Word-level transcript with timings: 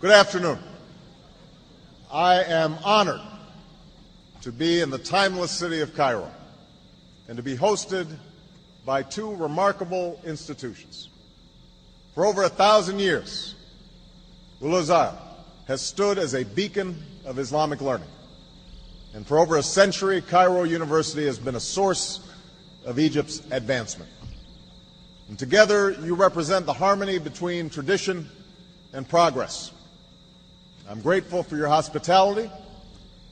Good 0.00 0.12
afternoon. 0.12 0.60
I 2.08 2.44
am 2.44 2.78
honored 2.84 3.20
to 4.42 4.52
be 4.52 4.80
in 4.80 4.90
the 4.90 4.98
timeless 4.98 5.50
city 5.50 5.80
of 5.80 5.92
Cairo 5.96 6.30
and 7.26 7.36
to 7.36 7.42
be 7.42 7.56
hosted 7.56 8.06
by 8.86 9.02
two 9.02 9.34
remarkable 9.34 10.20
institutions. 10.24 11.08
For 12.14 12.26
over 12.26 12.44
a 12.44 12.48
thousand 12.48 13.00
years, 13.00 13.56
Al 14.62 14.76
Azhar 14.76 15.18
has 15.66 15.80
stood 15.80 16.16
as 16.16 16.32
a 16.32 16.44
beacon 16.44 17.02
of 17.24 17.40
Islamic 17.40 17.80
learning. 17.80 18.06
And 19.14 19.26
for 19.26 19.40
over 19.40 19.56
a 19.56 19.64
century, 19.64 20.22
Cairo 20.22 20.62
University 20.62 21.26
has 21.26 21.40
been 21.40 21.56
a 21.56 21.60
source 21.60 22.20
of 22.84 23.00
Egypt's 23.00 23.42
advancement. 23.50 24.12
And 25.28 25.36
together, 25.36 25.90
you 25.90 26.14
represent 26.14 26.66
the 26.66 26.72
harmony 26.72 27.18
between 27.18 27.68
tradition 27.68 28.28
and 28.92 29.08
progress. 29.08 29.72
I'm 30.90 31.02
grateful 31.02 31.42
for 31.42 31.54
your 31.54 31.68
hospitality 31.68 32.50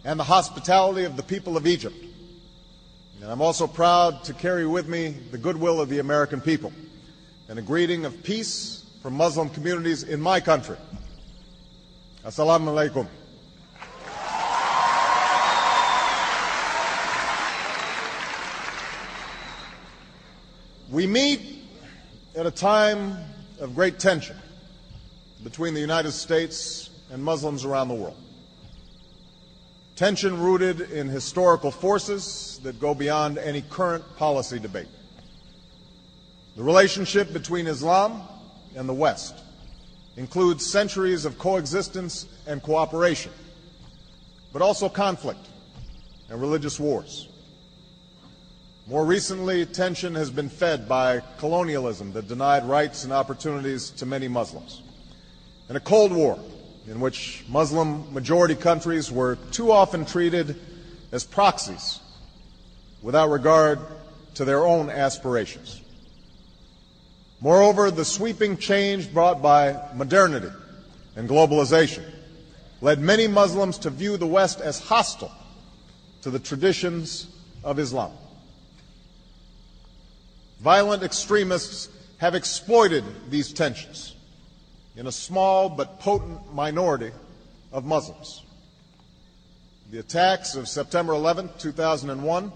and 0.04 0.20
the 0.20 0.24
hospitality 0.24 1.04
of 1.04 1.16
the 1.16 1.22
people 1.22 1.56
of 1.56 1.66
Egypt. 1.66 1.96
And 3.22 3.30
I'm 3.30 3.40
also 3.40 3.66
proud 3.66 4.24
to 4.24 4.34
carry 4.34 4.66
with 4.66 4.86
me 4.88 5.16
the 5.30 5.38
goodwill 5.38 5.80
of 5.80 5.88
the 5.88 6.00
American 6.00 6.42
people 6.42 6.70
and 7.48 7.58
a 7.58 7.62
greeting 7.62 8.04
of 8.04 8.22
peace 8.22 8.84
from 9.00 9.14
Muslim 9.14 9.48
communities 9.48 10.02
in 10.02 10.20
my 10.20 10.38
country. 10.38 10.76
Assalamu 12.26 12.68
alaikum. 12.74 13.08
We 20.90 21.06
meet 21.06 21.64
at 22.36 22.44
a 22.44 22.50
time 22.50 23.16
of 23.60 23.74
great 23.74 23.98
tension 23.98 24.36
between 25.42 25.72
the 25.72 25.80
United 25.80 26.12
States 26.12 26.85
and 27.10 27.22
Muslims 27.22 27.64
around 27.64 27.88
the 27.88 27.94
world. 27.94 28.16
Tension 29.96 30.38
rooted 30.38 30.80
in 30.92 31.08
historical 31.08 31.70
forces 31.70 32.60
that 32.62 32.78
go 32.78 32.94
beyond 32.94 33.38
any 33.38 33.62
current 33.62 34.04
policy 34.16 34.58
debate. 34.58 34.88
The 36.56 36.62
relationship 36.62 37.32
between 37.32 37.66
Islam 37.66 38.22
and 38.74 38.88
the 38.88 38.94
West 38.94 39.34
includes 40.16 40.64
centuries 40.66 41.24
of 41.24 41.38
coexistence 41.38 42.26
and 42.46 42.62
cooperation, 42.62 43.32
but 44.52 44.62
also 44.62 44.88
conflict 44.88 45.48
and 46.28 46.40
religious 46.40 46.78
wars. 46.80 47.28
More 48.86 49.04
recently, 49.04 49.66
tension 49.66 50.14
has 50.14 50.30
been 50.30 50.48
fed 50.48 50.88
by 50.88 51.20
colonialism 51.38 52.12
that 52.12 52.28
denied 52.28 52.64
rights 52.64 53.04
and 53.04 53.12
opportunities 53.12 53.90
to 53.90 54.06
many 54.06 54.28
Muslims, 54.28 54.82
and 55.68 55.76
a 55.76 55.80
Cold 55.80 56.12
War 56.12 56.38
in 56.88 57.00
which 57.00 57.44
Muslim 57.48 58.12
majority 58.12 58.54
countries 58.54 59.10
were 59.10 59.36
too 59.50 59.72
often 59.72 60.04
treated 60.04 60.56
as 61.12 61.24
proxies 61.24 62.00
without 63.02 63.30
regard 63.30 63.78
to 64.34 64.44
their 64.44 64.64
own 64.64 64.90
aspirations. 64.90 65.80
Moreover, 67.40 67.90
the 67.90 68.04
sweeping 68.04 68.56
change 68.56 69.12
brought 69.12 69.42
by 69.42 69.90
modernity 69.94 70.50
and 71.16 71.28
globalization 71.28 72.04
led 72.80 73.00
many 73.00 73.26
Muslims 73.26 73.78
to 73.78 73.90
view 73.90 74.16
the 74.16 74.26
West 74.26 74.60
as 74.60 74.78
hostile 74.78 75.32
to 76.22 76.30
the 76.30 76.38
traditions 76.38 77.26
of 77.64 77.78
Islam. 77.78 78.12
Violent 80.60 81.02
extremists 81.02 81.88
have 82.18 82.34
exploited 82.34 83.04
these 83.30 83.52
tensions 83.52 84.15
in 84.96 85.06
a 85.06 85.12
small 85.12 85.68
but 85.68 86.00
potent 86.00 86.54
minority 86.54 87.12
of 87.70 87.84
Muslims. 87.84 88.42
The 89.90 89.98
attacks 89.98 90.56
of 90.56 90.68
September 90.68 91.12
11, 91.12 91.50
2001, 91.58 92.52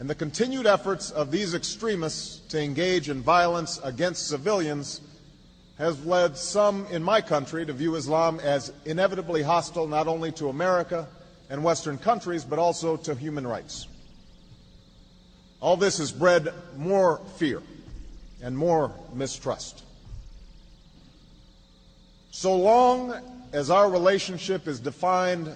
and 0.00 0.10
the 0.10 0.14
continued 0.14 0.66
efforts 0.66 1.10
of 1.10 1.30
these 1.30 1.54
extremists 1.54 2.40
to 2.48 2.60
engage 2.60 3.08
in 3.08 3.22
violence 3.22 3.80
against 3.82 4.28
civilians 4.28 5.00
has 5.78 6.04
led 6.04 6.36
some 6.36 6.86
in 6.90 7.02
my 7.02 7.20
country 7.20 7.64
to 7.64 7.72
view 7.72 7.94
Islam 7.94 8.40
as 8.40 8.72
inevitably 8.84 9.42
hostile 9.42 9.86
not 9.86 10.08
only 10.08 10.32
to 10.32 10.48
America 10.48 11.06
and 11.50 11.62
Western 11.62 11.98
countries, 11.98 12.44
but 12.44 12.58
also 12.58 12.96
to 12.96 13.14
human 13.14 13.46
rights. 13.46 13.86
All 15.60 15.76
this 15.76 15.98
has 15.98 16.12
bred 16.12 16.48
more 16.76 17.20
fear 17.36 17.62
and 18.42 18.58
more 18.58 18.92
mistrust. 19.14 19.84
So 22.38 22.54
long 22.54 23.20
as 23.52 23.68
our 23.68 23.90
relationship 23.90 24.68
is 24.68 24.78
defined 24.78 25.50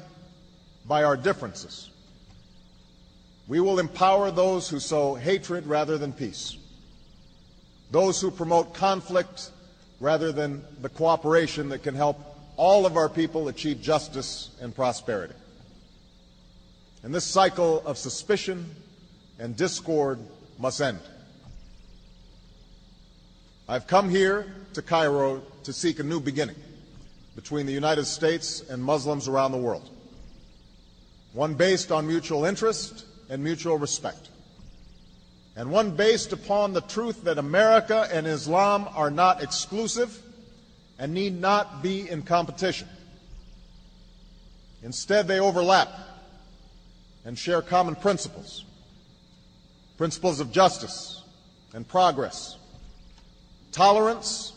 by 0.84 1.04
our 1.04 1.16
differences, 1.16 1.90
we 3.46 3.60
will 3.60 3.78
empower 3.78 4.32
those 4.32 4.68
who 4.68 4.80
sow 4.80 5.14
hatred 5.14 5.68
rather 5.68 5.96
than 5.96 6.12
peace, 6.12 6.56
those 7.92 8.20
who 8.20 8.32
promote 8.32 8.74
conflict 8.74 9.52
rather 10.00 10.32
than 10.32 10.64
the 10.80 10.88
cooperation 10.88 11.68
that 11.68 11.84
can 11.84 11.94
help 11.94 12.18
all 12.56 12.84
of 12.84 12.96
our 12.96 13.08
people 13.08 13.46
achieve 13.46 13.80
justice 13.80 14.50
and 14.60 14.74
prosperity. 14.74 15.34
And 17.04 17.14
this 17.14 17.24
cycle 17.24 17.80
of 17.86 17.96
suspicion 17.96 18.68
and 19.38 19.56
discord 19.56 20.18
must 20.58 20.80
end. 20.80 20.98
I've 23.68 23.86
come 23.86 24.10
here 24.10 24.52
to 24.74 24.82
Cairo 24.82 25.42
to 25.62 25.72
seek 25.72 26.00
a 26.00 26.02
new 26.02 26.18
beginning 26.18 26.56
between 27.34 27.66
the 27.66 27.72
United 27.72 28.04
States 28.04 28.62
and 28.68 28.82
Muslims 28.82 29.28
around 29.28 29.52
the 29.52 29.58
world, 29.58 29.88
one 31.32 31.54
based 31.54 31.90
on 31.90 32.06
mutual 32.06 32.44
interest 32.44 33.06
and 33.30 33.42
mutual 33.42 33.78
respect, 33.78 34.28
and 35.56 35.70
one 35.70 35.96
based 35.96 36.32
upon 36.32 36.72
the 36.72 36.80
truth 36.82 37.24
that 37.24 37.38
America 37.38 38.08
and 38.12 38.26
Islam 38.26 38.88
are 38.94 39.10
not 39.10 39.42
exclusive 39.42 40.18
and 40.98 41.14
need 41.14 41.40
not 41.40 41.82
be 41.82 42.08
in 42.08 42.22
competition. 42.22 42.88
Instead, 44.82 45.28
they 45.28 45.40
overlap 45.40 45.88
and 47.24 47.38
share 47.38 47.62
common 47.62 47.94
principles. 47.94 48.64
Principles 49.96 50.40
of 50.40 50.50
justice 50.50 51.22
and 51.74 51.86
progress, 51.86 52.56
tolerance, 53.70 54.52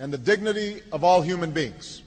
and 0.00 0.10
the 0.10 0.18
dignity 0.18 0.80
of 0.92 1.04
all 1.04 1.20
human 1.20 1.50
beings. 1.50 2.00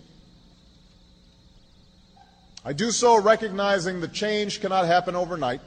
I 2.66 2.74
do 2.74 2.90
so 2.90 3.22
recognizing 3.22 4.02
that 4.02 4.14
change 4.14 4.62
cannot 4.62 4.88
happen 4.88 5.16
overnight. 5.16 5.62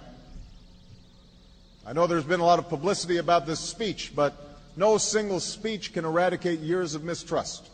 I 1.86 1.92
know 1.92 2.08
there's 2.08 2.24
been 2.24 2.40
a 2.40 2.44
lot 2.44 2.58
of 2.58 2.68
publicity 2.68 3.18
about 3.18 3.46
this 3.46 3.60
speech, 3.60 4.12
but 4.16 4.34
no 4.76 4.98
single 4.98 5.38
speech 5.38 5.92
can 5.92 6.04
eradicate 6.04 6.58
years 6.58 6.96
of 6.96 7.04
mistrust. 7.04 7.70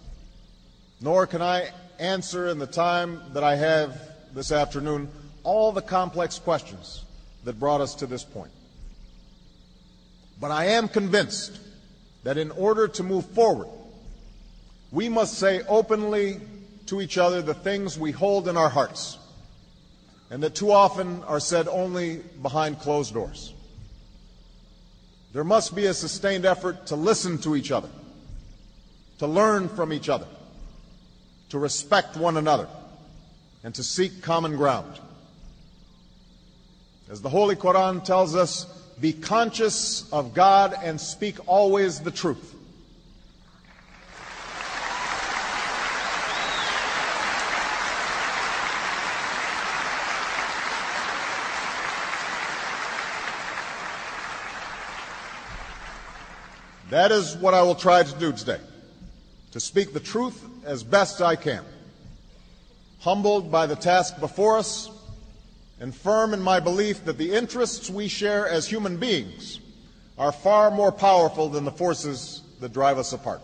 Nor 1.01 1.27
can 1.27 1.41
I 1.41 1.71
answer 1.99 2.49
in 2.49 2.59
the 2.59 2.67
time 2.67 3.23
that 3.33 3.43
I 3.43 3.57
have 3.57 3.99
this 4.35 4.53
afternoon 4.53 5.09
all 5.45 5.73
the 5.73 5.81
complex 5.81 6.39
questions 6.39 7.07
that 7.45 7.59
brought 7.59 7.81
us 7.81 7.95
to 7.97 8.07
this 8.07 8.23
point. 8.23 8.53
But 10.39 10.51
I 10.51 10.67
am 10.67 10.89
convinced 10.89 11.59
that 12.25 12.37
in 12.37 12.51
order 12.51 12.87
to 12.89 13.03
move 13.03 13.25
forward, 13.31 13.69
we 14.93 15.09
must 15.09 15.39
say 15.39 15.63
openly 15.63 16.41
to 16.87 17.01
each 17.01 17.19
other 17.19 17.43
the 17.43 17.55
things 17.55 17.99
we 17.99 18.13
hold 18.13 18.47
in 18.47 18.57
our 18.57 18.69
hearts 18.69 19.19
and 20.33 20.43
that 20.43 20.55
too 20.55 20.71
often 20.71 21.23
are 21.25 21.41
said 21.41 21.69
only 21.69 22.17
behind 22.41 22.79
closed 22.79 23.13
doors. 23.13 23.53
There 25.35 25.45
must 25.45 25.75
be 25.75 25.87
a 25.87 25.95
sustained 25.95 26.47
effort 26.47 26.87
to 26.87 26.97
listen 26.97 27.37
to 27.39 27.55
each 27.55 27.71
other, 27.71 27.91
to 29.19 29.27
learn 29.27 29.69
from 29.69 29.93
each 29.93 30.09
other, 30.09 30.27
to 31.51 31.59
respect 31.59 32.17
one 32.17 32.39
another, 32.39 32.67
and 33.63 33.75
to 33.75 33.83
seek 33.83 34.23
common 34.23 34.57
ground. 34.57 35.01
As 37.11 37.21
the 37.21 37.29
Holy 37.29 37.57
Quran 37.57 38.03
tells 38.03 38.35
us, 38.35 38.65
be 39.01 39.13
conscious 39.13 40.11
of 40.13 40.33
God 40.33 40.75
and 40.83 40.99
speak 40.99 41.37
always 41.47 42.01
the 42.01 42.11
truth. 42.11 42.52
That 56.93 57.11
is 57.11 57.39
what 57.39 57.55
I 57.55 57.63
will 57.63 57.75
try 57.75 58.03
to 58.03 58.19
do 58.19 58.33
today, 58.33 58.61
to 59.53 59.61
speak 59.61 59.95
the 59.95 59.99
truth 60.01 60.45
as 60.63 60.83
best 60.83 61.23
I 61.23 61.37
can. 61.37 61.65
Humbled 63.01 63.51
by 63.51 63.65
the 63.65 63.77
task 63.77 64.21
before 64.21 64.59
us, 64.59 64.91
and 65.81 65.95
firm 65.95 66.35
in 66.35 66.43
my 66.43 66.61
belief 66.61 67.07
that 67.07 67.17
the 67.17 67.33
interests 67.33 67.89
we 67.89 68.09
share 68.09 68.47
as 68.47 68.67
human 68.69 68.99
beings 68.99 69.59
are 70.19 70.33
far 70.33 70.71
more 70.71 70.93
powerful 70.93 71.49
than 71.49 71.65
the 71.65 71.71
forces 71.71 72.43
that 72.61 72.75
drive 72.75 72.99
us 72.99 73.15
apart. 73.15 73.41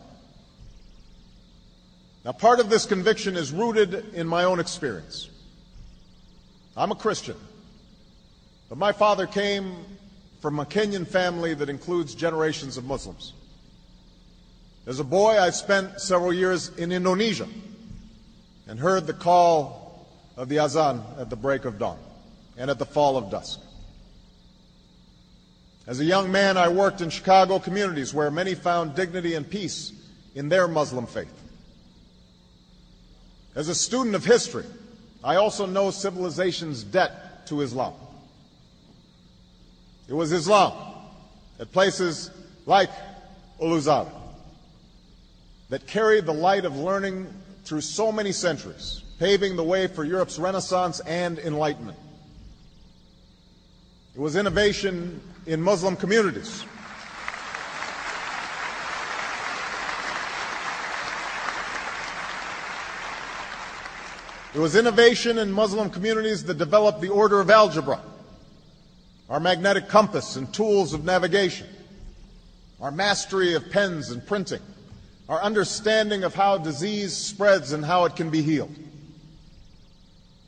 Now, 2.26 2.32
part 2.32 2.60
of 2.60 2.68
this 2.68 2.84
conviction 2.84 3.34
is 3.34 3.50
rooted 3.50 4.12
in 4.12 4.26
my 4.28 4.44
own 4.44 4.60
experience. 4.60 5.30
I'm 6.76 6.92
a 6.92 6.96
Christian, 6.96 7.36
but 8.68 8.76
my 8.76 8.92
father 8.92 9.26
came 9.26 9.86
from 10.40 10.60
a 10.60 10.64
Kenyan 10.64 11.06
family 11.06 11.54
that 11.54 11.68
includes 11.68 12.14
generations 12.14 12.76
of 12.76 12.84
Muslims. 12.84 13.32
As 14.86 15.00
a 15.00 15.04
boy, 15.04 15.38
I 15.38 15.50
spent 15.50 16.00
several 16.00 16.32
years 16.32 16.68
in 16.76 16.92
Indonesia 16.92 17.48
and 18.66 18.78
heard 18.78 19.06
the 19.06 19.12
call 19.12 20.06
of 20.36 20.48
the 20.48 20.60
azan 20.60 21.02
at 21.18 21.30
the 21.30 21.36
break 21.36 21.64
of 21.64 21.78
dawn 21.78 21.98
and 22.56 22.70
at 22.70 22.78
the 22.78 22.86
fall 22.86 23.16
of 23.16 23.30
dusk. 23.30 23.60
As 25.86 26.00
a 26.00 26.04
young 26.04 26.30
man, 26.30 26.56
I 26.56 26.68
worked 26.68 27.00
in 27.00 27.10
Chicago 27.10 27.58
communities 27.58 28.12
where 28.12 28.30
many 28.30 28.54
found 28.54 28.94
dignity 28.94 29.34
and 29.34 29.48
peace 29.48 29.92
in 30.34 30.48
their 30.48 30.68
Muslim 30.68 31.06
faith. 31.06 31.32
As 33.54 33.68
a 33.68 33.74
student 33.74 34.14
of 34.14 34.24
history, 34.24 34.66
I 35.24 35.36
also 35.36 35.66
know 35.66 35.90
civilization's 35.90 36.84
debt 36.84 37.46
to 37.48 37.62
Islam. 37.62 37.94
It 40.08 40.14
was 40.14 40.32
Islam 40.32 40.72
at 41.60 41.70
places 41.70 42.30
like 42.64 42.88
Al 43.60 43.74
Azhar 43.74 44.06
that 45.68 45.86
carried 45.86 46.24
the 46.24 46.32
light 46.32 46.64
of 46.64 46.76
learning 46.76 47.26
through 47.64 47.82
so 47.82 48.10
many 48.10 48.32
centuries, 48.32 49.02
paving 49.18 49.56
the 49.56 49.64
way 49.64 49.86
for 49.86 50.04
Europe's 50.04 50.38
Renaissance 50.38 51.00
and 51.00 51.38
Enlightenment. 51.38 51.98
It 54.14 54.20
was 54.20 54.34
innovation 54.34 55.20
in 55.46 55.60
Muslim 55.60 55.94
communities. 55.94 56.64
It 64.54 64.58
was 64.58 64.74
innovation 64.74 65.38
in 65.38 65.52
Muslim 65.52 65.90
communities 65.90 66.42
that 66.44 66.56
developed 66.56 67.02
the 67.02 67.10
order 67.10 67.40
of 67.40 67.50
algebra, 67.50 68.00
our 69.28 69.40
magnetic 69.40 69.88
compass 69.88 70.36
and 70.36 70.52
tools 70.54 70.94
of 70.94 71.04
navigation, 71.04 71.66
our 72.80 72.90
mastery 72.90 73.54
of 73.54 73.70
pens 73.70 74.10
and 74.10 74.26
printing, 74.26 74.62
our 75.28 75.40
understanding 75.42 76.24
of 76.24 76.34
how 76.34 76.56
disease 76.56 77.14
spreads 77.14 77.72
and 77.72 77.84
how 77.84 78.04
it 78.06 78.16
can 78.16 78.30
be 78.30 78.40
healed. 78.40 78.74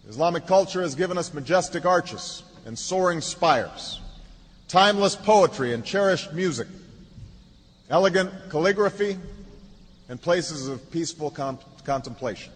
Islamic 0.09 0.47
culture 0.47 0.81
has 0.82 0.94
given 0.94 1.19
us 1.19 1.35
majestic 1.35 1.85
arches 1.85 2.43
and 2.65 2.79
soaring 2.79 3.21
spires, 3.21 4.00
timeless 4.67 5.15
poetry 5.15 5.75
and 5.75 5.85
cherished 5.85 6.33
music, 6.33 6.67
elegant 7.91 8.33
calligraphy, 8.49 9.19
and 10.09 10.21
places 10.21 10.69
of 10.69 10.91
peaceful 10.91 11.31
con- 11.31 11.59
contemplation. 11.85 12.53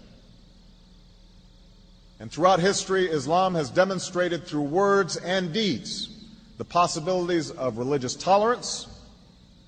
And 2.18 2.32
throughout 2.32 2.60
history, 2.60 3.06
Islam 3.06 3.54
has 3.54 3.68
demonstrated 3.70 4.46
through 4.46 4.62
words 4.62 5.16
and 5.16 5.52
deeds 5.52 6.13
the 6.56 6.64
possibilities 6.64 7.50
of 7.50 7.78
religious 7.78 8.14
tolerance 8.14 8.86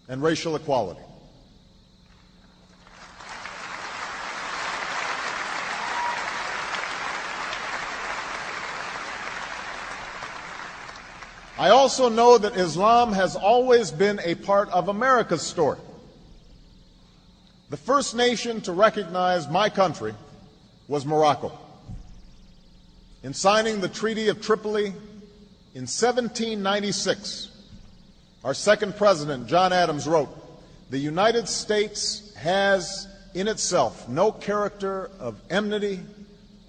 and 0.08 0.22
racial 0.22 0.54
equality. 0.54 1.00
I 11.58 11.70
also 11.70 12.08
know 12.10 12.36
that 12.36 12.54
Islam 12.56 13.12
has 13.14 13.34
always 13.34 13.90
been 13.90 14.20
a 14.22 14.34
part 14.34 14.68
of 14.68 14.88
America's 14.88 15.42
story. 15.42 15.78
The 17.70 17.76
first 17.76 18.14
nation 18.14 18.60
to 18.60 18.72
recognize 18.72 19.48
my 19.48 19.70
country 19.70 20.14
was 20.86 21.04
Morocco. 21.04 21.58
In 23.22 23.34
signing 23.34 23.80
the 23.80 23.88
Treaty 23.88 24.28
of 24.28 24.40
Tripoli 24.40 24.92
in 25.76 25.82
1796, 25.82 27.50
our 28.44 28.54
second 28.54 28.96
president, 28.96 29.46
John 29.46 29.74
Adams, 29.74 30.08
wrote, 30.08 30.30
The 30.88 30.96
United 30.96 31.46
States 31.46 32.34
has 32.34 33.06
in 33.34 33.46
itself 33.46 34.08
no 34.08 34.32
character 34.32 35.10
of 35.20 35.38
enmity 35.50 36.00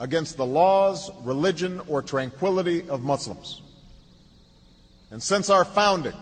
against 0.02 0.36
the 0.36 0.46
laws, 0.46 1.10
religion, 1.24 1.80
or 1.88 2.02
tranquility 2.02 2.90
of 2.90 3.02
Muslims. 3.02 3.62
And 5.10 5.24
since 5.24 5.50
our 5.50 5.64
founding, 5.64 6.18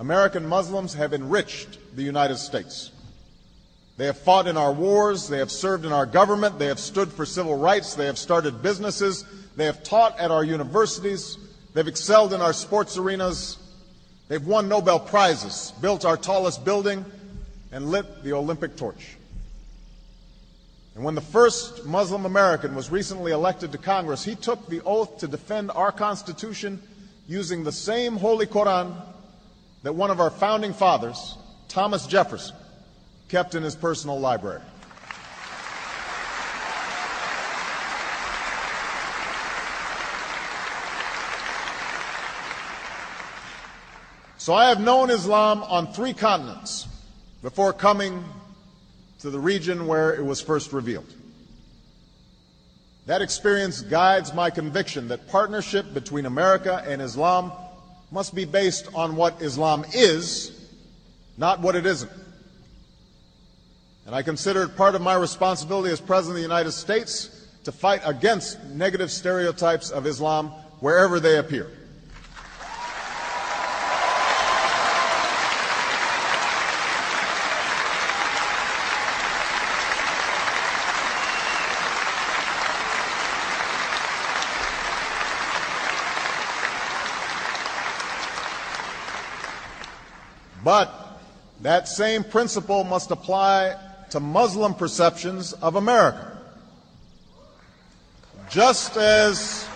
American 0.00 0.48
Muslims 0.48 0.94
have 0.94 1.14
enriched 1.14 1.78
the 1.94 2.02
United 2.02 2.38
States. 2.38 2.90
They 3.98 4.06
have 4.06 4.18
fought 4.18 4.48
in 4.48 4.56
our 4.56 4.72
wars, 4.72 5.28
they 5.28 5.38
have 5.38 5.52
served 5.52 5.84
in 5.84 5.92
our 5.92 6.06
government, 6.06 6.58
they 6.58 6.66
have 6.66 6.80
stood 6.80 7.12
for 7.12 7.24
civil 7.24 7.56
rights, 7.56 7.94
they 7.94 8.06
have 8.06 8.18
started 8.18 8.62
businesses, 8.64 9.24
they 9.54 9.66
have 9.66 9.84
taught 9.84 10.18
at 10.18 10.32
our 10.32 10.42
universities, 10.42 11.38
they've 11.78 11.86
excelled 11.86 12.32
in 12.32 12.40
our 12.40 12.52
sports 12.52 12.96
arenas, 12.96 13.56
they've 14.26 14.44
won 14.44 14.68
Nobel 14.68 14.98
Prizes, 14.98 15.72
built 15.80 16.04
our 16.04 16.16
tallest 16.16 16.64
building, 16.64 17.04
and 17.70 17.92
lit 17.92 18.24
the 18.24 18.32
Olympic 18.32 18.76
torch. 18.76 19.16
And 20.96 21.04
when 21.04 21.14
the 21.14 21.20
first 21.20 21.84
Muslim 21.86 22.26
American 22.26 22.74
was 22.74 22.90
recently 22.90 23.30
elected 23.30 23.70
to 23.70 23.78
Congress, 23.78 24.24
he 24.24 24.34
took 24.34 24.66
the 24.66 24.80
oath 24.80 25.18
to 25.18 25.28
defend 25.28 25.70
our 25.70 25.92
Constitution 25.92 26.82
using 27.28 27.62
the 27.62 27.70
same 27.70 28.16
Holy 28.16 28.46
Koran 28.46 28.92
that 29.84 29.94
one 29.94 30.10
of 30.10 30.18
our 30.18 30.30
founding 30.30 30.72
fathers, 30.72 31.38
Thomas 31.68 32.08
Jefferson, 32.08 32.56
kept 33.28 33.54
in 33.54 33.62
his 33.62 33.76
personal 33.76 34.18
library. 34.18 34.62
So 44.48 44.54
I 44.54 44.70
have 44.70 44.80
known 44.80 45.10
Islam 45.10 45.62
on 45.64 45.92
three 45.92 46.14
continents 46.14 46.88
before 47.42 47.74
coming 47.74 48.24
to 49.18 49.28
the 49.28 49.38
region 49.38 49.86
where 49.86 50.14
it 50.14 50.24
was 50.24 50.40
first 50.40 50.72
revealed. 50.72 51.12
That 53.04 53.20
experience 53.20 53.82
guides 53.82 54.32
my 54.32 54.48
conviction 54.48 55.08
that 55.08 55.28
partnership 55.28 55.92
between 55.92 56.24
America 56.24 56.82
and 56.86 57.02
Islam 57.02 57.52
must 58.10 58.34
be 58.34 58.46
based 58.46 58.88
on 58.94 59.16
what 59.16 59.42
Islam 59.42 59.84
is, 59.92 60.58
not 61.36 61.60
what 61.60 61.76
it 61.76 61.84
isn't. 61.84 62.12
And 64.06 64.14
I 64.14 64.22
consider 64.22 64.62
it 64.62 64.76
part 64.78 64.94
of 64.94 65.02
my 65.02 65.16
responsibility 65.16 65.92
as 65.92 66.00
President 66.00 66.36
of 66.36 66.36
the 66.36 66.54
United 66.54 66.72
States 66.72 67.48
to 67.64 67.70
fight 67.70 68.00
against 68.02 68.64
negative 68.64 69.10
stereotypes 69.10 69.90
of 69.90 70.06
Islam 70.06 70.48
wherever 70.80 71.20
they 71.20 71.36
appear. 71.36 71.70
But 90.68 90.92
that 91.62 91.88
same 91.88 92.22
principle 92.22 92.84
must 92.84 93.10
apply 93.10 93.74
to 94.10 94.20
Muslim 94.20 94.74
perceptions 94.74 95.54
of 95.54 95.76
America. 95.76 96.42
Just 98.50 98.98
as 98.98 99.66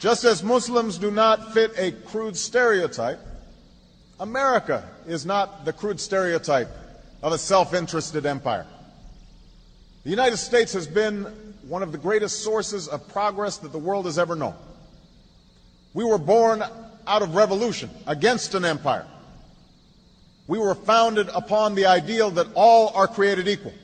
just 0.00 0.24
as 0.24 0.42
Muslims 0.42 0.98
do 0.98 1.12
not 1.12 1.54
fit 1.54 1.74
a 1.76 1.92
crude 1.92 2.36
stereotype, 2.36 3.20
America 4.18 4.82
is 5.06 5.24
not 5.24 5.64
the 5.64 5.72
crude 5.72 6.00
stereotype 6.00 6.70
of 7.22 7.32
a 7.32 7.38
self-interested 7.38 8.26
empire. 8.26 8.66
The 10.02 10.10
United 10.10 10.38
States 10.38 10.72
has 10.72 10.88
been 10.88 11.22
one 11.68 11.84
of 11.84 11.92
the 11.92 11.98
greatest 11.98 12.42
sources 12.42 12.88
of 12.88 13.06
progress 13.10 13.58
that 13.58 13.70
the 13.70 13.78
world 13.78 14.06
has 14.06 14.18
ever 14.18 14.34
known. 14.34 14.56
We 15.94 16.02
were 16.02 16.18
born 16.18 16.64
out 17.06 17.22
of 17.22 17.34
revolution 17.34 17.90
against 18.06 18.54
an 18.54 18.64
empire. 18.64 19.06
We 20.46 20.58
were 20.58 20.74
founded 20.74 21.28
upon 21.28 21.74
the 21.74 21.86
ideal 21.86 22.30
that 22.32 22.48
all 22.54 22.88
are 22.94 23.06
created 23.06 23.48
equal. 23.48 23.74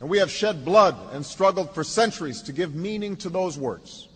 And 0.00 0.08
we 0.08 0.18
have 0.18 0.30
shed 0.30 0.64
blood 0.64 0.96
and 1.12 1.24
struggled 1.24 1.74
for 1.74 1.84
centuries 1.84 2.42
to 2.42 2.52
give 2.52 2.74
meaning 2.74 3.16
to 3.18 3.28
those 3.28 3.56
words 3.56 4.08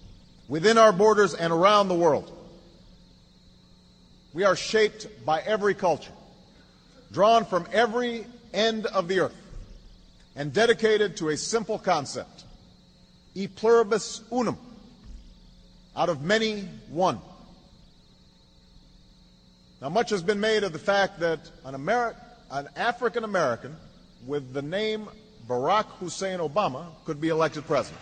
within 0.49 0.79
our 0.79 0.93
borders 0.93 1.35
and 1.35 1.53
around 1.53 1.89
the 1.89 1.95
world. 1.95 2.33
We 4.33 4.45
are 4.45 4.57
shaped 4.57 5.07
by 5.25 5.41
every 5.41 5.75
culture, 5.75 6.13
drawn 7.13 7.45
from 7.45 7.67
every 7.73 8.27
end 8.53 8.87
of 8.87 9.09
the 9.09 9.21
earth, 9.21 9.37
and 10.35 10.53
dedicated 10.53 11.17
to 11.19 11.29
a 11.31 11.37
simple 11.37 11.79
concept 11.79 12.45
e 13.35 13.47
pluribus 13.47 14.23
unum, 14.33 14.59
out 15.95 16.09
of 16.09 16.23
many, 16.23 16.63
one. 16.89 17.21
Now, 19.81 19.91
much 19.91 20.09
has 20.11 20.23
been 20.23 20.41
made 20.41 20.65
of 20.65 20.73
the 20.73 20.79
fact 20.79 21.21
that 21.21 21.51
an, 21.65 21.75
Ameri- 21.75 22.17
an 22.51 22.69
African 22.77 23.25
American 23.25 23.77
with 24.27 24.55
the 24.55 24.63
name 24.63 25.09
Barack 25.47 25.85
Hussein 26.01 26.39
Obama 26.39 26.87
could 27.05 27.21
be 27.21 27.29
elected 27.29 27.67
president. 27.67 28.01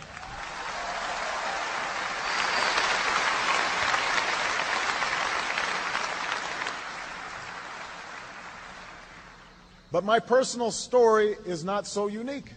But 9.91 10.03
my 10.03 10.19
personal 10.19 10.71
story 10.71 11.35
is 11.45 11.63
not 11.63 11.87
so 11.87 12.07
unique. 12.07 12.51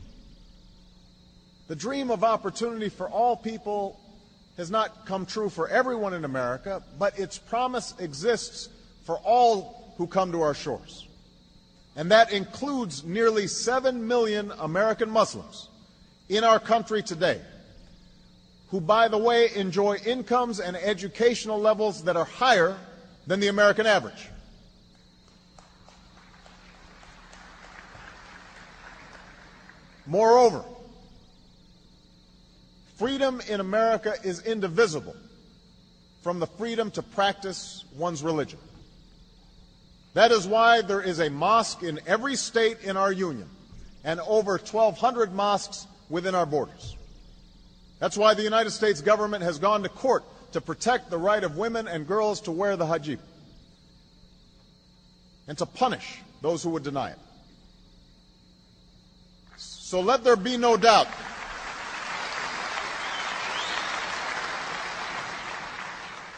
The 1.66 1.76
dream 1.76 2.10
of 2.10 2.24
opportunity 2.24 2.88
for 2.88 3.08
all 3.08 3.36
people 3.36 4.00
has 4.56 4.70
not 4.70 5.06
come 5.06 5.26
true 5.26 5.48
for 5.48 5.68
everyone 5.68 6.14
in 6.14 6.24
America, 6.24 6.82
but 6.98 7.18
its 7.18 7.36
promise 7.36 7.94
exists 7.98 8.68
for 9.08 9.16
all 9.24 9.94
who 9.96 10.06
come 10.06 10.32
to 10.32 10.42
our 10.42 10.52
shores. 10.52 11.06
And 11.96 12.10
that 12.10 12.30
includes 12.30 13.04
nearly 13.04 13.46
7 13.46 14.06
million 14.06 14.52
American 14.58 15.08
Muslims 15.08 15.70
in 16.28 16.44
our 16.44 16.60
country 16.60 17.02
today, 17.02 17.40
who, 18.68 18.82
by 18.82 19.08
the 19.08 19.16
way, 19.16 19.48
enjoy 19.54 19.96
incomes 20.04 20.60
and 20.60 20.76
educational 20.76 21.58
levels 21.58 22.04
that 22.04 22.18
are 22.18 22.26
higher 22.26 22.76
than 23.26 23.40
the 23.40 23.48
American 23.48 23.86
average. 23.86 24.28
Moreover, 30.04 30.62
freedom 32.98 33.40
in 33.48 33.60
America 33.60 34.16
is 34.22 34.44
indivisible 34.44 35.16
from 36.22 36.40
the 36.40 36.46
freedom 36.46 36.90
to 36.90 37.02
practice 37.02 37.86
one's 37.96 38.22
religion. 38.22 38.58
That 40.18 40.32
is 40.32 40.48
why 40.48 40.82
there 40.82 41.00
is 41.00 41.20
a 41.20 41.30
mosque 41.30 41.84
in 41.84 42.00
every 42.04 42.34
state 42.34 42.78
in 42.82 42.96
our 42.96 43.12
union 43.12 43.48
and 44.02 44.18
over 44.26 44.54
1,200 44.54 45.32
mosques 45.32 45.86
within 46.08 46.34
our 46.34 46.44
borders. 46.44 46.96
That's 48.00 48.16
why 48.16 48.34
the 48.34 48.42
United 48.42 48.70
States 48.72 49.00
government 49.00 49.44
has 49.44 49.60
gone 49.60 49.84
to 49.84 49.88
court 49.88 50.24
to 50.54 50.60
protect 50.60 51.10
the 51.10 51.18
right 51.18 51.44
of 51.44 51.56
women 51.56 51.86
and 51.86 52.04
girls 52.04 52.40
to 52.40 52.50
wear 52.50 52.76
the 52.76 52.84
hijab 52.84 53.20
and 55.46 55.56
to 55.56 55.66
punish 55.66 56.18
those 56.42 56.64
who 56.64 56.70
would 56.70 56.82
deny 56.82 57.10
it. 57.10 57.18
So 59.56 60.00
let 60.00 60.24
there 60.24 60.34
be 60.34 60.56
no 60.56 60.76
doubt. 60.76 61.06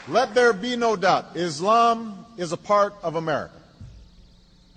Let 0.07 0.35
there 0.35 0.53
be 0.53 0.77
no 0.77 0.97
doubt. 0.97 1.35
Islam 1.35 2.27
is 2.37 2.53
a 2.53 2.59
part 2.59 2.93
of 3.03 3.15
America. 3.15 3.55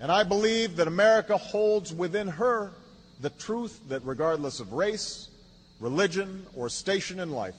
And 0.04 0.12
I 0.12 0.22
believe 0.22 0.76
that 0.76 0.86
America 0.86 1.38
holds 1.38 1.90
within 1.90 2.28
her 2.28 2.72
the 3.22 3.30
truth 3.30 3.80
that 3.88 4.04
regardless 4.04 4.60
of 4.60 4.74
race, 4.74 5.30
religion, 5.80 6.46
or 6.54 6.68
station 6.68 7.20
in 7.20 7.30
life, 7.30 7.54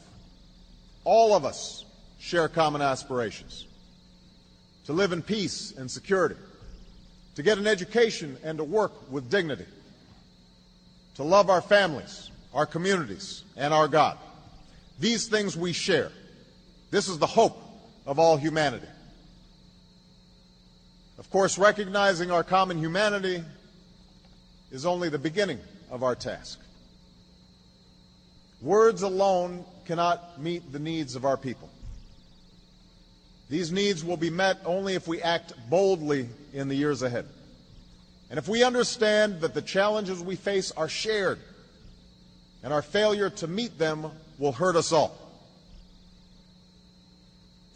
all 1.06 1.34
of 1.34 1.44
us 1.44 1.86
share 2.20 2.48
common 2.48 2.84
aspirations 2.84 3.66
to 4.86 4.94
live 4.94 5.12
in 5.12 5.24
peace 5.24 5.74
and 5.76 5.90
security, 5.90 6.36
to 7.34 7.42
get 7.42 7.58
an 7.58 7.66
education 7.66 8.38
and 8.44 8.60
to 8.60 8.64
work 8.64 9.12
with 9.12 9.28
dignity, 9.28 9.66
to 11.16 11.24
love 11.24 11.50
our 11.50 11.62
families, 11.62 12.30
our 12.54 12.68
communities, 12.68 13.44
and 13.58 13.74
our 13.74 13.88
God. 13.88 14.20
These 15.00 15.30
things 15.30 15.58
we 15.58 15.74
share. 15.74 16.12
This 16.92 17.08
is 17.08 17.18
the 17.18 17.26
hope 17.26 17.58
of 18.06 18.20
all 18.20 18.38
humanity. 18.38 18.86
Of 21.18 21.30
course, 21.30 21.58
recognizing 21.58 22.32
our 22.32 22.44
common 22.44 22.78
humanity 22.78 23.44
is 24.72 24.86
only 24.86 25.10
the 25.10 25.20
beginning 25.20 25.60
of 25.90 26.04
our 26.04 26.16
task. 26.16 26.60
Words 28.62 29.02
alone 29.02 29.64
cannot 29.86 30.42
meet 30.42 30.72
the 30.72 30.80
needs 30.80 31.16
of 31.16 31.24
our 31.24 31.38
people. 31.38 31.70
These 33.50 33.72
needs 33.72 34.04
will 34.04 34.18
be 34.18 34.30
met 34.30 34.60
only 34.66 34.96
if 34.96 35.08
we 35.08 35.22
act 35.22 35.54
boldly 35.70 36.28
in 36.52 36.68
the 36.68 36.76
years 36.76 37.02
ahead. 37.02 37.28
And 38.30 38.40
if 38.40 38.48
we 38.48 38.64
understand 38.64 39.42
that 39.42 39.54
the 39.54 39.62
challenges 39.62 40.22
we 40.22 40.36
face 40.36 40.72
are 40.72 40.90
shared 40.90 41.40
and 42.64 42.74
our 42.74 42.82
failure 42.82 43.30
to 43.30 43.48
meet 43.48 43.78
them 43.78 44.12
will 44.40 44.52
hurt 44.52 44.76
us 44.76 44.92
all. 44.92 45.16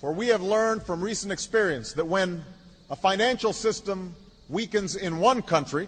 For 0.02 0.12
we 0.12 0.28
have 0.28 0.42
learned 0.42 0.84
from 0.84 1.02
recent 1.02 1.32
experience 1.32 1.94
that 1.94 2.08
when 2.08 2.44
a 2.90 2.96
financial 2.96 3.54
system 3.54 4.16
weakens 4.48 4.96
in 4.96 5.20
one 5.20 5.42
country, 5.42 5.88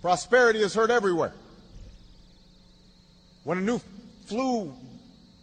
prosperity 0.00 0.60
is 0.60 0.74
hurt 0.74 0.90
everywhere. 0.90 1.32
When 3.44 3.58
a 3.58 3.60
new 3.60 3.80
flu 4.26 4.72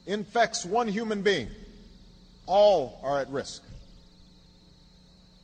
infects 0.05 0.65
one 0.65 0.87
human 0.87 1.21
being, 1.21 1.49
all 2.45 2.99
are 3.03 3.19
at 3.19 3.29
risk. 3.29 3.63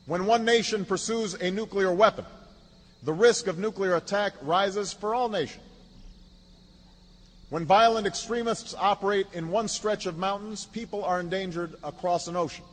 When 0.06 0.26
one 0.26 0.46
nation 0.46 0.86
pursues 0.86 1.34
a 1.36 1.52
nuclear 1.52 1.94
weapon, 1.94 2.26
the 3.04 3.14
risk 3.14 3.48
of 3.48 3.60
nuclear 3.60 3.96
attack 3.96 4.34
rises 4.42 4.94
for 4.94 5.14
all 5.14 5.30
nations. 5.30 5.64
When 7.50 7.66
violent 7.66 8.08
extremists 8.08 8.74
operate 8.78 9.28
in 9.34 9.50
one 9.50 9.68
stretch 9.68 10.08
of 10.08 10.18
mountains, 10.18 10.66
people 10.66 11.04
are 11.06 11.20
endangered 11.20 11.76
across 11.84 12.28
an 12.28 12.36
ocean. 12.36 12.66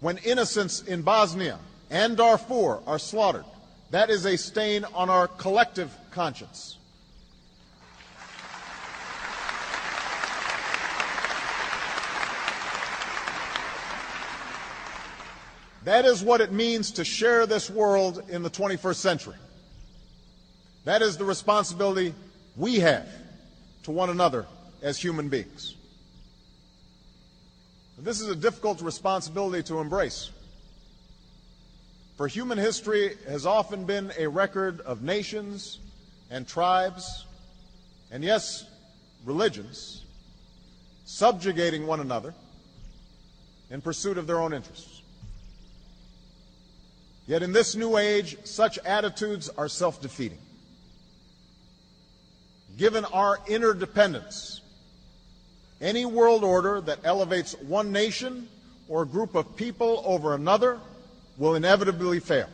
When 0.00 0.18
innocents 0.18 0.82
in 0.82 1.02
Bosnia 1.02 1.58
and 1.90 2.16
Darfur 2.16 2.80
are 2.86 2.98
slaughtered, 2.98 3.44
that 3.90 4.10
is 4.10 4.26
a 4.26 4.36
stain 4.36 4.84
on 4.94 5.10
our 5.10 5.26
collective 5.26 5.90
conscience. 6.10 6.78
That 15.84 16.04
is 16.04 16.22
what 16.22 16.42
it 16.42 16.52
means 16.52 16.92
to 16.92 17.04
share 17.04 17.46
this 17.46 17.70
world 17.70 18.22
in 18.28 18.42
the 18.42 18.50
21st 18.50 18.96
century. 18.96 19.36
That 20.84 21.00
is 21.00 21.16
the 21.16 21.24
responsibility 21.24 22.14
we 22.56 22.80
have 22.80 23.08
to 23.84 23.90
one 23.90 24.10
another 24.10 24.46
as 24.82 24.98
human 24.98 25.30
beings. 25.30 25.77
This 28.00 28.20
is 28.20 28.28
a 28.28 28.36
difficult 28.36 28.80
responsibility 28.80 29.62
to 29.64 29.80
embrace. 29.80 30.30
For 32.16 32.28
human 32.28 32.56
history 32.56 33.16
has 33.26 33.44
often 33.44 33.84
been 33.84 34.12
a 34.16 34.28
record 34.28 34.80
of 34.82 35.02
nations 35.02 35.78
and 36.30 36.46
tribes, 36.46 37.26
and 38.10 38.22
yes, 38.22 38.64
religions, 39.24 40.04
subjugating 41.06 41.86
one 41.86 42.00
another 42.00 42.34
in 43.70 43.80
pursuit 43.80 44.16
of 44.16 44.26
their 44.26 44.40
own 44.40 44.52
interests. 44.52 45.02
Yet 47.26 47.42
in 47.42 47.52
this 47.52 47.74
new 47.74 47.98
age, 47.98 48.36
such 48.44 48.78
attitudes 48.78 49.48
are 49.50 49.68
self 49.68 50.00
defeating. 50.00 50.38
Given 52.76 53.04
our 53.06 53.38
interdependence, 53.48 54.60
any 55.80 56.04
world 56.04 56.44
order 56.44 56.80
that 56.82 57.00
elevates 57.04 57.54
one 57.60 57.92
nation 57.92 58.48
or 58.88 59.04
group 59.04 59.34
of 59.34 59.56
people 59.56 60.02
over 60.04 60.34
another 60.34 60.80
will 61.36 61.54
inevitably 61.54 62.20
fail. 62.20 62.48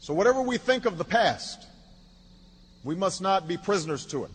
So, 0.00 0.12
whatever 0.12 0.42
we 0.42 0.58
think 0.58 0.84
of 0.84 0.98
the 0.98 1.04
past, 1.04 1.66
we 2.84 2.94
must 2.94 3.22
not 3.22 3.46
be 3.46 3.56
prisoners 3.56 4.04
to 4.06 4.24
it. 4.24 4.30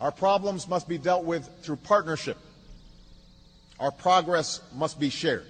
Our 0.00 0.12
problems 0.12 0.68
must 0.68 0.88
be 0.88 0.98
dealt 0.98 1.24
with 1.24 1.48
through 1.62 1.76
partnership. 1.76 2.36
Our 3.78 3.90
progress 3.90 4.60
must 4.74 4.98
be 4.98 5.10
shared. 5.10 5.46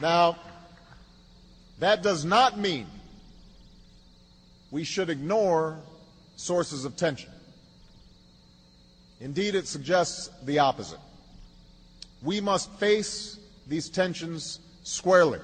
Now, 0.00 0.36
that 1.84 2.02
does 2.02 2.24
not 2.24 2.58
mean 2.58 2.86
we 4.70 4.84
should 4.84 5.10
ignore 5.10 5.78
sources 6.36 6.84
of 6.84 6.96
tension. 6.96 7.30
Indeed, 9.20 9.54
it 9.54 9.68
suggests 9.68 10.30
the 10.44 10.58
opposite. 10.58 10.98
We 12.22 12.40
must 12.40 12.70
face 12.72 13.38
these 13.68 13.88
tensions 13.88 14.60
squarely. 14.82 15.40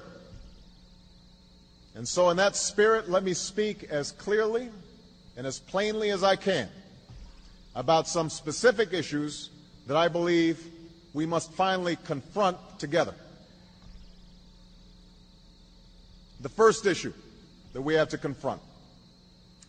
And 1.95 2.07
so, 2.07 2.29
in 2.29 2.37
that 2.37 2.55
spirit, 2.55 3.09
let 3.09 3.23
me 3.23 3.33
speak 3.33 3.83
as 3.83 4.11
clearly 4.11 4.69
and 5.37 5.45
as 5.45 5.59
plainly 5.59 6.09
as 6.09 6.23
I 6.23 6.35
can 6.35 6.69
about 7.75 8.07
some 8.07 8.29
specific 8.29 8.93
issues 8.93 9.49
that 9.87 9.97
I 9.97 10.07
believe 10.07 10.59
we 11.13 11.25
must 11.25 11.51
finally 11.53 11.97
confront 12.03 12.57
together. 12.79 13.13
The 16.41 16.49
first 16.49 16.87
issue 16.87 17.13
that 17.73 17.81
we 17.81 17.93
have 17.93 18.09
to 18.09 18.17
confront 18.17 18.61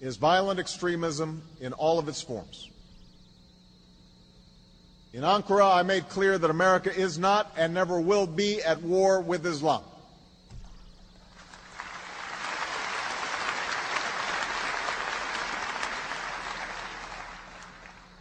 is 0.00 0.16
violent 0.16 0.58
extremism 0.58 1.42
in 1.60 1.74
all 1.74 1.98
of 1.98 2.08
its 2.08 2.22
forms. 2.22 2.70
In 5.12 5.22
Ankara, 5.22 5.76
I 5.76 5.82
made 5.82 6.08
clear 6.08 6.38
that 6.38 6.48
America 6.48 6.94
is 6.94 7.18
not 7.18 7.52
and 7.58 7.74
never 7.74 8.00
will 8.00 8.26
be 8.26 8.62
at 8.62 8.80
war 8.82 9.20
with 9.20 9.44
Islam. 9.44 9.82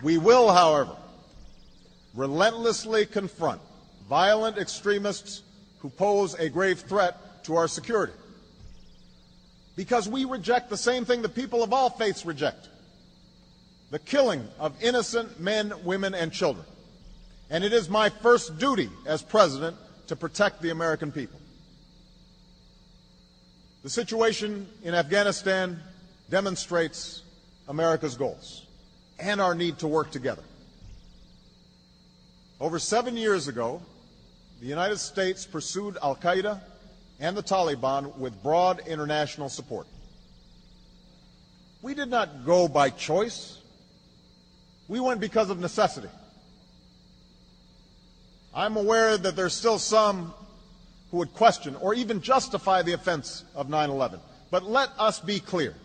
We 0.03 0.17
will, 0.17 0.51
however, 0.51 0.98
relentlessly 2.13 3.05
confront 3.05 3.62
violent 4.10 4.58
extremists 4.58 5.43
who 5.79 5.89
pose 5.89 6.34
a 6.34 6.50
grave 6.50 6.81
threat 6.81 7.46
to 7.46 7.55
our 7.55 7.70
security. 7.70 8.13
Because 9.75 10.07
we 10.07 10.25
reject 10.25 10.69
the 10.69 10.77
same 10.77 11.05
thing 11.05 11.21
the 11.21 11.29
people 11.29 11.63
of 11.63 11.73
all 11.73 11.89
faiths 11.89 12.25
reject 12.25 12.67
the 13.91 13.99
killing 13.99 14.47
of 14.57 14.73
innocent 14.81 15.39
men, 15.39 15.73
women, 15.83 16.13
and 16.13 16.31
children. 16.31 16.65
And 17.49 17.63
it 17.63 17.73
is 17.73 17.89
my 17.89 18.09
first 18.09 18.57
duty 18.57 18.89
as 19.05 19.21
president 19.21 19.75
to 20.07 20.15
protect 20.15 20.61
the 20.61 20.69
American 20.69 21.11
people. 21.11 21.39
The 23.83 23.89
situation 23.89 24.67
in 24.83 24.95
Afghanistan 24.95 25.81
demonstrates 26.29 27.23
America's 27.67 28.15
goals 28.15 28.65
and 29.19 29.41
our 29.41 29.53
need 29.53 29.79
to 29.79 29.87
work 29.87 30.11
together. 30.11 30.43
Over 32.61 32.79
seven 32.79 33.17
years 33.17 33.47
ago, 33.47 33.81
the 34.61 34.67
United 34.67 34.99
States 34.99 35.45
pursued 35.45 35.97
Al 36.01 36.15
Qaeda 36.15 36.61
and 37.21 37.37
the 37.37 37.43
Taliban 37.43 38.17
with 38.17 38.41
broad 38.43 38.81
international 38.87 39.47
support. 39.47 39.85
We 41.83 41.93
did 41.93 42.09
not 42.09 42.45
go 42.45 42.67
by 42.67 42.89
choice. 42.89 43.59
We 44.87 44.99
went 44.99 45.21
because 45.21 45.49
of 45.49 45.59
necessity. 45.59 46.09
I'm 48.53 48.75
aware 48.75 49.17
that 49.17 49.35
there's 49.35 49.53
still 49.53 49.79
some 49.79 50.33
who 51.11 51.17
would 51.17 51.33
question 51.33 51.75
or 51.75 51.93
even 51.93 52.21
justify 52.21 52.81
the 52.81 52.93
offense 52.93 53.45
of 53.55 53.69
9 53.69 53.89
11. 53.89 54.19
But 54.49 54.63
let 54.63 54.89
us 54.97 55.19
be 55.19 55.39
clear 55.39 55.75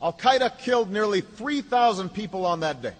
Al 0.00 0.12
Qaeda 0.12 0.58
killed 0.58 0.92
nearly 0.92 1.22
3,000 1.22 2.10
people 2.10 2.44
on 2.44 2.60
that 2.60 2.82
day. 2.82 2.92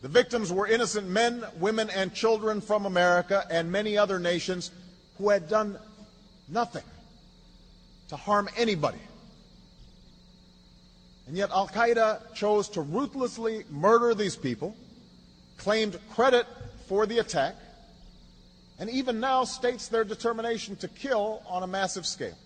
The 0.00 0.08
victims 0.08 0.52
were 0.52 0.66
innocent 0.66 1.06
men, 1.06 1.44
women, 1.58 1.90
and 1.90 2.14
children 2.14 2.60
from 2.60 2.86
America 2.86 3.44
and 3.50 3.70
many 3.70 3.96
other 3.96 4.18
nations 4.18 4.70
who 5.18 5.30
had 5.30 5.48
done 5.48 5.78
nothing 6.48 6.82
to 8.08 8.16
harm 8.16 8.48
anybody. 8.56 8.98
And 11.26 11.36
yet 11.36 11.50
Al 11.50 11.68
Qaeda 11.68 12.34
chose 12.34 12.68
to 12.70 12.82
ruthlessly 12.82 13.64
murder 13.70 14.14
these 14.14 14.36
people, 14.36 14.76
claimed 15.56 15.98
credit 16.10 16.46
for 16.86 17.06
the 17.06 17.18
attack, 17.18 17.54
and 18.78 18.90
even 18.90 19.20
now 19.20 19.44
states 19.44 19.88
their 19.88 20.04
determination 20.04 20.76
to 20.76 20.88
kill 20.88 21.42
on 21.46 21.62
a 21.62 21.66
massive 21.66 22.04
scale. 22.06 22.36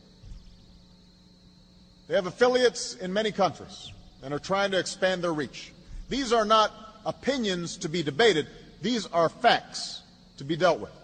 They 2.06 2.14
have 2.14 2.26
affiliates 2.26 2.94
in 2.94 3.12
many 3.12 3.32
countries 3.32 3.92
and 4.22 4.32
are 4.32 4.38
trying 4.38 4.70
to 4.70 4.78
expand 4.78 5.22
their 5.22 5.32
reach. 5.32 5.72
These 6.08 6.32
are 6.32 6.44
not 6.44 6.72
opinions 7.04 7.76
to 7.78 7.88
be 7.88 8.02
debated, 8.02 8.46
these 8.80 9.06
are 9.06 9.28
facts 9.28 10.02
to 10.36 10.44
be 10.44 10.56
dealt 10.56 10.80
with. 10.80 10.97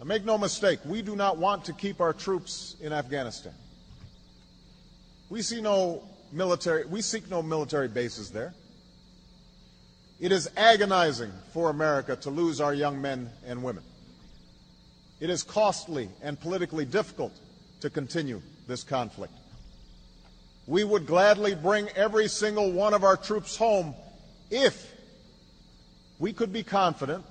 Now, 0.00 0.06
make 0.06 0.24
no 0.24 0.38
mistake, 0.38 0.80
we 0.86 1.02
do 1.02 1.14
not 1.14 1.36
want 1.36 1.66
to 1.66 1.74
keep 1.74 2.00
our 2.00 2.14
troops 2.14 2.74
in 2.80 2.90
Afghanistan. 2.90 3.52
We 5.28 5.42
see 5.42 5.60
no 5.60 6.02
military, 6.32 6.86
we 6.86 7.02
seek 7.02 7.30
no 7.30 7.42
military 7.42 7.88
bases 7.88 8.30
there. 8.30 8.54
It 10.18 10.32
is 10.32 10.50
agonizing 10.56 11.30
for 11.52 11.68
America 11.68 12.16
to 12.16 12.30
lose 12.30 12.62
our 12.62 12.72
young 12.72 13.02
men 13.02 13.28
and 13.46 13.62
women. 13.62 13.82
It 15.20 15.28
is 15.28 15.42
costly 15.42 16.08
and 16.22 16.40
politically 16.40 16.86
difficult 16.86 17.38
to 17.82 17.90
continue 17.90 18.40
this 18.66 18.82
conflict. 18.82 19.34
We 20.66 20.82
would 20.82 21.06
gladly 21.06 21.54
bring 21.54 21.90
every 21.90 22.28
single 22.28 22.72
one 22.72 22.94
of 22.94 23.04
our 23.04 23.18
troops 23.18 23.54
home 23.54 23.94
if 24.50 24.94
we 26.18 26.32
could 26.32 26.54
be 26.54 26.62
confident 26.62 27.22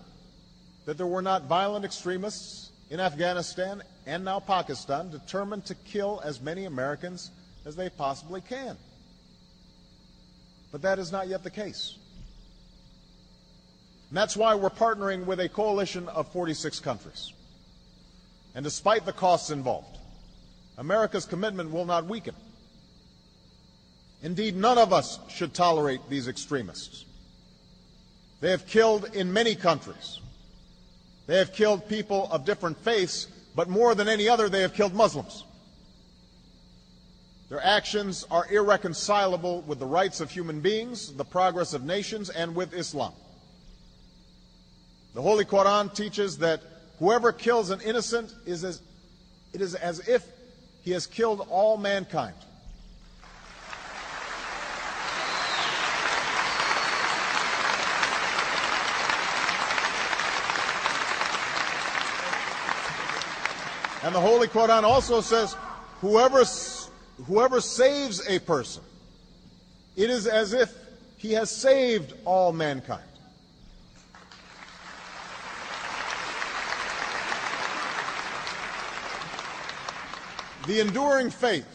that 0.85 0.97
there 0.97 1.07
were 1.07 1.21
not 1.21 1.43
violent 1.43 1.85
extremists 1.85 2.68
in 2.89 2.99
Afghanistan 2.99 3.83
and 4.05 4.25
now 4.25 4.39
Pakistan 4.39 5.09
determined 5.09 5.65
to 5.65 5.75
kill 5.75 6.21
as 6.23 6.41
many 6.41 6.65
Americans 6.65 7.31
as 7.65 7.75
they 7.75 7.89
possibly 7.89 8.41
can. 8.41 8.77
But 10.71 10.81
that 10.81 10.99
is 10.99 11.11
not 11.11 11.27
yet 11.27 11.43
the 11.43 11.51
case. 11.51 11.95
And 14.09 14.17
that's 14.17 14.35
why 14.35 14.55
we're 14.55 14.69
partnering 14.69 15.25
with 15.25 15.39
a 15.39 15.49
coalition 15.49 16.07
of 16.09 16.31
46 16.31 16.79
countries. 16.79 17.31
And 18.55 18.63
despite 18.63 19.05
the 19.05 19.13
costs 19.13 19.51
involved, 19.51 19.97
America's 20.77 21.25
commitment 21.25 21.71
will 21.71 21.85
not 21.85 22.05
weaken. 22.05 22.35
Indeed, 24.23 24.55
none 24.55 24.77
of 24.77 24.91
us 24.91 25.19
should 25.29 25.53
tolerate 25.53 26.01
these 26.09 26.27
extremists. 26.27 27.05
They 28.41 28.51
have 28.51 28.65
killed 28.65 29.15
in 29.15 29.31
many 29.31 29.55
countries. 29.55 30.19
They 31.29 31.37
have 31.37 31.53
killed 31.53 31.87
people 31.87 32.27
of 32.31 32.43
different 32.43 32.79
faiths, 32.79 33.27
but 33.55 33.69
more 33.69 33.93
than 33.93 34.07
any 34.07 34.27
other, 34.27 34.49
they 34.49 34.61
have 34.61 34.73
killed 34.73 34.95
Muslims. 34.95 35.43
Their 37.49 37.63
actions 37.63 38.25
are 38.31 38.51
irreconcilable 38.51 39.61
with 39.61 39.77
the 39.77 39.85
rights 39.85 40.21
of 40.21 40.31
human 40.31 40.59
beings, 40.59 41.13
the 41.13 41.23
progress 41.23 41.75
of 41.75 41.83
nations, 41.83 42.31
and 42.31 42.55
with 42.55 42.73
Islam. 42.73 43.13
The 45.13 45.21
Holy 45.21 45.45
Quran 45.45 45.93
teaches 45.93 46.39
that 46.39 46.63
whoever 46.97 47.31
kills 47.31 47.69
an 47.69 47.81
innocent 47.81 48.33
is 48.47 48.63
as, 48.63 48.81
it 49.53 49.61
is 49.61 49.75
as 49.75 49.99
if 50.09 50.25
he 50.81 50.89
has 50.93 51.05
killed 51.05 51.45
all 51.51 51.77
mankind. 51.77 52.33
And 64.09 64.15
the 64.15 64.21
Holy 64.21 64.47
Quran 64.47 64.81
also 64.81 65.21
says, 65.21 65.55
whoever, 66.01 66.43
whoever 67.27 67.61
saves 67.61 68.27
a 68.27 68.39
person, 68.39 68.81
it 69.95 70.09
is 70.09 70.25
as 70.25 70.51
if 70.51 70.73
he 71.17 71.33
has 71.33 71.51
saved 71.51 72.15
all 72.25 72.51
mankind. 72.51 73.03
The 80.65 80.79
enduring 80.79 81.29
faith 81.29 81.67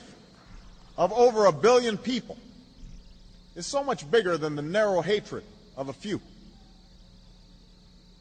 of 0.99 1.12
over 1.12 1.44
a 1.44 1.53
billion 1.53 1.97
people 1.97 2.37
is 3.55 3.64
so 3.64 3.85
much 3.85 4.11
bigger 4.11 4.37
than 4.37 4.57
the 4.57 4.62
narrow 4.62 5.03
hatred 5.03 5.44
of 5.77 5.88
a 5.88 5.92
few. 5.92 6.20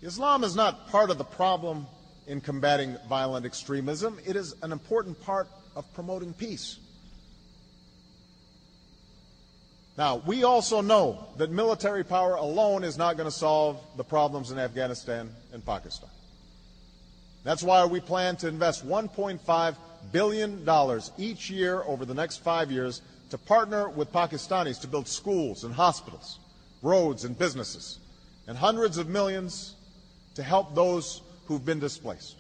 Islam 0.04 0.44
is 0.44 0.56
not 0.56 0.90
part 0.90 1.10
of 1.10 1.18
the 1.18 1.24
problem 1.24 1.88
in 2.28 2.42
combating 2.42 2.98
violent 3.08 3.46
extremism, 3.46 4.20
it 4.26 4.36
is 4.36 4.56
an 4.62 4.72
important 4.72 5.22
part 5.24 5.48
of 5.76 5.92
promoting 5.94 6.34
peace. 6.34 6.80
Now, 9.98 10.18
we 10.26 10.44
also 10.44 10.82
know 10.82 11.28
that 11.38 11.52
military 11.52 12.04
power 12.04 12.36
alone 12.36 12.84
is 12.84 12.98
not 12.98 13.16
going 13.16 13.30
to 13.30 13.36
solve 13.36 13.80
the 13.96 14.04
problems 14.04 14.52
in 14.52 14.58
Afghanistan 14.58 15.30
and 15.52 15.64
Pakistan. 15.64 16.10
That's 17.44 17.62
why 17.62 17.86
we 17.86 18.00
plan 18.00 18.36
to 18.38 18.48
invest 18.48 18.88
1.5 18.88 19.76
billion 20.12 20.66
dollars 20.66 21.12
each 21.18 21.50
year 21.50 21.84
over 21.84 22.06
the 22.06 22.14
next 22.14 22.38
five 22.38 22.72
years 22.72 23.02
to 23.30 23.38
partner 23.38 23.90
with 23.90 24.12
Pakistanis 24.12 24.82
to 24.82 24.88
build 24.88 25.08
schools 25.08 25.64
and 25.64 25.74
hospitals, 25.74 26.40
roads 26.82 27.24
and 27.24 27.38
businesses, 27.38 28.00
and 28.48 28.58
hundreds 28.58 28.98
of 28.98 29.10
millions 29.10 29.76
to 30.36 30.44
help 30.44 30.74
those 30.74 31.22
who've 31.48 31.64
been 31.64 31.80
displaced. 31.80 32.38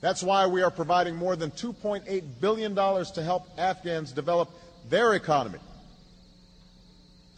That's 0.00 0.22
why 0.22 0.46
we 0.46 0.62
are 0.62 0.70
providing 0.70 1.16
more 1.16 1.36
than 1.36 1.50
$2.8 1.50 2.22
billion 2.40 2.74
to 2.74 3.22
help 3.22 3.46
Afghans 3.58 4.12
develop 4.12 4.50
their 4.88 5.14
economy 5.14 5.58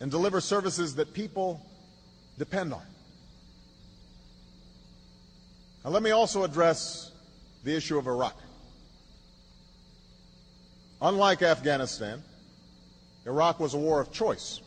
and 0.01 0.11
deliver 0.11 0.41
services 0.41 0.95
that 0.97 1.13
people 1.13 1.61
depend 2.39 2.73
on. 2.73 2.83
Now, 5.85 5.91
let 5.91 6.03
me 6.03 6.13
also 6.13 6.45
address 6.45 7.11
the 7.65 7.77
issue 7.77 7.99
of 7.99 8.07
Iraq. 8.07 8.37
Unlike 11.01 11.43
Afghanistan, 11.43 12.23
Iraq 13.27 13.59
was 13.59 13.75
a 13.75 13.79
war 13.79 14.01
of 14.01 14.13
choice 14.13 14.61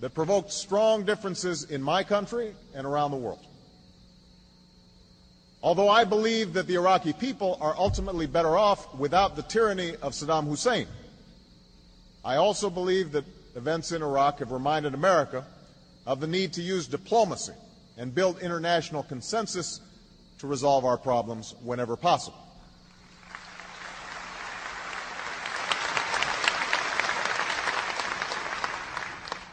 that 0.00 0.14
provoked 0.14 0.52
strong 0.52 1.04
differences 1.04 1.64
in 1.64 1.82
my 1.82 2.04
country 2.04 2.54
and 2.74 2.86
around 2.86 3.10
the 3.10 3.16
world. 3.16 3.44
Although 5.64 5.88
I 5.88 6.04
believe 6.04 6.52
that 6.52 6.66
the 6.66 6.74
Iraqi 6.74 7.14
people 7.14 7.56
are 7.58 7.74
ultimately 7.78 8.26
better 8.26 8.54
off 8.54 8.94
without 8.96 9.34
the 9.34 9.40
tyranny 9.40 9.96
of 10.02 10.12
Saddam 10.12 10.46
Hussein, 10.46 10.86
I 12.22 12.36
also 12.36 12.68
believe 12.68 13.12
that 13.12 13.24
events 13.56 13.90
in 13.90 14.02
Iraq 14.02 14.40
have 14.40 14.52
reminded 14.52 14.92
America 14.92 15.46
of 16.06 16.20
the 16.20 16.26
need 16.26 16.52
to 16.52 16.60
use 16.60 16.86
diplomacy 16.86 17.54
and 17.96 18.14
build 18.14 18.40
international 18.40 19.04
consensus 19.04 19.80
to 20.40 20.46
resolve 20.46 20.84
our 20.84 20.98
problems 20.98 21.54
whenever 21.62 21.96
possible. 21.96 22.46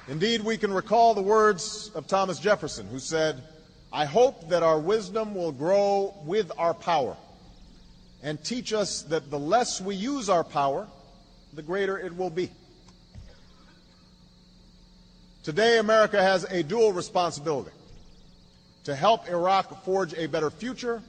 Indeed, 0.09 0.41
we 0.41 0.57
can 0.57 0.73
recall 0.73 1.13
the 1.13 1.21
words 1.21 1.89
of 1.95 2.05
Thomas 2.05 2.37
Jefferson, 2.37 2.85
who 2.87 2.99
said, 2.99 3.41
I 3.93 4.05
hope 4.05 4.49
that 4.49 4.63
our 4.63 4.79
wisdom 4.79 5.35
will 5.35 5.51
grow 5.51 6.13
with 6.25 6.51
our 6.57 6.73
power 6.73 7.17
and 8.23 8.41
teach 8.43 8.71
us 8.71 9.01
that 9.03 9.29
the 9.29 9.39
less 9.39 9.81
we 9.81 9.95
use 9.95 10.29
our 10.29 10.43
power, 10.43 10.87
the 11.53 11.61
greater 11.61 11.97
it 11.97 12.15
will 12.15 12.29
be. 12.29 12.51
Today, 15.43 15.79
America 15.79 16.21
has 16.21 16.43
a 16.45 16.63
dual 16.63 16.93
responsibility 16.93 17.71
to 18.83 18.95
help 18.95 19.27
Iraq 19.27 19.83
forge 19.83 20.13
a 20.13 20.27
better 20.27 20.49
future 20.49 21.01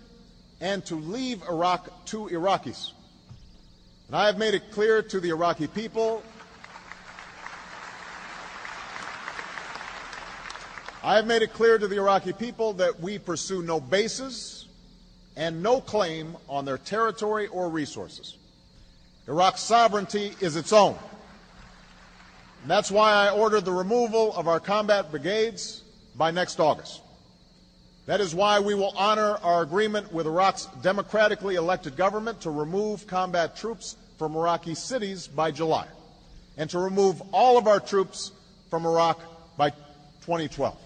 and 0.61 0.85
to 0.87 0.97
leave 0.97 1.43
Iraq 1.49 2.07
to 2.07 2.29
Iraqis. 2.29 2.93
And 4.09 4.17
I 4.17 4.27
have 4.27 4.39
made 4.39 4.55
it 4.55 4.71
clear 4.73 5.03
to 5.03 5.21
the 5.21 5.31
Iraqi 5.31 5.67
people 5.67 6.23
I 11.05 11.17
have 11.17 11.27
made 11.27 11.43
it 11.43 11.53
clear 11.53 11.79
to 11.79 11.89
the 11.89 11.97
Iraqi 11.97 12.33
people 12.33 12.75
that 12.75 13.01
we 13.01 13.19
pursue 13.19 13.61
no 13.63 13.81
bases 13.81 14.69
and 15.37 15.61
no 15.61 15.81
claim 15.81 16.37
on 16.49 16.65
their 16.65 16.79
territory 16.79 17.49
or 17.49 17.69
resources. 17.69 18.37
Iraq's 19.27 19.63
sovereignty 19.63 20.33
is 20.41 20.55
its 20.55 20.73
own. 20.73 20.97
And 22.63 22.71
that's 22.71 22.93
why 22.93 23.13
I 23.13 23.31
ordered 23.31 23.65
the 23.65 23.73
removal 23.73 24.33
of 24.35 24.47
our 24.47 24.61
combat 24.61 25.11
brigades 25.11 25.83
by 26.15 26.31
next 26.31 26.61
August. 26.61 27.01
That 28.07 28.21
is 28.21 28.33
why 28.33 28.61
we 28.61 28.75
will 28.75 28.93
honor 28.97 29.39
our 29.43 29.63
agreement 29.63 30.13
with 30.13 30.27
Iraq's 30.29 30.67
democratically 30.83 31.57
elected 31.57 31.97
government 31.97 32.41
to 32.43 32.51
remove 32.51 33.09
combat 33.09 33.57
troops 33.57 33.97
from 34.19 34.37
Iraqi 34.37 34.77
cities 34.77 35.27
by 35.27 35.51
July 35.51 35.89
and 36.57 36.71
to 36.71 36.79
remove 36.79 37.21
all 37.33 37.59
of 37.59 37.67
our 37.67 37.81
troops 37.81 38.31
from 38.71 38.87
Iraq 38.87 39.21
by 39.57 39.71
2012. 39.71 40.82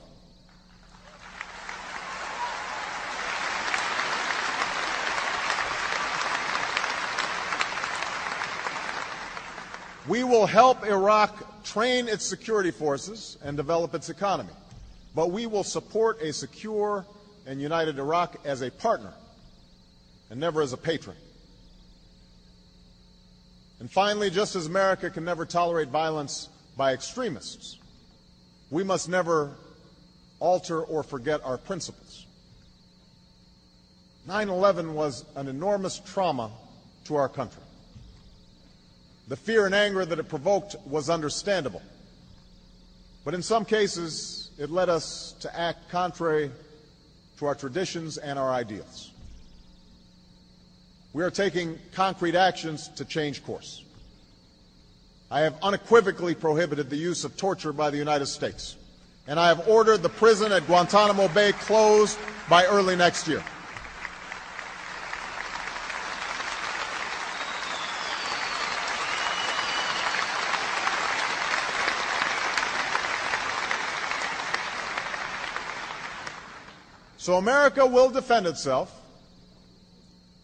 We 10.08 10.22
will 10.22 10.46
help 10.46 10.86
Iraq 10.86 11.64
train 11.64 12.06
its 12.06 12.24
security 12.24 12.70
forces 12.70 13.38
and 13.42 13.56
develop 13.56 13.92
its 13.92 14.08
economy, 14.08 14.52
but 15.16 15.32
we 15.32 15.46
will 15.46 15.64
support 15.64 16.22
a 16.22 16.32
secure 16.32 17.04
and 17.44 17.60
united 17.60 17.98
Iraq 17.98 18.36
as 18.44 18.62
a 18.62 18.70
partner 18.70 19.12
and 20.30 20.38
never 20.38 20.62
as 20.62 20.72
a 20.72 20.76
patron. 20.76 21.16
And 23.80 23.90
finally, 23.90 24.30
just 24.30 24.54
as 24.54 24.66
America 24.66 25.10
can 25.10 25.24
never 25.24 25.44
tolerate 25.44 25.88
violence 25.88 26.48
by 26.76 26.92
extremists, 26.94 27.78
we 28.70 28.84
must 28.84 29.08
never 29.08 29.56
alter 30.38 30.82
or 30.82 31.02
forget 31.02 31.40
our 31.44 31.58
principles. 31.58 32.26
9 34.26 34.48
11 34.48 34.94
was 34.94 35.24
an 35.34 35.48
enormous 35.48 35.98
trauma 35.98 36.50
to 37.04 37.16
our 37.16 37.28
country. 37.28 37.62
The 39.28 39.36
fear 39.36 39.66
and 39.66 39.74
anger 39.74 40.04
that 40.04 40.18
it 40.18 40.28
provoked 40.28 40.76
was 40.86 41.10
understandable. 41.10 41.82
But 43.24 43.34
in 43.34 43.42
some 43.42 43.64
cases, 43.64 44.50
it 44.58 44.70
led 44.70 44.88
us 44.88 45.34
to 45.40 45.58
act 45.58 45.88
contrary 45.90 46.50
to 47.38 47.46
our 47.46 47.54
traditions 47.54 48.18
and 48.18 48.38
our 48.38 48.52
ideals. 48.52 49.10
We 51.12 51.24
are 51.24 51.30
taking 51.30 51.78
concrete 51.92 52.36
actions 52.36 52.88
to 52.96 53.04
change 53.04 53.44
course. 53.44 53.82
I 55.30 55.40
have 55.40 55.56
unequivocally 55.60 56.34
prohibited 56.34 56.88
the 56.88 56.96
use 56.96 57.24
of 57.24 57.36
torture 57.36 57.72
by 57.72 57.90
the 57.90 57.96
United 57.96 58.26
States, 58.26 58.76
and 59.26 59.40
I 59.40 59.48
have 59.48 59.66
ordered 59.68 60.02
the 60.02 60.08
prison 60.08 60.52
at 60.52 60.66
Guantanamo 60.66 61.26
Bay 61.28 61.52
closed 61.52 62.16
by 62.48 62.64
early 62.66 62.94
next 62.94 63.26
year. 63.26 63.42
So 77.26 77.38
America 77.38 77.84
will 77.84 78.08
defend 78.08 78.46
itself, 78.46 79.02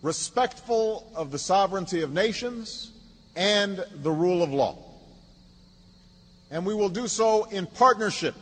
respectful 0.03 1.09
of 1.15 1.31
the 1.31 1.39
sovereignty 1.39 2.03
of 2.03 2.13
nations 2.13 2.91
and 3.37 3.85
the 4.03 4.11
rule 4.11 4.43
of 4.43 4.53
law. 4.53 4.77
And 6.51 6.67
we 6.67 6.75
will 6.75 6.89
do 6.89 7.07
so 7.07 7.45
in 7.45 7.67
partnership 7.67 8.35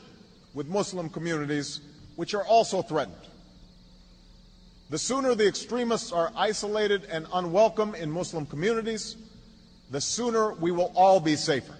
with 0.55 0.69
Muslim 0.69 1.11
communities, 1.11 1.83
which 2.17 2.33
are 2.33 2.43
also 2.45 2.81
threatened. 2.81 3.29
The 4.89 4.97
sooner 4.97 5.35
the 5.35 5.47
extremists 5.47 6.11
are 6.11 6.33
isolated 6.35 7.05
and 7.11 7.27
unwelcome 7.35 7.95
in 7.95 8.11
Muslim 8.11 8.47
communities, 8.47 9.17
the 9.91 10.01
sooner 10.01 10.55
we 10.55 10.71
will 10.71 10.93
all 10.97 11.21
be 11.21 11.37
safer. 11.37 11.77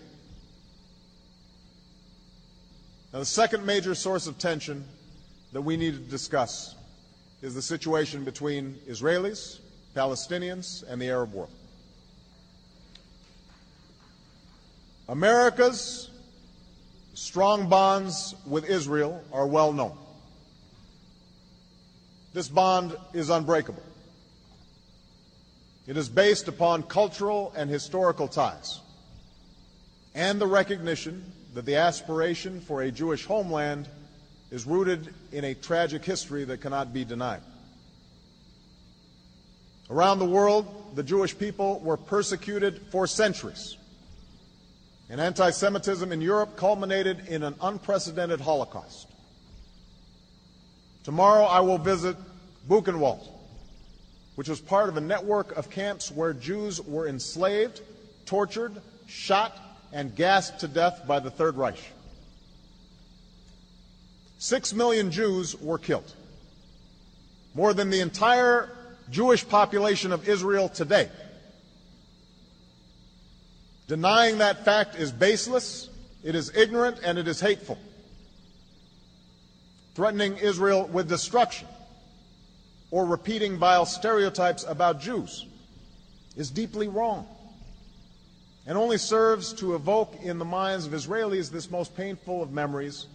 Now, 3.15 3.21
the 3.21 3.25
second 3.25 3.65
major 3.65 3.95
source 3.95 4.27
of 4.27 4.37
tension 4.37 4.85
that 5.53 5.63
we 5.63 5.77
need 5.77 5.95
to 5.95 6.11
discuss 6.11 6.75
is 7.43 7.55
the 7.55 7.63
situation 7.63 8.25
between 8.25 8.75
Israelis, 8.89 9.61
Palestinians, 9.95 10.85
and 10.89 11.01
the 11.01 11.09
Arab 11.09 11.33
world. 11.33 11.51
America's 15.09 16.11
strong 17.15 17.69
bonds 17.69 18.35
with 18.47 18.69
Israel 18.69 19.23
are 19.33 19.47
well 19.47 19.73
known. 19.73 19.97
This 22.33 22.49
bond 22.49 22.95
is 23.13 23.29
unbreakable. 23.29 23.83
It 25.89 25.97
is 25.97 26.09
based 26.09 26.47
upon 26.47 26.85
cultural 26.85 27.53
and 27.57 27.69
historical 27.69 28.29
ties 28.29 28.81
and 30.15 30.41
the 30.41 30.47
recognition 30.47 31.25
that 31.55 31.67
the 31.67 31.77
aspiration 31.77 32.61
for 32.61 32.83
a 32.83 32.91
Jewish 32.91 33.25
homeland 33.25 33.89
is 34.51 34.67
rooted 34.67 35.15
in 35.33 35.45
a 35.45 35.55
tragic 35.55 36.05
history 36.05 36.45
that 36.45 36.61
cannot 36.61 36.93
be 36.93 37.05
denied. 37.05 37.43
Around 39.91 40.21
the 40.21 40.27
world, 40.27 40.93
the 40.95 41.03
Jewish 41.03 41.37
people 41.37 41.81
were 41.81 41.97
persecuted 41.97 42.81
for 42.91 43.07
centuries. 43.07 43.77
And 45.09 45.21
anti 45.21 45.51
Semitism 45.51 46.13
in 46.13 46.21
Europe 46.21 46.57
culminated 46.57 47.27
in 47.27 47.43
an 47.43 47.57
unprecedented 47.61 48.41
Holocaust. 48.41 49.09
Tomorrow 51.03 51.45
I 51.45 51.61
will 51.61 51.79
visit 51.79 52.17
Buchenwald, 52.69 53.27
which 54.37 54.49
was 54.49 54.61
part 54.61 54.89
of 54.89 54.97
a 54.97 55.01
network 55.01 55.57
of 55.57 55.71
camps 55.71 56.13
where 56.13 56.33
Jews 56.33 56.81
were 56.81 57.09
enslaved, 57.09 57.81
tortured, 58.27 58.81
shot, 59.09 59.59
and 59.93 60.15
gassed 60.15 60.61
to 60.61 60.69
death 60.69 61.03
by 61.09 61.19
the 61.19 61.31
Third 61.31 61.57
Reich. 61.57 61.81
Six 64.41 64.73
million 64.73 65.11
Jews 65.11 65.55
were 65.55 65.77
killed. 65.77 66.15
More 67.55 67.75
than 67.75 67.91
the 67.91 68.01
entire 68.01 68.71
Jewish 69.11 69.47
population 69.47 70.13
of 70.13 70.27
Israel 70.27 70.71
today. 70.71 71.11
Denying 73.87 74.39
that 74.39 74.65
fact 74.65 74.97
is 74.97 75.13
baseless, 75.13 75.91
it 76.25 76.35
is 76.35 76.57
ignorant, 76.57 77.01
and 77.05 77.19
it 77.19 77.29
is 77.29 77.39
hateful. 77.39 77.77
Threatening 79.95 80.39
Israel 80.39 80.87
with 80.87 81.07
destruction 81.07 81.69
or 82.91 83.05
repeating 83.05 83.59
vile 83.59 83.85
stereotypes 83.85 84.65
about 84.67 85.03
Jews 85.03 85.45
is 86.35 86.51
deeply 86.51 86.89
wrong 86.89 87.27
and 88.67 88.79
only 88.79 88.97
serves 88.97 89.53
to 89.55 89.75
evoke 89.75 90.15
in 90.23 90.39
the 90.39 90.47
minds 90.47 90.87
of 90.87 90.93
Israelis 90.93 91.51
this 91.51 91.71
most 91.71 91.95
painful 91.95 92.43
of 92.43 92.53
memories 92.53 93.07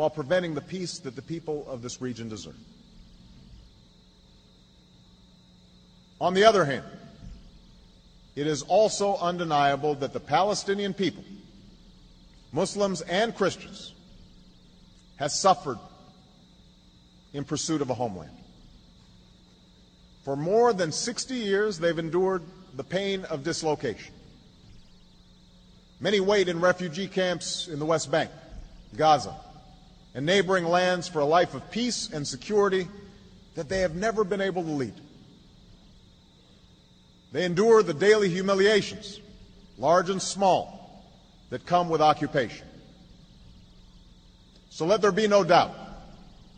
while 0.00 0.08
preventing 0.08 0.54
the 0.54 0.62
peace 0.62 0.98
that 1.00 1.14
the 1.14 1.20
people 1.20 1.66
of 1.68 1.82
this 1.82 2.00
region 2.00 2.26
deserve. 2.26 2.56
On 6.18 6.32
the 6.32 6.42
other 6.42 6.64
hand, 6.64 6.86
it 8.34 8.46
is 8.46 8.62
also 8.62 9.18
undeniable 9.18 9.94
that 9.96 10.14
the 10.14 10.18
Palestinian 10.18 10.94
people, 10.94 11.22
Muslims 12.50 13.02
and 13.02 13.34
Christians, 13.34 13.92
has 15.16 15.38
suffered 15.38 15.78
in 17.34 17.44
pursuit 17.44 17.82
of 17.82 17.90
a 17.90 17.94
homeland. 17.94 18.32
For 20.24 20.34
more 20.34 20.72
than 20.72 20.92
60 20.92 21.34
years, 21.34 21.78
they've 21.78 21.98
endured 21.98 22.42
the 22.74 22.84
pain 22.84 23.26
of 23.26 23.44
dislocation. 23.44 24.14
Many 26.00 26.20
wait 26.20 26.48
in 26.48 26.58
refugee 26.58 27.06
camps 27.06 27.68
in 27.68 27.78
the 27.78 27.84
West 27.84 28.10
Bank, 28.10 28.30
Gaza, 28.96 29.36
and 30.14 30.26
neighboring 30.26 30.64
lands 30.64 31.08
for 31.08 31.20
a 31.20 31.24
life 31.24 31.54
of 31.54 31.70
peace 31.70 32.10
and 32.12 32.26
security 32.26 32.88
that 33.54 33.68
they 33.68 33.80
have 33.80 33.94
never 33.94 34.24
been 34.24 34.40
able 34.40 34.62
to 34.62 34.70
lead. 34.70 34.94
They 37.32 37.44
endure 37.44 37.82
the 37.82 37.94
daily 37.94 38.28
humiliations, 38.28 39.20
large 39.78 40.10
and 40.10 40.20
small, 40.20 41.04
that 41.50 41.66
come 41.66 41.88
with 41.88 42.00
occupation. 42.00 42.66
So 44.70 44.86
let 44.86 45.02
there 45.02 45.12
be 45.12 45.28
no 45.28 45.44
doubt 45.44 45.74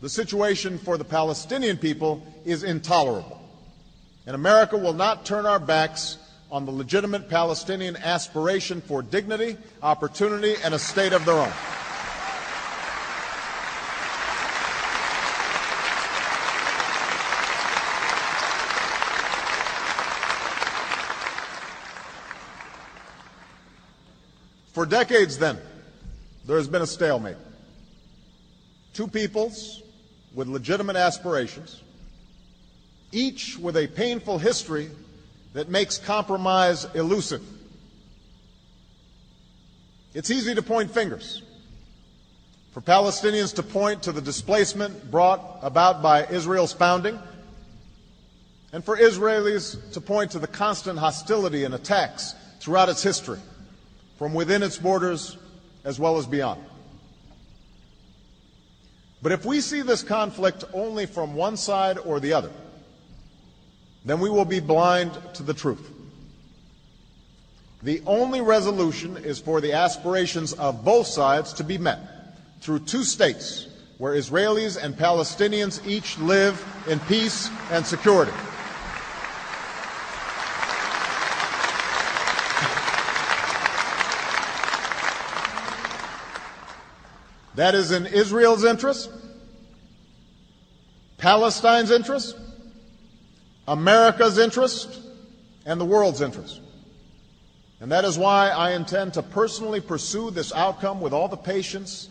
the 0.01 0.09
situation 0.09 0.77
for 0.77 0.97
the 0.97 1.05
Palestinian 1.05 1.77
people 1.77 2.25
is 2.45 2.63
intolerable. 2.63 3.39
And 4.25 4.35
America 4.35 4.77
will 4.77 4.93
not 4.93 5.25
turn 5.25 5.45
our 5.45 5.59
backs 5.59 6.17
on 6.51 6.65
the 6.65 6.71
legitimate 6.71 7.29
Palestinian 7.29 7.97
aspiration 7.97 8.81
for 8.81 9.01
dignity, 9.01 9.57
opportunity, 9.81 10.55
and 10.63 10.73
a 10.73 10.79
state 10.79 11.13
of 11.13 11.25
their 11.25 11.35
own. 11.35 11.51
For 24.83 24.89
decades, 24.89 25.37
then, 25.37 25.57
there 26.45 26.57
has 26.57 26.67
been 26.67 26.81
a 26.81 26.85
stalemate. 26.85 27.37
Two 28.93 29.07
peoples 29.07 29.81
with 30.33 30.49
legitimate 30.49 30.97
aspirations, 30.97 31.81
each 33.13 33.57
with 33.57 33.77
a 33.77 33.87
painful 33.87 34.39
history 34.39 34.89
that 35.53 35.69
makes 35.69 35.97
compromise 35.97 36.83
elusive. 36.95 37.41
It's 40.13 40.29
easy 40.29 40.53
to 40.53 40.61
point 40.61 40.91
fingers. 40.91 41.43
For 42.73 42.81
Palestinians 42.81 43.55
to 43.55 43.63
point 43.63 44.03
to 44.03 44.11
the 44.11 44.19
displacement 44.19 45.09
brought 45.09 45.59
about 45.61 46.01
by 46.01 46.25
Israel's 46.25 46.73
founding, 46.73 47.17
and 48.73 48.83
for 48.83 48.97
Israelis 48.97 49.93
to 49.93 50.01
point 50.01 50.31
to 50.31 50.39
the 50.39 50.47
constant 50.47 50.99
hostility 50.99 51.63
and 51.63 51.73
attacks 51.73 52.35
throughout 52.59 52.89
its 52.89 53.01
history, 53.01 53.39
from 54.23 54.33
within 54.33 54.63
its 54.63 54.77
borders 54.77 55.35
as 55.83 55.99
well 55.99 56.17
as 56.17 56.25
beyond. 56.25 56.63
But 59.21 59.33
if 59.33 59.43
we 59.43 59.59
see 59.59 59.81
this 59.81 60.01
conflict 60.01 60.63
only 60.73 61.07
from 61.07 61.33
one 61.33 61.57
side 61.57 61.97
or 61.97 62.21
the 62.21 62.31
other, 62.31 62.51
then 64.05 64.21
we 64.21 64.29
will 64.29 64.45
be 64.45 64.61
blind 64.61 65.11
to 65.33 65.43
the 65.43 65.53
truth. 65.53 65.91
The 67.81 68.01
only 68.05 68.39
resolution 68.39 69.17
is 69.17 69.39
for 69.39 69.59
the 69.59 69.73
aspirations 69.73 70.53
of 70.53 70.85
both 70.85 71.07
sides 71.07 71.51
to 71.55 71.65
be 71.65 71.77
met 71.77 71.99
through 72.61 72.79
two 72.79 73.03
states 73.03 73.67
where 73.97 74.13
Israelis 74.13 74.81
and 74.81 74.95
Palestinians 74.95 75.85
each 75.85 76.17
live 76.17 76.65
in 76.87 77.01
peace 77.01 77.49
and 77.71 77.85
security. 77.85 78.31
That 87.55 87.75
is 87.75 87.91
in 87.91 88.05
Israel's 88.05 88.63
interest, 88.63 89.11
Palestine's 91.17 91.91
interest, 91.91 92.35
America's 93.67 94.37
interest, 94.37 94.99
and 95.65 95.79
the 95.79 95.85
world's 95.85 96.21
interest. 96.21 96.59
And 97.79 97.91
that 97.91 98.05
is 98.05 98.17
why 98.17 98.49
I 98.49 98.71
intend 98.71 99.13
to 99.15 99.21
personally 99.21 99.81
pursue 99.81 100.31
this 100.31 100.53
outcome 100.53 101.01
with 101.01 101.13
all 101.13 101.27
the 101.27 101.37
patience 101.37 102.09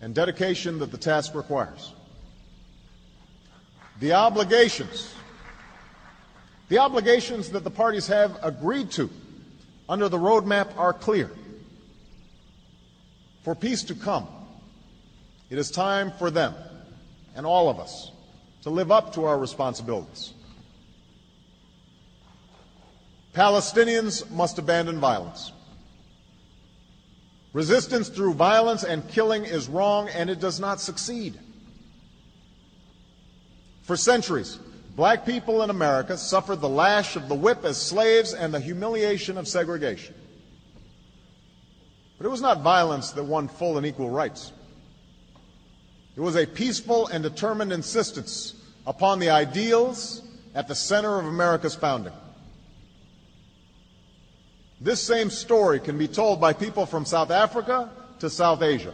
and 0.00 0.14
dedication 0.14 0.78
that 0.78 0.90
the 0.90 0.98
task 0.98 1.34
requires. 1.34 1.92
The 4.00 4.12
obligations, 4.12 5.12
the 6.68 6.78
obligations 6.78 7.50
that 7.50 7.64
the 7.64 7.70
parties 7.70 8.06
have 8.06 8.38
agreed 8.42 8.90
to 8.92 9.10
under 9.88 10.08
the 10.08 10.18
roadmap 10.18 10.76
are 10.78 10.92
clear. 10.92 11.30
For 13.42 13.54
peace 13.54 13.82
to 13.84 13.94
come, 13.94 14.26
it 15.48 15.58
is 15.58 15.70
time 15.70 16.12
for 16.18 16.30
them 16.30 16.54
and 17.34 17.46
all 17.46 17.68
of 17.68 17.80
us 17.80 18.12
to 18.62 18.70
live 18.70 18.90
up 18.90 19.14
to 19.14 19.24
our 19.24 19.38
responsibilities. 19.38 20.34
Palestinians 23.34 24.28
must 24.30 24.58
abandon 24.58 24.98
violence. 24.98 25.52
Resistance 27.52 28.08
through 28.08 28.34
violence 28.34 28.84
and 28.84 29.08
killing 29.08 29.44
is 29.44 29.68
wrong 29.68 30.08
and 30.08 30.28
it 30.30 30.40
does 30.40 30.60
not 30.60 30.80
succeed. 30.80 31.38
For 33.82 33.96
centuries, 33.96 34.58
black 34.94 35.24
people 35.24 35.62
in 35.62 35.70
America 35.70 36.16
suffered 36.16 36.60
the 36.60 36.68
lash 36.68 37.16
of 37.16 37.28
the 37.28 37.34
whip 37.34 37.64
as 37.64 37.80
slaves 37.80 38.34
and 38.34 38.52
the 38.52 38.60
humiliation 38.60 39.38
of 39.38 39.48
segregation. 39.48 40.14
But 42.20 42.26
it 42.26 42.30
was 42.30 42.42
not 42.42 42.60
violence 42.60 43.12
that 43.12 43.24
won 43.24 43.48
full 43.48 43.78
and 43.78 43.86
equal 43.86 44.10
rights. 44.10 44.52
It 46.16 46.20
was 46.20 46.36
a 46.36 46.44
peaceful 46.44 47.06
and 47.06 47.22
determined 47.22 47.72
insistence 47.72 48.56
upon 48.86 49.20
the 49.20 49.30
ideals 49.30 50.20
at 50.54 50.68
the 50.68 50.74
center 50.74 51.18
of 51.18 51.24
America's 51.24 51.74
founding. 51.74 52.12
This 54.82 55.00
same 55.00 55.30
story 55.30 55.80
can 55.80 55.96
be 55.96 56.08
told 56.08 56.42
by 56.42 56.52
people 56.52 56.84
from 56.84 57.06
South 57.06 57.30
Africa 57.30 57.88
to 58.18 58.28
South 58.28 58.60
Asia, 58.60 58.92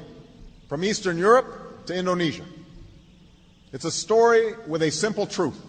from 0.68 0.84
Eastern 0.84 1.18
Europe 1.18 1.86
to 1.86 1.96
Indonesia. 1.96 2.44
It's 3.72 3.86
a 3.86 3.90
story 3.90 4.54
with 4.68 4.82
a 4.82 4.90
simple 4.92 5.26
truth. 5.26 5.60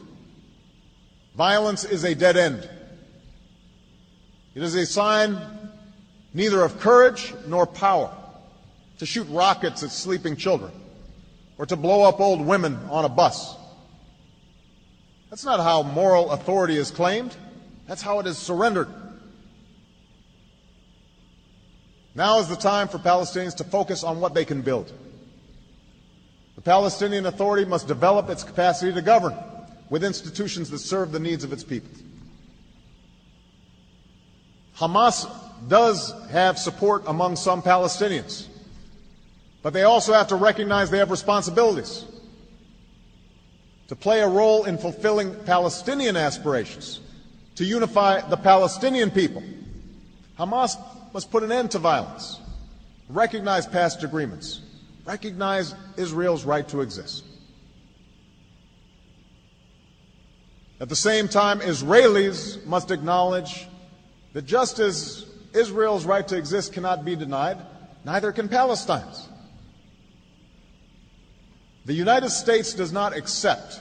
Violence 1.35 1.85
is 1.85 2.03
a 2.03 2.13
dead 2.13 2.37
end. 2.37 2.69
It 4.53 4.61
is 4.61 4.75
a 4.75 4.85
sign 4.85 5.56
neither 6.37 6.61
of 6.61 6.79
courage 6.79 7.33
nor 7.47 7.65
power 7.65 8.15
to 8.99 9.07
shoot 9.07 9.27
rockets 9.29 9.81
at 9.81 9.89
sleeping 9.89 10.35
children 10.35 10.71
or 11.57 11.65
to 11.65 11.75
blow 11.75 12.03
up 12.03 12.19
old 12.19 12.39
women 12.39 12.77
on 12.91 13.05
a 13.05 13.09
bus. 13.09 13.55
That's 15.31 15.43
not 15.43 15.59
how 15.59 15.81
moral 15.81 16.29
authority 16.29 16.77
is 16.77 16.91
claimed. 16.91 17.35
That's 17.87 18.03
how 18.03 18.19
it 18.19 18.27
is 18.27 18.37
surrendered. 18.37 18.87
Now 22.13 22.37
is 22.37 22.47
the 22.47 22.55
time 22.55 22.87
for 22.87 22.99
Palestinians 22.99 23.55
to 23.55 23.63
focus 23.63 24.03
on 24.03 24.19
what 24.19 24.35
they 24.35 24.45
can 24.45 24.61
build. 24.61 24.93
The 26.55 26.61
Palestinian 26.61 27.25
Authority 27.25 27.65
must 27.65 27.87
develop 27.87 28.29
its 28.29 28.43
capacity 28.43 28.93
to 28.93 29.01
govern 29.01 29.35
with 29.89 30.03
institutions 30.03 30.69
that 30.69 30.79
serve 30.79 31.11
the 31.11 31.19
needs 31.19 31.43
of 31.43 31.51
its 31.51 31.63
people. 31.63 31.89
Hamas 34.77 35.25
does 35.67 36.13
have 36.29 36.57
support 36.57 37.03
among 37.07 37.35
some 37.35 37.61
Palestinians, 37.61 38.47
but 39.63 39.73
they 39.73 39.83
also 39.83 40.13
have 40.13 40.27
to 40.27 40.35
recognize 40.35 40.89
they 40.89 40.97
have 40.97 41.11
responsibilities 41.11 42.05
to 43.87 43.95
play 43.95 44.21
a 44.21 44.27
role 44.27 44.65
in 44.65 44.77
fulfilling 44.77 45.33
Palestinian 45.45 46.17
aspirations, 46.17 46.99
to 47.55 47.63
unify 47.63 48.21
the 48.29 48.37
Palestinian 48.37 49.09
people. 49.09 49.41
Hamas 50.37 50.77
must 51.13 51.31
put 51.31 51.43
an 51.43 51.51
end 51.51 51.71
to 51.71 51.79
violence, 51.79 52.39
recognize 53.09 53.65
past 53.65 54.03
agreements, 54.03 54.61
recognize 55.05 55.73
Israel's 55.95 56.43
right 56.43 56.67
to 56.67 56.81
exist. 56.81 57.23
At 60.79 60.89
the 60.89 60.95
same 60.95 61.27
time, 61.27 61.59
Israelis 61.61 62.63
must 62.65 62.91
acknowledge 62.91 63.67
that 64.33 64.45
just 64.45 64.77
as 64.79 65.26
Israel's 65.57 66.05
right 66.05 66.27
to 66.27 66.37
exist 66.37 66.73
cannot 66.73 67.03
be 67.03 67.15
denied, 67.15 67.57
neither 68.05 68.31
can 68.31 68.47
Palestine's. 68.47 69.27
The 71.85 71.93
United 71.93 72.29
States 72.29 72.73
does 72.73 72.91
not 72.91 73.15
accept 73.15 73.79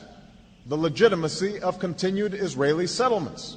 the 0.67 0.77
legitimacy 0.77 1.61
of 1.61 1.79
continued 1.79 2.35
Israeli 2.35 2.87
settlements. 2.87 3.57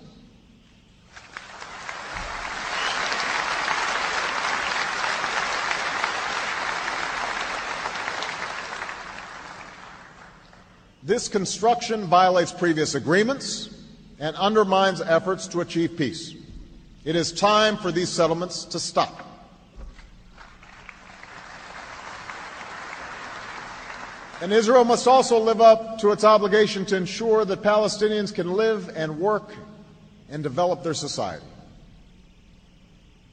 This 11.01 11.27
construction 11.27 12.05
violates 12.05 12.51
previous 12.51 12.93
agreements 12.93 13.69
and 14.19 14.36
undermines 14.36 15.01
efforts 15.01 15.47
to 15.47 15.62
achieve 15.62 15.97
peace. 15.97 16.36
It 17.10 17.15
is 17.15 17.32
time 17.32 17.76
for 17.76 17.91
these 17.91 18.08
settlements 18.08 18.65
to 18.65 18.80
stop. 18.80 19.26
And 24.43 24.54
Israel 24.54 24.86
must 24.86 25.08
also 25.08 25.39
live 25.39 25.60
up 25.60 25.98
to 26.02 26.12
its 26.12 26.24
obligation 26.24 26.86
to 26.86 26.95
ensure 26.95 27.45
that 27.45 27.63
Palestinians 27.63 28.32
can 28.32 28.54
live 28.54 28.91
and 28.95 29.19
work 29.19 29.50
and 30.30 30.43
develop 30.43 30.84
their 30.84 30.93
society. 30.93 31.48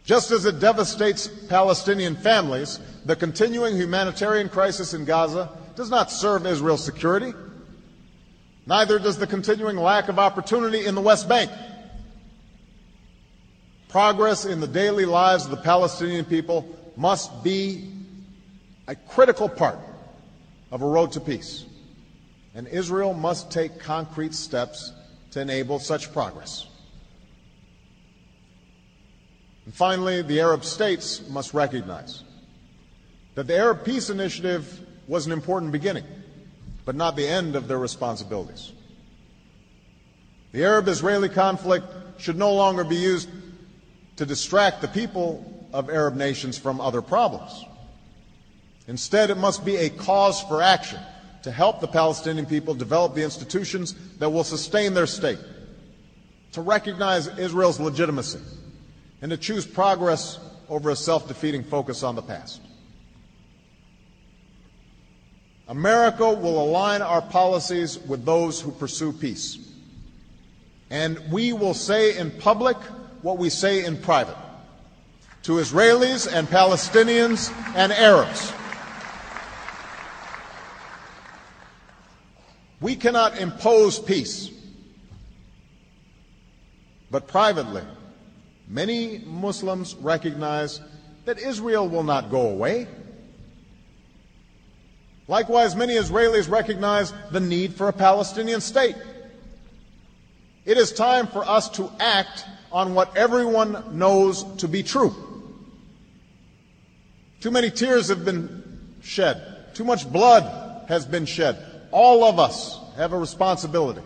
Just 0.07 0.31
as 0.31 0.47
it 0.47 0.59
devastates 0.59 1.29
Palestinian 1.29 2.17
families, 2.17 2.81
the 3.05 3.15
continuing 3.15 3.77
humanitarian 3.77 4.49
crisis 4.49 4.95
in 4.95 5.05
Gaza 5.05 5.51
does 5.75 5.91
not 5.91 6.11
serve 6.11 6.47
Israel's 6.47 6.83
security. 6.83 7.35
Neither 8.65 8.99
does 8.99 9.19
the 9.19 9.27
continuing 9.27 9.77
lack 9.77 10.09
of 10.09 10.19
opportunity 10.19 10.87
in 10.87 10.95
the 10.95 11.03
West 11.03 11.29
Bank. 11.29 11.51
Progress 13.97 14.45
in 14.45 14.61
the 14.61 14.67
daily 14.67 15.07
lives 15.07 15.47
of 15.47 15.51
the 15.51 15.57
Palestinian 15.57 16.27
people 16.27 16.69
must 16.99 17.43
be 17.43 17.91
a 18.87 18.95
critical 18.95 19.49
part 19.49 19.79
of 20.71 20.83
a 20.83 20.87
road 20.87 21.13
to 21.13 21.21
peace. 21.21 21.65
And 22.55 22.69
Israel 22.69 23.15
must 23.15 23.51
take 23.51 23.81
concrete 23.81 24.35
steps 24.35 24.93
to 25.31 25.41
enable 25.41 25.79
such 25.79 26.13
progress. 26.13 26.67
And 29.65 29.73
finally, 29.73 30.21
the 30.21 30.41
Arab 30.41 30.63
states 30.63 31.27
must 31.31 31.55
recognize 31.55 32.23
that 33.35 33.47
the 33.47 33.57
Arab 33.57 33.83
Peace 33.83 34.11
Initiative 34.11 34.79
was 35.09 35.25
an 35.25 35.33
important 35.33 35.73
beginning, 35.73 36.05
but 36.85 36.97
not 36.97 37.17
the 37.17 37.27
end 37.27 37.57
of 37.57 37.67
their 37.67 37.79
responsibilities. 37.79 38.73
The 40.53 40.65
Arab 40.65 40.87
Israeli 40.87 41.31
conflict 41.31 41.87
should 42.21 42.37
no 42.37 42.53
longer 42.53 42.85
be 42.85 42.97
used 42.97 43.31
to 44.17 44.27
distract 44.27 44.81
the 44.81 44.89
people 44.89 45.69
of 45.73 45.91
Arab 45.91 46.17
nations 46.17 46.59
from 46.59 46.81
other 46.81 47.03
problems. 47.03 47.65
Instead, 48.89 49.31
it 49.31 49.37
must 49.37 49.65
be 49.65 49.77
a 49.77 49.91
cause 49.91 50.43
for 50.43 50.63
action 50.63 51.01
to 51.43 51.51
help 51.51 51.81
the 51.81 51.89
Palestinian 51.89 52.47
people 52.47 52.75
develop 52.75 53.15
the 53.15 53.23
institutions 53.23 53.95
that 54.19 54.31
will 54.31 54.45
sustain 54.45 54.95
their 54.95 55.07
state, 55.07 55.39
to 56.53 56.61
recognize 56.61 57.27
Israel's 57.39 57.79
legitimacy, 57.79 58.41
and 59.23 59.31
to 59.31 59.37
choose 59.37 59.67
progress 59.67 60.39
over 60.69 60.91
a 60.91 60.97
self 60.97 61.29
defeating 61.29 61.63
focus 61.63 62.03
on 62.03 62.15
the 62.15 62.23
past. 62.23 62.61
America 65.69 66.33
will 66.33 66.63
align 66.63 67.03
our 67.03 67.23
policies 67.23 67.99
with 67.99 68.25
those 68.25 68.61
who 68.61 68.71
pursue 68.71 69.13
peace. 69.13 69.59
And 70.91 71.19
we 71.33 71.53
will 71.53 71.75
say 71.75 72.17
in 72.17 72.31
public 72.31 72.77
what 73.27 73.39
we 73.39 73.51
say 73.51 73.85
in 73.85 73.97
private 73.97 74.37
to 75.43 75.55
Israelis 75.55 76.33
and 76.33 76.47
Palestinians 76.47 77.53
and 77.75 77.91
Arabs. 77.91 78.53
We 82.81 82.95
cannot 82.95 83.37
impose 83.41 83.99
peace. 83.99 84.53
But 87.11 87.27
privately, 87.27 87.83
many 88.69 89.19
Muslims 89.27 89.97
recognize 89.97 90.81
that 91.25 91.41
Israel 91.41 91.89
will 91.89 92.05
not 92.05 92.31
go 92.31 92.51
away. 92.51 92.87
Likewise, 95.27 95.75
many 95.75 95.95
Israelis 95.95 96.49
recognize 96.49 97.13
the 97.33 97.41
need 97.41 97.75
for 97.75 97.89
a 97.89 97.93
Palestinian 97.93 98.61
state. 98.61 98.95
It 100.65 100.79
is 100.79 100.93
time 100.93 101.27
for 101.27 101.45
us 101.45 101.69
to 101.71 101.91
act 101.99 102.45
on 102.77 102.93
what 102.93 103.17
everyone 103.17 103.99
knows 103.99 104.45
to 104.57 104.69
be 104.69 104.83
true. 104.83 105.15
Too 107.41 107.51
many 107.51 107.71
tears 107.71 108.09
have 108.09 108.23
been 108.23 108.99
shed. 109.01 109.73
Too 109.73 109.83
much 109.83 110.13
blood 110.13 110.87
has 110.87 111.07
been 111.07 111.25
shed. 111.25 111.57
All 111.91 112.23
of 112.23 112.39
us 112.39 112.79
have 112.97 113.15
a 113.15 113.19
responsibility 113.19 114.03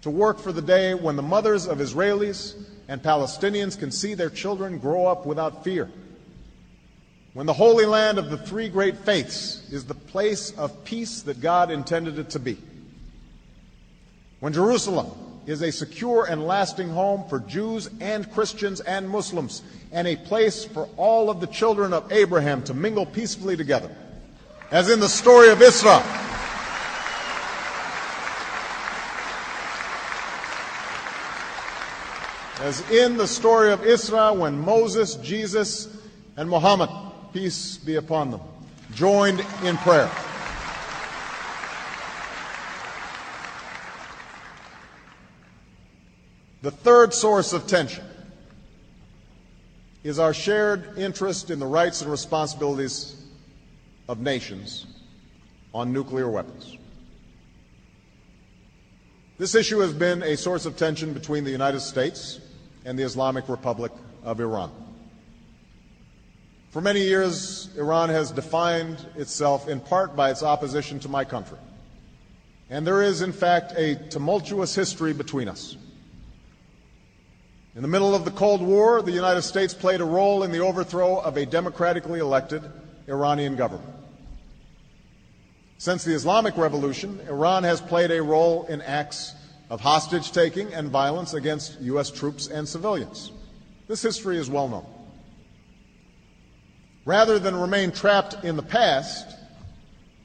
to 0.00 0.08
work 0.08 0.38
for 0.38 0.50
the 0.50 0.62
day 0.62 0.94
when 0.94 1.16
the 1.16 1.22
mothers 1.22 1.66
of 1.66 1.76
Israelis 1.76 2.54
and 2.88 3.02
Palestinians 3.02 3.78
can 3.78 3.90
see 3.90 4.14
their 4.14 4.30
children 4.30 4.78
grow 4.78 5.06
up 5.06 5.26
without 5.26 5.62
fear. 5.62 5.90
When 7.34 7.44
the 7.44 7.52
Holy 7.52 7.84
Land 7.84 8.16
of 8.16 8.30
the 8.30 8.38
three 8.38 8.70
great 8.70 8.96
faiths 8.96 9.70
is 9.70 9.84
the 9.84 9.94
place 9.94 10.52
of 10.52 10.84
peace 10.84 11.20
that 11.20 11.42
God 11.42 11.70
intended 11.70 12.18
it 12.18 12.30
to 12.30 12.38
be. 12.38 12.56
When 14.40 14.54
Jerusalem 14.54 15.27
is 15.48 15.62
a 15.62 15.72
secure 15.72 16.26
and 16.26 16.46
lasting 16.46 16.90
home 16.90 17.24
for 17.28 17.40
Jews 17.40 17.88
and 18.00 18.30
Christians 18.32 18.80
and 18.80 19.08
Muslims, 19.08 19.62
and 19.90 20.06
a 20.06 20.16
place 20.16 20.64
for 20.64 20.88
all 20.98 21.30
of 21.30 21.40
the 21.40 21.46
children 21.46 21.94
of 21.94 22.12
Abraham 22.12 22.62
to 22.64 22.74
mingle 22.74 23.06
peacefully 23.06 23.56
together, 23.56 23.90
as 24.70 24.90
in 24.90 25.00
the 25.00 25.08
story 25.08 25.48
of 25.48 25.58
Isra. 25.58 26.04
As 32.60 32.90
in 32.90 33.16
the 33.16 33.26
story 33.26 33.72
of 33.72 33.80
Isra, 33.80 34.36
when 34.36 34.58
Moses, 34.58 35.14
Jesus, 35.14 35.88
and 36.36 36.50
Muhammad, 36.50 36.90
peace 37.32 37.78
be 37.78 37.96
upon 37.96 38.32
them, 38.32 38.40
joined 38.94 39.42
in 39.62 39.78
prayer. 39.78 40.10
The 46.60 46.70
third 46.72 47.14
source 47.14 47.52
of 47.52 47.66
tension 47.66 48.04
is 50.02 50.18
our 50.18 50.34
shared 50.34 50.98
interest 50.98 51.50
in 51.50 51.60
the 51.60 51.66
rights 51.66 52.02
and 52.02 52.10
responsibilities 52.10 53.16
of 54.08 54.18
nations 54.20 54.86
on 55.72 55.92
nuclear 55.92 56.28
weapons. 56.28 56.76
This 59.38 59.54
issue 59.54 59.78
has 59.78 59.92
been 59.92 60.24
a 60.24 60.36
source 60.36 60.66
of 60.66 60.76
tension 60.76 61.12
between 61.12 61.44
the 61.44 61.50
United 61.50 61.80
States 61.80 62.40
and 62.84 62.98
the 62.98 63.04
Islamic 63.04 63.48
Republic 63.48 63.92
of 64.24 64.40
Iran. 64.40 64.72
For 66.70 66.80
many 66.80 67.02
years, 67.02 67.70
Iran 67.76 68.08
has 68.08 68.32
defined 68.32 69.06
itself 69.14 69.68
in 69.68 69.78
part 69.78 70.16
by 70.16 70.30
its 70.32 70.42
opposition 70.42 70.98
to 71.00 71.08
my 71.08 71.24
country. 71.24 71.58
And 72.68 72.84
there 72.84 73.02
is, 73.02 73.22
in 73.22 73.32
fact, 73.32 73.72
a 73.76 73.94
tumultuous 74.10 74.74
history 74.74 75.12
between 75.12 75.48
us. 75.48 75.76
In 77.78 77.82
the 77.82 77.86
middle 77.86 78.12
of 78.12 78.24
the 78.24 78.32
Cold 78.32 78.60
War, 78.60 79.02
the 79.02 79.12
United 79.12 79.42
States 79.42 79.72
played 79.72 80.00
a 80.00 80.04
role 80.04 80.42
in 80.42 80.50
the 80.50 80.58
overthrow 80.58 81.20
of 81.20 81.36
a 81.36 81.46
democratically 81.46 82.18
elected 82.18 82.64
Iranian 83.06 83.54
government. 83.54 83.94
Since 85.76 86.02
the 86.02 86.12
Islamic 86.12 86.56
Revolution, 86.56 87.20
Iran 87.28 87.62
has 87.62 87.80
played 87.80 88.10
a 88.10 88.20
role 88.20 88.64
in 88.64 88.82
acts 88.82 89.32
of 89.70 89.80
hostage 89.80 90.32
taking 90.32 90.74
and 90.74 90.90
violence 90.90 91.34
against 91.34 91.80
U.S. 91.82 92.10
troops 92.10 92.48
and 92.48 92.68
civilians. 92.68 93.30
This 93.86 94.02
history 94.02 94.38
is 94.38 94.50
well 94.50 94.66
known. 94.66 94.86
Rather 97.04 97.38
than 97.38 97.54
remain 97.54 97.92
trapped 97.92 98.42
in 98.42 98.56
the 98.56 98.62
past, 98.64 99.36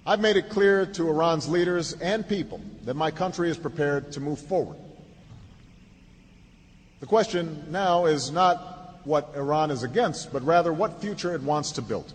I've 0.07 0.19
made 0.19 0.37
it 0.37 0.49
clear 0.49 0.87
to 0.87 1.07
Iran's 1.07 1.47
leaders 1.47 1.93
and 2.01 2.27
people 2.27 2.61
that 2.85 2.95
my 2.95 3.11
country 3.11 3.51
is 3.51 3.59
prepared 3.59 4.11
to 4.13 4.19
move 4.19 4.39
forward. 4.39 4.79
The 7.03 7.07
question 7.07 7.65
now 7.69 8.05
is 8.05 8.31
not 8.31 9.01
what 9.03 9.33
Iran 9.35 9.71
is 9.71 9.83
against, 9.83 10.31
but 10.31 10.41
rather 10.45 10.71
what 10.71 11.01
future 11.01 11.35
it 11.35 11.41
wants 11.41 11.73
to 11.73 11.81
build. 11.81 12.13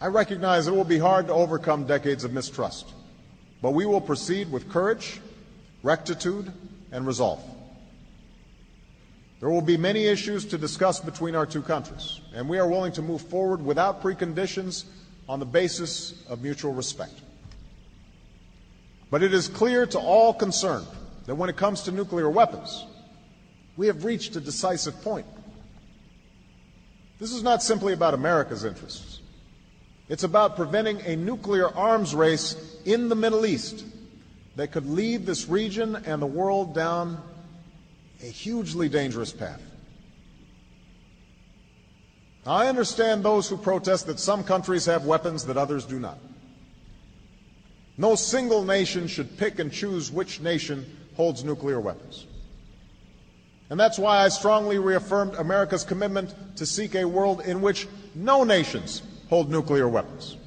I 0.00 0.06
recognize 0.06 0.68
it 0.68 0.72
will 0.72 0.84
be 0.84 1.00
hard 1.00 1.26
to 1.26 1.32
overcome 1.32 1.88
decades 1.88 2.22
of 2.22 2.32
mistrust, 2.32 2.92
but 3.60 3.72
we 3.72 3.84
will 3.84 4.00
proceed 4.00 4.52
with 4.52 4.70
courage, 4.70 5.20
rectitude, 5.82 6.52
and 6.92 7.04
resolve. 7.04 7.42
There 9.40 9.50
will 9.50 9.60
be 9.60 9.76
many 9.76 10.06
issues 10.06 10.44
to 10.44 10.56
discuss 10.56 11.00
between 11.00 11.34
our 11.34 11.46
two 11.46 11.62
countries, 11.62 12.20
and 12.32 12.48
we 12.48 12.60
are 12.60 12.68
willing 12.68 12.92
to 12.92 13.02
move 13.02 13.22
forward 13.22 13.60
without 13.60 14.04
preconditions 14.04 14.84
on 15.28 15.40
the 15.40 15.46
basis 15.46 16.14
of 16.28 16.44
mutual 16.44 16.74
respect. 16.74 17.22
But 19.10 19.24
it 19.24 19.34
is 19.34 19.48
clear 19.48 19.84
to 19.86 19.98
all 19.98 20.32
concerned 20.32 20.86
that 21.30 21.36
when 21.36 21.48
it 21.48 21.56
comes 21.56 21.82
to 21.82 21.92
nuclear 21.92 22.28
weapons, 22.28 22.86
we 23.76 23.86
have 23.86 24.04
reached 24.04 24.34
a 24.34 24.40
decisive 24.40 25.00
point. 25.02 25.26
This 27.20 27.30
is 27.32 27.44
not 27.44 27.62
simply 27.62 27.92
about 27.92 28.14
America's 28.14 28.64
interests. 28.64 29.20
It's 30.08 30.24
about 30.24 30.56
preventing 30.56 31.00
a 31.02 31.14
nuclear 31.14 31.68
arms 31.68 32.16
race 32.16 32.74
in 32.84 33.08
the 33.08 33.14
Middle 33.14 33.46
East 33.46 33.84
that 34.56 34.72
could 34.72 34.90
lead 34.90 35.24
this 35.24 35.46
region 35.46 35.94
and 36.04 36.20
the 36.20 36.26
world 36.26 36.74
down 36.74 37.22
a 38.20 38.26
hugely 38.26 38.88
dangerous 38.88 39.32
path. 39.32 39.62
I 42.44 42.66
understand 42.66 43.22
those 43.22 43.48
who 43.48 43.56
protest 43.56 44.08
that 44.08 44.18
some 44.18 44.42
countries 44.42 44.84
have 44.86 45.04
weapons 45.04 45.44
that 45.44 45.56
others 45.56 45.84
do 45.84 46.00
not. 46.00 46.18
No 47.96 48.16
single 48.16 48.64
nation 48.64 49.06
should 49.06 49.38
pick 49.38 49.60
and 49.60 49.70
choose 49.70 50.10
which 50.10 50.40
nation 50.40 50.96
holds 51.20 51.44
nuclear 51.44 51.78
weapons. 51.78 52.24
And 53.68 53.78
that's 53.78 53.98
why 53.98 54.24
I 54.24 54.30
strongly 54.30 54.78
reaffirmed 54.78 55.34
America's 55.34 55.84
commitment 55.84 56.34
to 56.56 56.64
seek 56.64 56.94
a 56.94 57.04
world 57.04 57.42
in 57.42 57.60
which 57.60 57.86
no 58.14 58.42
nations 58.42 59.02
hold 59.28 59.50
nuclear 59.50 59.86
weapons. 59.86 60.38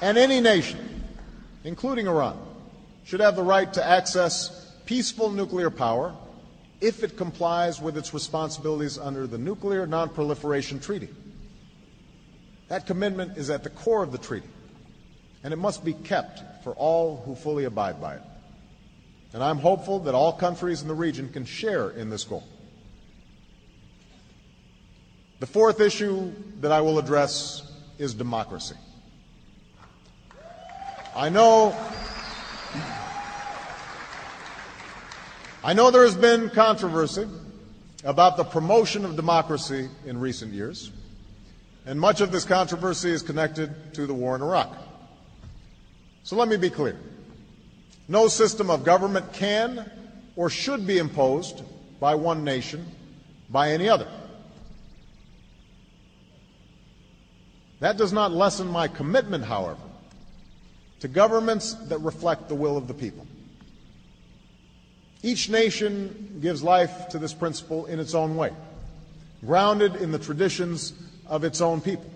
And 0.00 0.16
any 0.16 0.40
nation, 0.40 1.02
including 1.64 2.06
Iran, 2.06 2.38
should 3.02 3.18
have 3.18 3.34
the 3.34 3.42
right 3.42 3.72
to 3.72 3.84
access 3.84 4.72
peaceful 4.86 5.30
nuclear 5.30 5.70
power 5.70 6.14
if 6.80 7.02
it 7.02 7.16
complies 7.16 7.80
with 7.80 7.98
its 7.98 8.14
responsibilities 8.14 8.98
under 8.98 9.26
the 9.26 9.36
Nuclear 9.36 9.84
Nonproliferation 9.84 10.80
Treaty. 10.80 11.08
That 12.70 12.86
commitment 12.86 13.36
is 13.36 13.50
at 13.50 13.64
the 13.64 13.70
core 13.70 14.04
of 14.04 14.12
the 14.12 14.18
treaty, 14.18 14.46
and 15.42 15.52
it 15.52 15.56
must 15.56 15.84
be 15.84 15.92
kept 15.92 16.62
for 16.62 16.72
all 16.74 17.20
who 17.26 17.34
fully 17.34 17.64
abide 17.64 18.00
by 18.00 18.14
it. 18.14 18.22
And 19.32 19.42
I'm 19.42 19.58
hopeful 19.58 19.98
that 20.00 20.14
all 20.14 20.32
countries 20.32 20.80
in 20.80 20.86
the 20.86 20.94
region 20.94 21.32
can 21.32 21.44
share 21.44 21.90
in 21.90 22.10
this 22.10 22.22
goal. 22.22 22.44
The 25.40 25.46
fourth 25.46 25.80
issue 25.80 26.32
that 26.60 26.70
I 26.70 26.80
will 26.80 27.00
address 27.00 27.72
is 27.98 28.14
democracy. 28.14 28.76
I 31.16 31.28
know 31.28 31.76
I 35.64 35.72
know 35.72 35.90
there 35.90 36.04
has 36.04 36.14
been 36.14 36.50
controversy 36.50 37.26
about 38.04 38.36
the 38.36 38.44
promotion 38.44 39.04
of 39.04 39.16
democracy 39.16 39.88
in 40.06 40.20
recent 40.20 40.52
years, 40.52 40.92
and 41.86 41.98
much 41.98 42.20
of 42.20 42.30
this 42.30 42.44
controversy 42.44 43.10
is 43.10 43.22
connected 43.22 43.94
to 43.94 44.06
the 44.06 44.14
war 44.14 44.36
in 44.36 44.42
Iraq. 44.42 44.76
So 46.24 46.36
let 46.36 46.48
me 46.48 46.56
be 46.56 46.70
clear. 46.70 46.96
No 48.08 48.28
system 48.28 48.70
of 48.70 48.84
government 48.84 49.32
can 49.32 49.90
or 50.36 50.50
should 50.50 50.86
be 50.86 50.98
imposed 50.98 51.62
by 51.98 52.14
one 52.14 52.44
nation 52.44 52.86
by 53.48 53.70
any 53.70 53.88
other. 53.88 54.08
That 57.80 57.96
does 57.96 58.12
not 58.12 58.30
lessen 58.30 58.66
my 58.66 58.88
commitment, 58.88 59.44
however, 59.44 59.80
to 61.00 61.08
governments 61.08 61.74
that 61.88 61.98
reflect 61.98 62.48
the 62.48 62.54
will 62.54 62.76
of 62.76 62.88
the 62.88 62.94
people. 62.94 63.26
Each 65.22 65.48
nation 65.48 66.38
gives 66.40 66.62
life 66.62 67.08
to 67.10 67.18
this 67.18 67.32
principle 67.34 67.86
in 67.86 67.98
its 67.98 68.14
own 68.14 68.36
way, 68.36 68.52
grounded 69.44 69.96
in 69.96 70.12
the 70.12 70.18
traditions 70.18 70.92
of 71.30 71.44
its 71.44 71.62
own 71.62 71.80
people. 71.80 72.10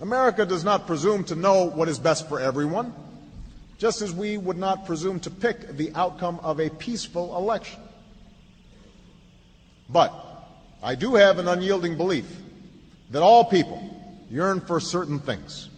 America 0.00 0.46
does 0.46 0.62
not 0.62 0.86
presume 0.86 1.24
to 1.24 1.34
know 1.34 1.64
what 1.64 1.88
is 1.88 1.98
best 1.98 2.28
for 2.28 2.38
everyone, 2.38 2.94
just 3.78 4.02
as 4.02 4.12
we 4.12 4.36
would 4.36 4.58
not 4.58 4.86
presume 4.86 5.18
to 5.18 5.30
pick 5.30 5.76
the 5.76 5.90
outcome 5.96 6.38
of 6.44 6.60
a 6.60 6.70
peaceful 6.70 7.36
election. 7.36 7.80
But 9.88 10.12
I 10.82 10.94
do 10.94 11.16
have 11.16 11.38
an 11.38 11.48
unyielding 11.48 11.96
belief 11.96 12.26
that 13.10 13.22
all 13.22 13.44
people 13.44 13.82
yearn 14.30 14.60
for 14.60 14.78
certain 14.78 15.18
things 15.18 15.70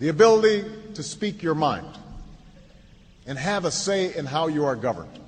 the 0.00 0.08
ability 0.08 0.64
to 0.94 1.02
speak 1.02 1.42
your 1.42 1.54
mind 1.54 1.86
and 3.26 3.36
have 3.36 3.64
a 3.64 3.70
say 3.70 4.14
in 4.14 4.26
how 4.26 4.46
you 4.46 4.64
are 4.64 4.76
governed. 4.76 5.18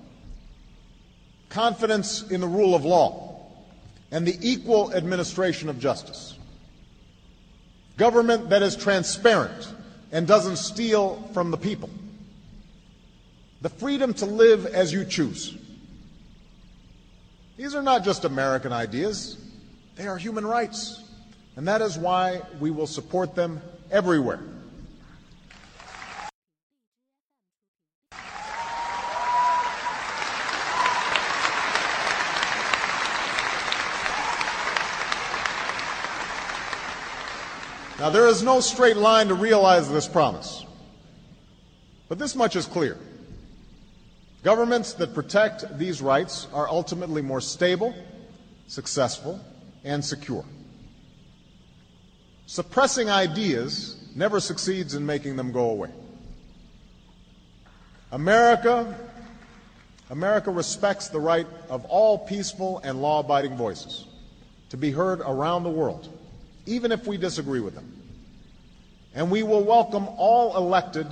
Confidence 1.49 2.22
in 2.30 2.41
the 2.41 2.47
rule 2.47 2.74
of 2.74 2.84
law 2.84 3.30
and 4.11 4.26
the 4.26 4.36
equal 4.40 4.94
administration 4.94 5.68
of 5.68 5.78
justice. 5.78 6.36
Government 7.96 8.50
that 8.50 8.62
is 8.62 8.76
transparent 8.76 9.72
and 10.12 10.26
doesn't 10.26 10.56
steal 10.56 11.28
from 11.32 11.50
the 11.50 11.56
people. 11.56 11.90
The 13.61 13.68
freedom 13.68 14.14
to 14.14 14.26
live 14.26 14.66
as 14.66 14.92
you 14.92 15.04
choose. 15.04 15.56
These 17.56 17.74
are 17.74 17.82
not 17.82 18.04
just 18.04 18.24
American 18.24 18.72
ideas, 18.72 19.36
they 19.96 20.06
are 20.06 20.16
human 20.16 20.46
rights. 20.46 21.02
And 21.56 21.68
that 21.68 21.82
is 21.82 21.98
why 21.98 22.40
we 22.58 22.70
will 22.70 22.86
support 22.86 23.34
them 23.34 23.61
everywhere. 23.90 24.40
Now, 38.01 38.09
there 38.09 38.28
is 38.28 38.42
no 38.42 38.61
straight 38.61 38.96
line 38.96 39.28
to 39.28 39.34
realize 39.34 39.90
this 39.90 40.09
promise. 40.09 40.64
But 42.09 42.18
this 42.18 42.34
much 42.34 42.57
is 42.57 42.64
clear. 42.64 42.96
Governments 44.42 44.94
that 44.94 45.12
protect 45.12 45.78
these 45.78 46.01
rights 46.01 46.48
are 46.55 46.66
ultimately 46.66 47.20
more 47.20 47.42
stable, 47.42 47.94
successful, 48.68 49.38
and 49.84 50.03
secure. 50.03 50.46
Suppressing 52.46 53.11
ideas 53.11 54.03
never 54.16 54.40
succeeds 54.40 54.94
in 54.94 55.05
making 55.05 55.36
them 55.36 55.53
go 55.53 55.68
away. 55.68 55.90
America, 58.12 58.98
America 60.09 60.51
respects 60.51 61.09
the 61.09 61.20
right 61.20 61.46
of 61.68 61.84
all 61.84 62.16
peaceful 62.16 62.80
and 62.82 63.03
law 63.03 63.20
abiding 63.20 63.59
voices 63.59 64.07
to 64.70 64.78
be 64.78 64.90
heard 64.90 65.20
around 65.20 65.64
the 65.64 65.68
world 65.68 66.09
even 66.71 66.93
if 66.93 67.07
we 67.07 67.16
disagree 67.16 67.61
with 67.61 67.75
them. 67.75 67.93
And 69.14 69.31
we 69.31 69.43
will 69.43 69.64
welcome 69.64 70.07
all 70.16 70.57
elected 70.57 71.07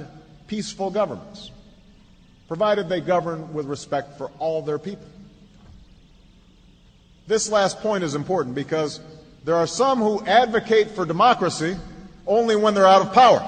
peaceful 0.47 0.91
governments, 0.91 1.51
provided 2.47 2.89
they 2.89 3.01
govern 3.01 3.53
with 3.53 3.67
respect 3.67 4.17
for 4.17 4.31
all 4.39 4.63
their 4.63 4.79
people. 4.79 5.07
This 7.27 7.51
last 7.51 7.81
point 7.81 8.05
is 8.05 8.15
important 8.15 8.55
because 8.55 9.01
there 9.45 9.57
are 9.57 9.67
some 9.67 9.99
who 9.99 10.25
advocate 10.25 10.93
for 10.93 11.05
democracy 11.05 11.77
only 12.27 12.55
when 12.57 12.75
they're 12.75 12.87
out 12.87 13.03
of 13.03 13.13
power. 13.13 13.45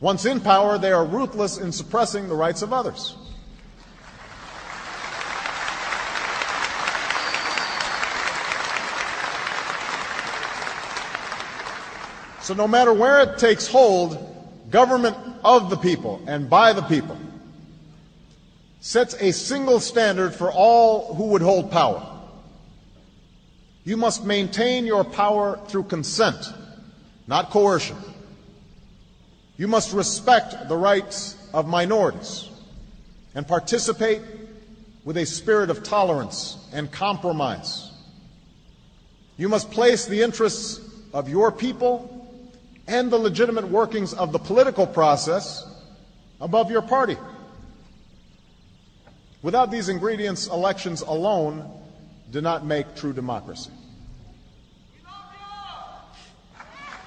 Once 0.00 0.24
in 0.26 0.40
power, 0.40 0.78
they 0.78 0.92
are 0.92 1.04
ruthless 1.04 1.58
in 1.58 1.72
suppressing 1.72 2.28
the 2.28 2.34
rights 2.34 2.62
of 2.62 2.72
others. 2.72 3.16
So, 12.44 12.52
no 12.52 12.68
matter 12.68 12.92
where 12.92 13.22
it 13.22 13.38
takes 13.38 13.66
hold, 13.66 14.18
government 14.70 15.16
of 15.42 15.70
the 15.70 15.78
people 15.78 16.22
and 16.26 16.50
by 16.50 16.74
the 16.74 16.82
people 16.82 17.16
sets 18.80 19.14
a 19.14 19.32
single 19.32 19.80
standard 19.80 20.34
for 20.34 20.52
all 20.52 21.14
who 21.14 21.28
would 21.28 21.40
hold 21.40 21.70
power. 21.70 22.06
You 23.84 23.96
must 23.96 24.26
maintain 24.26 24.84
your 24.84 25.04
power 25.04 25.58
through 25.68 25.84
consent, 25.84 26.36
not 27.26 27.48
coercion. 27.48 27.96
You 29.56 29.66
must 29.66 29.94
respect 29.94 30.68
the 30.68 30.76
rights 30.76 31.38
of 31.54 31.66
minorities 31.66 32.50
and 33.34 33.48
participate 33.48 34.20
with 35.02 35.16
a 35.16 35.24
spirit 35.24 35.70
of 35.70 35.82
tolerance 35.82 36.58
and 36.74 36.92
compromise. 36.92 37.90
You 39.38 39.48
must 39.48 39.70
place 39.70 40.04
the 40.04 40.20
interests 40.20 40.86
of 41.14 41.30
your 41.30 41.50
people 41.50 42.13
and 42.86 43.10
the 43.10 43.16
legitimate 43.18 43.68
workings 43.68 44.12
of 44.14 44.32
the 44.32 44.38
political 44.38 44.86
process 44.86 45.66
above 46.40 46.70
your 46.70 46.82
party. 46.82 47.16
Without 49.42 49.70
these 49.70 49.88
ingredients, 49.88 50.46
elections 50.46 51.02
alone 51.02 51.70
do 52.30 52.40
not 52.40 52.64
make 52.64 52.94
true 52.94 53.12
democracy. 53.12 53.70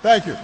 Thank 0.01 0.27
you. 0.27 0.37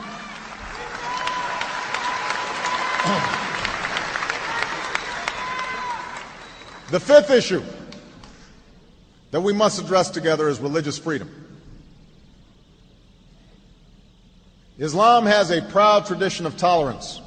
The 6.90 7.00
fifth 7.00 7.32
issue 7.32 7.64
that 9.32 9.42
we 9.42 9.54
must 9.54 9.82
address 9.82 10.10
together 10.10 10.48
is 10.48 10.60
religious 10.60 10.98
freedom. 10.98 11.43
Islam 14.80 15.26
has 15.26 15.52
a 15.52 15.62
proud 15.62 16.06
tradition 16.08 16.46
of 16.46 16.58
tolerance. 16.58 17.22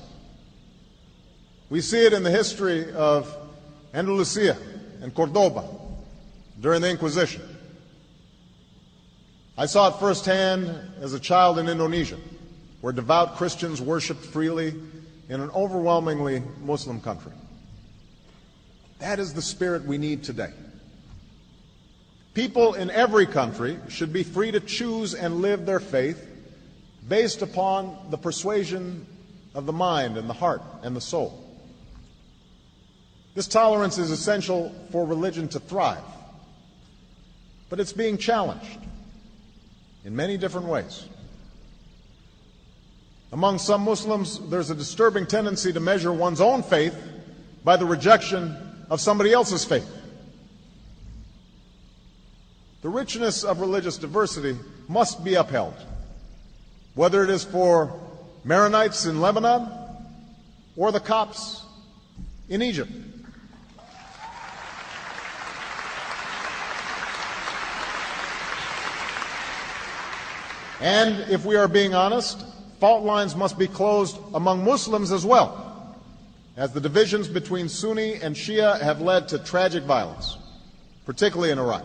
We 1.70 1.80
see 1.80 2.05
it 2.05 2.12
in 2.12 2.22
the 2.22 2.30
history 2.30 2.92
of 2.92 3.34
Andalusia 3.94 4.57
and 5.01 5.14
Cordoba 5.14 5.64
during 6.61 6.80
the 6.82 6.90
Inquisition. 6.90 7.42
I 9.57 9.66
saw 9.66 9.88
it 9.88 10.01
firsthand 10.01 10.68
as 11.01 11.14
a 11.14 11.20
child 11.20 11.59
in 11.59 11.68
Indonesia, 11.68 12.18
where 12.80 12.92
devout 12.92 13.36
Christians 13.36 13.80
worshiped 13.80 14.24
freely 14.24 14.74
in 15.28 15.40
an 15.40 15.51
overwhelmingly 15.51 16.42
Muslim 16.61 17.01
country. 17.01 17.32
That 18.99 19.18
is 19.18 19.34
the 19.34 19.42
spirit 19.42 19.84
we 19.84 19.99
need 19.99 20.24
today. 20.24 20.53
People 22.34 22.74
in 22.74 22.90
every 22.90 23.26
country 23.26 23.78
should 23.88 24.12
be 24.12 24.24
free 24.24 24.51
to 24.51 24.61
choose 24.61 25.14
and 25.14 25.40
live 25.40 25.64
their 25.64 25.80
faith 25.80 26.25
based 27.09 27.42
upon 27.42 27.96
the 28.11 28.18
persuasion 28.18 29.07
of 29.54 29.66
the 29.66 29.72
mind 29.72 30.16
and 30.16 30.28
the 30.28 30.34
heart 30.34 30.62
and 30.82 30.94
the 30.96 31.00
soul. 31.00 31.42
This 33.34 33.46
tolerance 33.46 33.98
is 33.98 34.11
essential 34.11 34.74
for 34.90 35.07
religion 35.07 35.48
to 35.48 35.61
thrive, 35.61 36.02
but 37.68 37.80
it's 37.80 37.92
being 37.92 38.16
challenged 38.16 38.78
in 40.04 40.16
many 40.16 40.36
different 40.36 40.68
ways. 40.68 41.07
Among 43.32 43.59
some 43.59 43.82
Muslims, 43.82 44.38
there's 44.48 44.70
a 44.70 44.74
disturbing 44.74 45.26
tendency 45.26 45.72
to 45.72 45.80
measure 45.80 46.12
one's 46.12 46.40
own 46.40 46.62
faith 46.62 46.96
by 47.64 47.76
the 47.76 47.84
rejection 47.84 48.57
of 48.88 49.00
somebody 49.00 49.32
else's 49.32 49.64
faith. 49.64 49.90
The 52.82 52.88
richness 52.88 53.42
of 53.42 53.61
religious 53.61 53.98
diversity 53.98 54.57
must 54.88 55.24
be 55.24 55.34
upheld, 55.34 55.74
whether 56.97 57.22
it 57.22 57.30
is 57.30 57.44
for 57.44 57.92
Maronites 58.44 59.09
in 59.09 59.20
Lebanon 59.20 59.68
or 60.76 60.90
the 60.90 60.99
Copts 60.99 61.62
in 62.49 62.62
Egypt. 62.62 62.90
And 70.80 71.30
if 71.30 71.44
we 71.44 71.57
are 71.57 71.68
being 71.68 71.94
honest, 71.94 72.44
fault 72.80 73.05
lines 73.05 73.36
must 73.36 73.59
be 73.59 73.66
closed 73.66 74.16
among 74.34 74.64
Muslims 74.64 75.12
as 75.12 75.24
well, 75.24 75.97
as 76.57 76.72
the 76.72 76.80
divisions 76.80 77.28
between 77.28 77.68
Sunni 77.68 78.14
and 78.14 78.34
Shia 78.34 78.80
have 78.80 79.03
led 79.03 79.28
to 79.28 79.38
tragic 79.38 79.84
violence, 79.84 80.38
particularly 81.05 81.51
in 81.51 81.59
Iraq. 81.59 81.84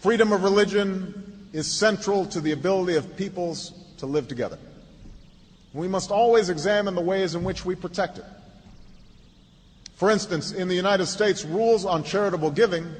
Freedom 0.00 0.32
of 0.32 0.42
religion 0.42 1.23
is 1.54 1.70
central 1.70 2.26
to 2.26 2.40
the 2.40 2.50
ability 2.50 2.96
of 2.96 3.16
peoples 3.16 3.72
to 3.96 4.06
live 4.06 4.26
together. 4.26 4.58
We 5.72 5.86
must 5.86 6.10
always 6.10 6.50
examine 6.50 6.96
the 6.96 7.00
ways 7.00 7.36
in 7.36 7.44
which 7.44 7.64
we 7.64 7.76
protect 7.76 8.18
it. 8.18 8.24
For 9.94 10.10
instance, 10.10 10.50
in 10.50 10.66
the 10.66 10.74
United 10.74 11.06
States, 11.06 11.44
rules 11.44 11.84
on 11.84 12.02
charitable 12.02 12.50
giving 12.50 12.92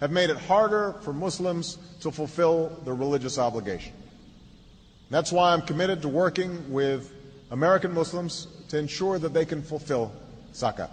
have 0.00 0.10
made 0.10 0.28
it 0.28 0.36
harder 0.36 0.96
for 1.02 1.12
Muslims 1.12 1.78
to 2.00 2.10
fulfill 2.10 2.70
their 2.84 2.94
religious 2.94 3.38
obligation. 3.38 3.92
That's 5.10 5.30
why 5.30 5.52
I'm 5.52 5.62
committed 5.62 6.02
to 6.02 6.08
working 6.08 6.72
with 6.72 7.12
American 7.52 7.94
Muslims 7.94 8.48
to 8.70 8.78
ensure 8.78 9.20
that 9.20 9.32
they 9.32 9.44
can 9.44 9.62
fulfill 9.62 10.12
zakat. 10.52 10.90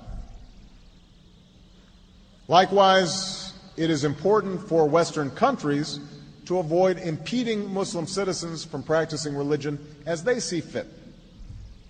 Likewise, 2.47 3.53
it 3.75 3.89
is 3.89 4.03
important 4.03 4.67
for 4.67 4.87
Western 4.87 5.31
countries 5.31 5.99
to 6.47 6.59
avoid 6.59 6.97
impeding 6.99 7.73
Muslim 7.73 8.07
citizens 8.07 8.63
from 8.63 8.81
practicing 8.81 9.35
religion 9.35 9.77
as 10.05 10.23
they 10.23 10.39
see 10.39 10.61
fit. 10.61 10.87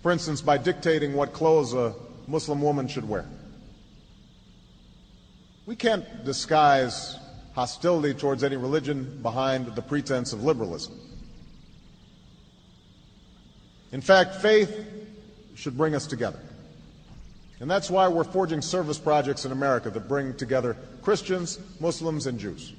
For 0.02 0.10
instance, 0.10 0.42
by 0.42 0.58
dictating 0.58 1.14
what 1.14 1.32
clothes 1.32 1.74
a 1.74 1.94
Muslim 2.26 2.60
woman 2.60 2.88
should 2.88 3.08
wear. 3.08 3.24
We 5.64 5.76
can't 5.76 6.24
disguise 6.24 7.16
hostility 7.54 8.14
towards 8.14 8.42
any 8.42 8.56
religion 8.56 9.20
behind 9.22 9.76
the 9.76 9.82
pretense 9.82 10.32
of 10.32 10.42
liberalism. 10.42 10.98
In 13.92 14.00
fact, 14.00 14.36
faith 14.36 14.86
should 15.54 15.76
bring 15.76 15.94
us 15.94 16.08
together. 16.08 16.40
And 17.60 17.70
that's 17.70 17.90
why 17.90 18.08
we're 18.08 18.24
forging 18.24 18.60
service 18.60 18.98
projects 18.98 19.44
in 19.44 19.52
America 19.52 19.88
that 19.90 20.08
bring 20.08 20.34
together 20.34 20.76
Christians, 21.02 21.60
Muslims, 21.78 22.26
and 22.26 22.40
Jews. 22.40 22.72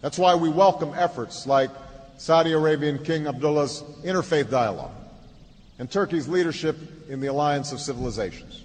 That's 0.00 0.18
why 0.18 0.34
we 0.34 0.48
welcome 0.48 0.92
efforts 0.96 1.46
like 1.46 1.70
Saudi 2.16 2.52
Arabian 2.52 3.02
King 3.04 3.26
Abdullah's 3.26 3.82
interfaith 4.02 4.50
dialogue 4.50 4.92
and 5.78 5.90
Turkey's 5.90 6.28
leadership 6.28 6.76
in 7.08 7.20
the 7.20 7.26
Alliance 7.26 7.72
of 7.72 7.80
Civilizations. 7.80 8.64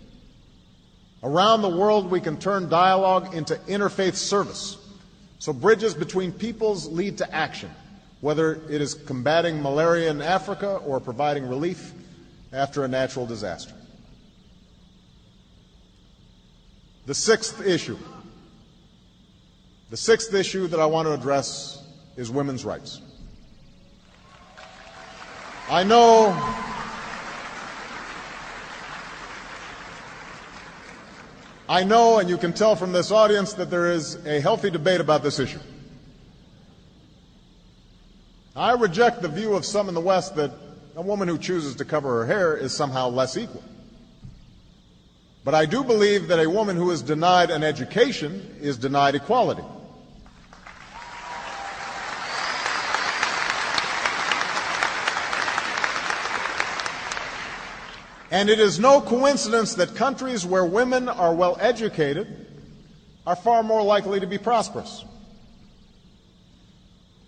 Around 1.24 1.62
the 1.62 1.70
world, 1.70 2.10
we 2.12 2.22
can 2.22 2.38
turn 2.38 2.70
dialogue 2.70 3.34
into 3.34 3.56
interfaith 3.68 4.16
service. 4.16 4.78
So 5.40 5.52
bridges 5.52 5.94
between 5.94 6.32
peoples 6.32 6.88
lead 6.88 7.18
to 7.18 7.36
action, 7.36 7.72
whether 8.22 8.56
it 8.70 8.82
is 8.82 8.94
combating 8.94 9.62
malaria 9.62 10.12
in 10.12 10.22
Africa 10.22 10.78
or 10.86 11.00
providing 11.00 11.50
relief 11.50 11.94
after 12.54 12.86
a 12.86 12.88
natural 12.88 13.26
disaster. 13.26 13.74
The 17.06 17.14
sixth 17.14 17.66
issue. 17.66 17.98
The 19.90 19.98
sixth 19.98 20.34
issue 20.34 20.68
that 20.68 20.80
I 20.80 20.86
want 20.86 21.08
to 21.08 21.14
address 21.14 21.84
is 22.18 22.32
women's 22.32 22.66
rights. 22.66 23.02
I 25.70 25.84
know 25.84 26.34
I 31.68 31.84
know, 31.84 32.20
and 32.20 32.30
you 32.30 32.38
can 32.38 32.54
tell 32.54 32.76
from 32.76 32.92
this 32.92 33.12
audience, 33.12 33.54
that 33.54 33.72
there 33.72 33.92
is 33.92 34.24
a 34.28 34.40
healthy 34.40 34.70
debate 34.70 35.02
about 35.02 35.24
this 35.24 35.40
issue. 35.40 35.60
I 38.56 38.74
reject 38.74 39.24
the 39.24 39.28
view 39.28 39.56
of 39.56 39.66
some 39.66 39.90
in 39.90 39.96
the 39.96 40.02
West 40.02 40.36
that 40.36 40.52
a 40.96 41.02
woman 41.02 41.28
who 41.28 41.40
chooses 41.40 41.76
to 41.78 41.86
cover 41.86 42.20
her 42.20 42.26
hair 42.28 42.56
is 42.56 42.72
somehow 42.72 43.10
less 43.10 43.36
equal. 43.36 43.64
But 45.44 45.56
I 45.56 45.66
do 45.66 45.84
believe 45.84 46.28
that 46.28 46.40
a 46.40 46.50
woman 46.50 46.76
who 46.76 46.92
is 46.92 47.02
denied 47.02 47.50
an 47.50 47.64
education 47.64 48.58
is 48.62 48.78
denied 48.78 49.16
equality. 49.16 49.64
And 58.36 58.50
it 58.50 58.60
is 58.60 58.80
no 58.82 59.00
coincidence 59.00 59.76
that 59.76 59.96
countries 59.96 60.46
where 60.46 60.66
women 60.66 61.08
are 61.08 61.34
well 61.34 61.56
educated 61.58 62.28
are 63.26 63.38
far 63.38 63.64
more 63.64 63.82
likely 63.82 64.20
to 64.20 64.28
be 64.28 64.38
prosperous. 64.38 65.06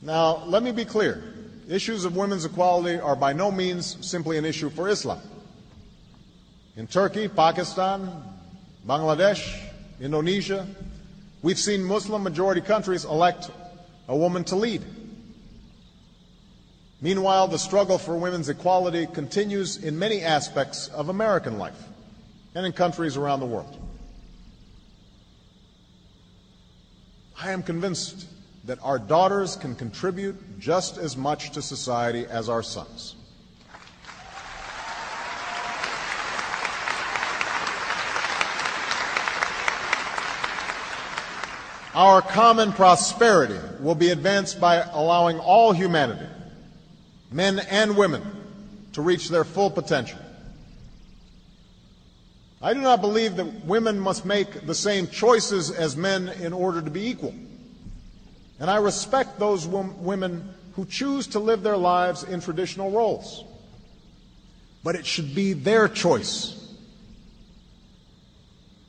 Now, 0.01 0.43
let 0.43 0.63
me 0.63 0.73
be 0.73 0.83
clear. 0.83 1.23
Issues 1.69 2.03
of 2.03 2.17
women's 2.17 2.43
equality 2.43 2.99
are 2.99 3.15
by 3.15 3.31
no 3.31 3.53
means 3.53 4.05
simply 4.05 4.37
an 4.37 4.43
issue 4.43 4.69
for 4.69 4.89
Islam. 4.89 5.21
In 6.75 6.87
Turkey, 6.87 7.29
Pakistan, 7.29 8.11
Bangladesh, 8.85 9.61
Indonesia, 10.01 10.67
we've 11.41 11.57
seen 11.57 11.85
Muslim 11.85 12.21
majority 12.21 12.59
countries 12.59 13.05
elect 13.05 13.49
a 14.09 14.15
woman 14.17 14.43
to 14.43 14.57
lead. 14.57 14.83
Meanwhile, 16.99 17.49
the 17.49 17.59
struggle 17.59 17.99
for 17.99 18.17
women's 18.17 18.49
equality 18.49 19.05
continues 19.05 19.77
in 19.77 19.99
many 19.99 20.23
aspects 20.23 20.87
of 20.87 21.09
American 21.09 21.59
life 21.59 21.77
and 22.55 22.65
in 22.65 22.71
countries 22.71 23.17
around 23.17 23.39
the 23.39 23.45
world. 23.45 23.77
I 27.39 27.51
am 27.51 27.61
convinced 27.61 28.25
that 28.63 28.79
our 28.81 28.97
daughters 28.97 29.55
can 29.55 29.75
contribute 29.75 30.59
just 30.59 30.97
as 30.97 31.15
much 31.15 31.51
to 31.51 31.61
society 31.61 32.25
as 32.25 32.49
our 32.49 32.63
sons. 32.63 33.15
Our 41.93 42.23
common 42.23 42.73
prosperity 42.73 43.59
will 43.79 43.95
be 43.95 44.09
advanced 44.09 44.59
by 44.59 44.77
allowing 44.77 45.39
all 45.39 45.73
humanity 45.73 46.27
men 47.31 47.59
and 47.59 47.97
women, 47.97 48.23
to 48.93 49.01
reach 49.01 49.29
their 49.29 49.43
full 49.43 49.69
potential. 49.69 50.19
I 52.61 52.73
do 52.73 52.81
not 52.81 53.01
believe 53.01 53.35
that 53.35 53.65
women 53.65 53.99
must 53.99 54.25
make 54.25 54.65
the 54.65 54.73
same 54.73 55.07
choices 55.07 55.69
as 55.69 55.95
men 55.95 56.29
in 56.29 56.53
order 56.53 56.81
to 56.81 56.89
be 56.89 57.07
equal. 57.07 57.35
And 58.59 58.69
I 58.69 58.77
respect 58.77 59.37
those 59.37 59.67
women 59.67 60.53
who 60.73 60.85
choose 60.85 61.27
to 61.27 61.39
live 61.39 61.61
their 61.61 61.77
lives 61.77 62.23
in 62.23 62.41
traditional 62.41 62.89
roles. 62.89 63.43
But 64.83 64.95
it 64.95 65.05
should 65.05 65.35
be 65.35 65.53
their 65.53 65.87
choice. 65.87 66.53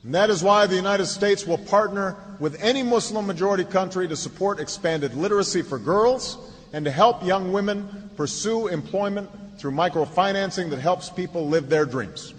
And 0.03 0.15
that 0.15 0.29
is 0.29 0.41
why 0.41 0.65
the 0.65 0.75
United 0.75 1.05
States 1.05 1.45
will 1.45 1.57
partner 1.57 2.15
with 2.39 2.59
any 2.63 2.81
Muslim 2.81 3.27
majority 3.27 3.65
country 3.65 4.07
to 4.07 4.15
support 4.15 4.59
expanded 4.59 5.13
literacy 5.13 5.61
for 5.61 5.77
girls 5.77 6.37
and 6.73 6.85
to 6.85 6.91
help 6.91 7.23
young 7.23 7.51
women 7.51 8.11
pursue 8.15 8.67
employment 8.67 9.29
through 9.57 9.71
microfinancing 9.71 10.69
that 10.69 10.79
helps 10.79 11.09
people 11.09 11.47
live 11.47 11.69
their 11.69 11.85
dreams. 11.85 12.33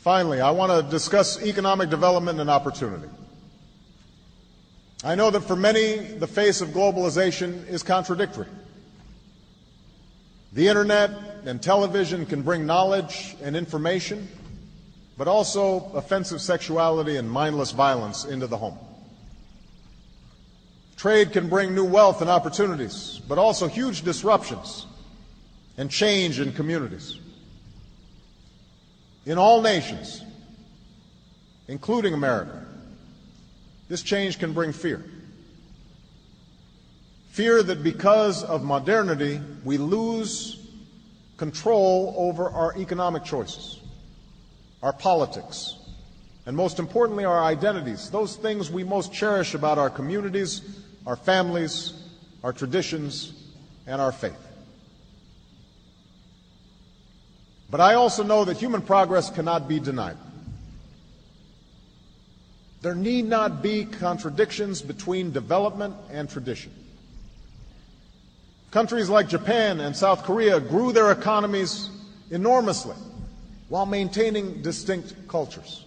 Finally, 0.00 0.40
I 0.40 0.52
want 0.52 0.72
to 0.72 0.90
discuss 0.90 1.42
economic 1.42 1.90
development 1.90 2.40
and 2.40 2.48
opportunity. 2.48 3.08
I 5.04 5.14
know 5.14 5.30
that 5.30 5.42
for 5.42 5.54
many, 5.54 5.96
the 5.96 6.26
face 6.26 6.62
of 6.62 6.70
globalization 6.70 7.68
is 7.68 7.82
contradictory. 7.82 8.46
The 10.54 10.68
internet 10.68 11.10
and 11.44 11.62
television 11.62 12.24
can 12.24 12.40
bring 12.40 12.64
knowledge 12.64 13.36
and 13.42 13.54
information 13.54 14.28
but 15.18 15.26
also 15.28 15.90
offensive 15.94 16.40
sexuality 16.40 17.16
and 17.16 17.28
mindless 17.28 17.72
violence 17.72 18.24
into 18.24 18.46
the 18.46 18.56
home. 18.56 18.78
Trade 20.96 21.32
can 21.32 21.48
bring 21.48 21.74
new 21.74 21.84
wealth 21.84 22.20
and 22.22 22.30
opportunities, 22.30 23.20
but 23.28 23.36
also 23.36 23.66
huge 23.66 24.02
disruptions 24.02 24.86
and 25.76 25.90
change 25.90 26.40
in 26.40 26.52
communities. 26.52 27.18
In 29.26 29.38
all 29.38 29.60
nations, 29.60 30.22
including 31.66 32.14
America, 32.14 32.64
this 33.88 34.02
change 34.02 34.38
can 34.38 34.52
bring 34.52 34.72
fear. 34.72 35.04
Fear 37.30 37.62
that 37.64 37.82
because 37.82 38.42
of 38.42 38.62
modernity, 38.64 39.40
we 39.64 39.78
lose 39.78 40.66
control 41.36 42.14
over 42.16 42.50
our 42.50 42.76
economic 42.76 43.24
choices, 43.24 43.77
our 44.82 44.92
politics, 44.92 45.76
and 46.46 46.56
most 46.56 46.78
importantly, 46.78 47.24
our 47.24 47.42
identities, 47.42 48.10
those 48.10 48.36
things 48.36 48.70
we 48.70 48.84
most 48.84 49.12
cherish 49.12 49.54
about 49.54 49.78
our 49.78 49.90
communities, 49.90 50.62
our 51.06 51.16
families, 51.16 51.92
our 52.44 52.52
traditions, 52.52 53.32
and 53.86 54.00
our 54.00 54.12
faith. 54.12 54.38
But 57.70 57.80
I 57.80 57.94
also 57.94 58.22
know 58.22 58.44
that 58.44 58.56
human 58.56 58.80
progress 58.80 59.30
cannot 59.30 59.68
be 59.68 59.78
denied. 59.78 60.16
There 62.80 62.94
need 62.94 63.24
not 63.24 63.60
be 63.62 63.84
contradictions 63.84 64.80
between 64.80 65.32
development 65.32 65.96
and 66.10 66.30
tradition. 66.30 66.72
Countries 68.70 69.08
like 69.08 69.28
Japan 69.28 69.80
and 69.80 69.96
South 69.96 70.22
Korea 70.22 70.60
grew 70.60 70.92
their 70.92 71.10
economies 71.10 71.90
enormously 72.30 72.94
while 73.68 73.86
maintaining 73.86 74.62
distinct 74.62 75.14
cultures. 75.28 75.84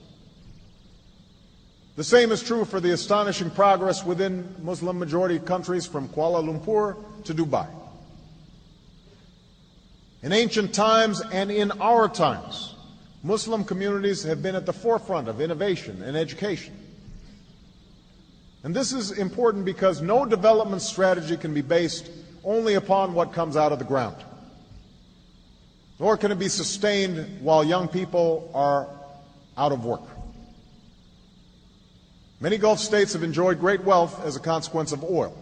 The 1.95 2.03
same 2.03 2.31
is 2.31 2.41
true 2.41 2.65
for 2.65 2.79
the 2.79 2.91
astonishing 2.91 3.49
progress 3.49 4.03
within 4.05 4.55
Muslim 4.63 4.97
majority 4.97 5.39
countries 5.39 5.85
from 5.85 6.07
Kuala 6.09 6.41
Lumpur 6.41 6.95
to 7.25 7.33
Dubai. 7.33 7.67
In 10.23 10.31
ancient 10.31 10.73
times 10.73 11.21
and 11.31 11.51
in 11.51 11.71
our 11.81 12.07
times, 12.07 12.75
Muslim 13.23 13.63
communities 13.63 14.23
have 14.23 14.41
been 14.41 14.55
at 14.55 14.65
the 14.65 14.73
forefront 14.73 15.27
of 15.27 15.41
innovation 15.41 16.01
and 16.03 16.15
education. 16.15 16.75
And 18.63 18.75
this 18.75 18.93
is 18.93 19.11
important 19.11 19.65
because 19.65 20.01
no 20.01 20.25
development 20.25 20.83
strategy 20.83 21.35
can 21.35 21.53
be 21.53 21.61
based 21.61 22.09
only 22.43 22.75
upon 22.75 23.13
what 23.13 23.33
comes 23.33 23.57
out 23.57 23.71
of 23.71 23.79
the 23.79 23.85
ground. 23.85 24.15
Nor 26.01 26.17
can 26.17 26.31
it 26.31 26.39
be 26.39 26.47
sustained 26.47 27.41
while 27.41 27.63
young 27.63 27.87
people 27.87 28.49
are 28.55 28.87
out 29.55 29.71
of 29.71 29.85
work. 29.85 30.01
Many 32.39 32.57
Gulf 32.57 32.79
states 32.79 33.13
have 33.13 33.21
enjoyed 33.21 33.59
great 33.59 33.83
wealth 33.83 34.19
as 34.25 34.35
a 34.35 34.39
consequence 34.39 34.93
of 34.93 35.03
oil, 35.03 35.37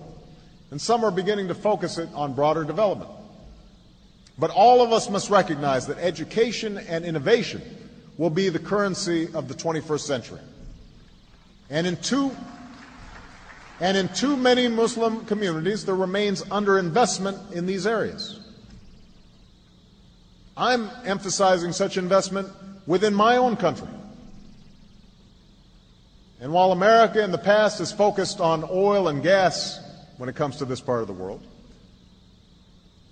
and 0.70 0.82
some 0.82 1.06
are 1.06 1.12
beginning 1.12 1.48
to 1.48 1.56
focus 1.56 1.98
it 1.98 2.10
on 2.14 2.34
broader 2.34 2.66
development. 2.66 3.10
But 4.38 4.52
all 4.52 4.82
of 4.82 4.92
us 4.92 5.10
must 5.10 5.30
recognize 5.30 5.88
that 5.88 5.98
education 5.98 6.78
and 6.78 7.06
innovation 7.06 7.62
will 8.18 8.30
be 8.30 8.50
the 8.50 8.60
currency 8.60 9.30
of 9.34 9.48
the 9.48 9.54
21st 9.54 10.02
century. 10.02 10.42
And 11.70 11.88
in 11.88 11.96
too, 11.96 12.36
and 13.80 13.96
in 13.96 14.10
too 14.10 14.36
many 14.36 14.68
Muslim 14.68 15.26
communities, 15.26 15.86
there 15.86 15.96
remains 15.96 16.44
underinvestment 16.44 17.54
in 17.54 17.66
these 17.66 17.88
areas. 17.88 18.39
I'm 20.60 20.92
emphasizing 21.06 21.72
such 21.72 21.96
investment 21.96 22.50
within 22.86 23.14
my 23.14 23.38
own 23.38 23.56
country. 23.56 23.88
And 26.42 26.52
while 26.52 26.74
America 26.74 27.24
in 27.24 27.32
the 27.32 27.38
past 27.38 27.80
has 27.80 27.94
focused 27.94 28.42
on 28.42 28.68
oil 28.70 29.08
and 29.08 29.24
gas 29.24 29.80
when 30.18 30.28
it 30.28 30.36
comes 30.36 30.58
to 30.58 30.66
this 30.66 30.82
part 30.82 31.00
of 31.00 31.08
the 31.08 31.14
world, 31.14 31.48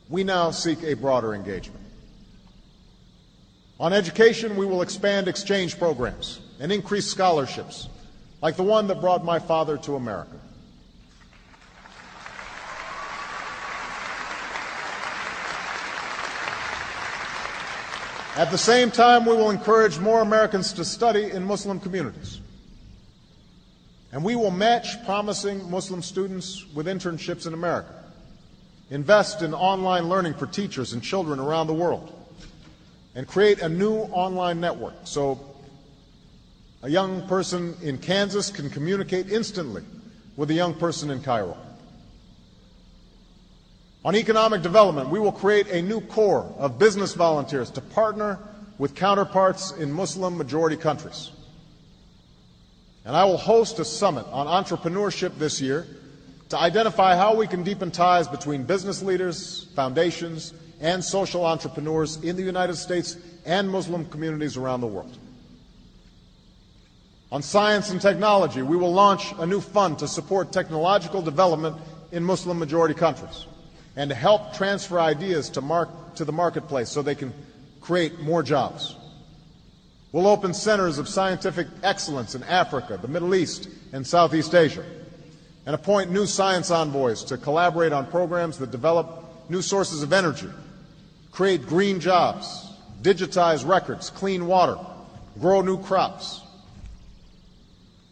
we 0.10 0.26
now 0.26 0.52
seek 0.52 0.84
a 0.84 0.94
broader 0.94 1.34
engagement. 1.34 1.86
On 3.80 3.94
education, 3.94 4.58
we 4.58 4.66
will 4.66 4.82
expand 4.82 5.30
exchange 5.30 5.80
programs 5.80 6.42
and 6.60 6.70
increase 6.70 7.08
scholarships, 7.08 7.88
like 8.42 8.58
the 8.58 8.64
one 8.64 8.88
that 8.88 9.00
brought 9.00 9.24
my 9.24 9.40
father 9.40 9.78
to 9.78 9.96
America. 9.96 10.37
At 18.38 18.52
the 18.52 18.58
same 18.58 18.92
time, 18.92 19.26
we 19.26 19.36
will 19.36 19.50
encourage 19.50 19.98
more 19.98 20.22
Americans 20.22 20.72
to 20.74 20.86
study 20.86 21.32
in 21.32 21.44
Muslim 21.44 21.80
communities. 21.80 22.40
And 24.12 24.24
we 24.24 24.36
will 24.36 24.52
match 24.52 25.04
promising 25.06 25.68
Muslim 25.72 26.04
students 26.04 26.64
with 26.76 26.86
internships 26.86 27.48
in 27.48 27.56
America, 27.56 27.92
invest 28.92 29.42
in 29.42 29.56
online 29.56 30.08
learning 30.08 30.36
for 30.36 30.46
teachers 30.46 30.94
and 30.94 31.02
children 31.02 31.40
around 31.40 31.66
the 31.66 31.74
world, 31.74 32.14
and 33.16 33.28
create 33.28 33.64
a 33.64 33.70
new 33.70 33.96
online 33.96 34.62
network 34.62 34.94
so 35.04 35.40
a 36.84 36.90
young 36.90 37.28
person 37.28 37.76
in 37.82 37.98
Kansas 37.98 38.52
can 38.52 38.70
communicate 38.70 39.32
instantly 39.32 39.82
with 40.36 40.52
a 40.52 40.54
young 40.54 40.76
person 40.76 41.10
in 41.10 41.24
Cairo. 41.24 41.58
On 44.06 44.16
economic 44.16 44.62
development, 44.62 45.10
we 45.10 45.20
will 45.20 45.32
create 45.32 45.68
a 45.68 45.82
new 45.82 46.02
corps 46.02 46.54
of 46.58 46.80
business 46.80 47.14
volunteers 47.14 47.70
to 47.72 47.82
partner 47.82 48.40
with 48.78 48.96
counterparts 48.96 49.72
in 49.72 49.92
Muslim 49.92 50.38
majority 50.38 50.78
countries. 50.78 51.32
And 53.06 53.16
I 53.16 53.26
will 53.26 53.38
host 53.38 53.80
a 53.80 53.86
summit 53.86 54.26
on 54.32 54.48
entrepreneurship 54.48 55.38
this 55.38 55.60
year 55.60 55.88
to 56.50 56.60
identify 56.60 57.16
how 57.16 57.36
we 57.36 57.48
can 57.48 57.64
deepen 57.64 57.92
ties 57.92 58.28
between 58.28 58.64
business 58.64 59.02
leaders, 59.02 59.68
foundations, 59.76 60.54
and 60.80 61.04
social 61.04 61.46
entrepreneurs 61.46 62.18
in 62.18 62.36
the 62.36 62.44
United 62.44 62.76
States 62.76 63.18
and 63.46 63.70
Muslim 63.70 64.06
communities 64.06 64.58
around 64.58 64.82
the 64.82 64.88
world. 64.88 65.18
On 67.32 67.42
science 67.42 67.90
and 67.90 68.00
technology, 68.00 68.62
we 68.62 68.78
will 68.78 68.94
launch 68.94 69.34
a 69.40 69.46
new 69.46 69.60
fund 69.60 70.00
to 70.00 70.08
support 70.08 70.52
technological 70.52 71.22
development 71.22 71.76
in 72.12 72.24
Muslim 72.24 72.60
majority 72.60 72.94
countries 72.94 73.48
and 73.98 74.12
help 74.12 74.54
transfer 74.54 75.00
ideas 75.00 75.50
to, 75.50 75.60
mark, 75.60 75.90
to 76.16 76.24
the 76.24 76.32
marketplace 76.32 76.88
so 76.88 77.02
they 77.02 77.16
can 77.16 77.34
create 77.82 78.20
more 78.20 78.44
jobs. 78.44 78.96
We'll 80.12 80.28
open 80.28 80.54
centers 80.54 81.00
of 81.00 81.10
scientific 81.10 81.68
excellence 81.82 82.36
in 82.36 82.44
Africa, 82.44 83.00
the 83.02 83.08
Middle 83.08 83.34
East, 83.34 83.68
and 83.92 84.06
Southeast 84.06 84.54
Asia, 84.54 84.86
and 85.66 85.74
appoint 85.74 86.12
new 86.12 86.28
science 86.28 86.70
envoys 86.70 87.24
to 87.26 87.38
collaborate 87.38 87.92
on 87.92 88.06
programs 88.06 88.60
that 88.60 88.70
develop 88.70 89.50
new 89.50 89.64
sources 89.64 90.04
of 90.04 90.14
energy, 90.14 90.50
create 91.32 91.66
green 91.66 92.00
jobs, 92.00 92.70
digitize 93.02 93.68
records, 93.68 94.12
clean 94.12 94.46
water, 94.46 94.78
grow 95.40 95.62
new 95.62 95.82
crops. 95.82 96.42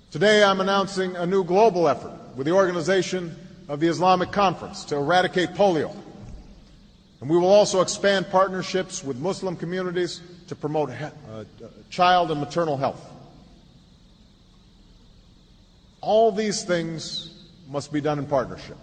Today 0.09 0.43
I'm 0.43 0.61
announcing 0.61 1.15
a 1.15 1.27
new 1.27 1.43
global 1.43 1.87
effort 1.87 2.13
with 2.35 2.47
the 2.47 2.53
organization 2.53 3.35
of 3.67 3.79
the 3.79 3.87
Islamic 3.87 4.31
Conference 4.31 4.85
to 4.85 4.95
eradicate 4.95 5.49
polio. 5.49 5.95
And 7.21 7.29
we 7.29 7.37
will 7.37 7.51
also 7.51 7.81
expand 7.81 8.29
partnerships 8.29 9.03
with 9.03 9.17
Muslim 9.17 9.55
communities 9.55 10.21
to 10.47 10.55
promote 10.55 10.91
uh, 10.91 11.11
child 11.89 12.31
and 12.31 12.39
maternal 12.39 12.77
health. 12.77 13.01
All 16.01 16.31
these 16.31 16.63
things 16.63 17.47
must 17.67 17.91
be 17.91 17.99
done 18.01 18.19
in 18.19 18.27
partnership. 18.27 18.77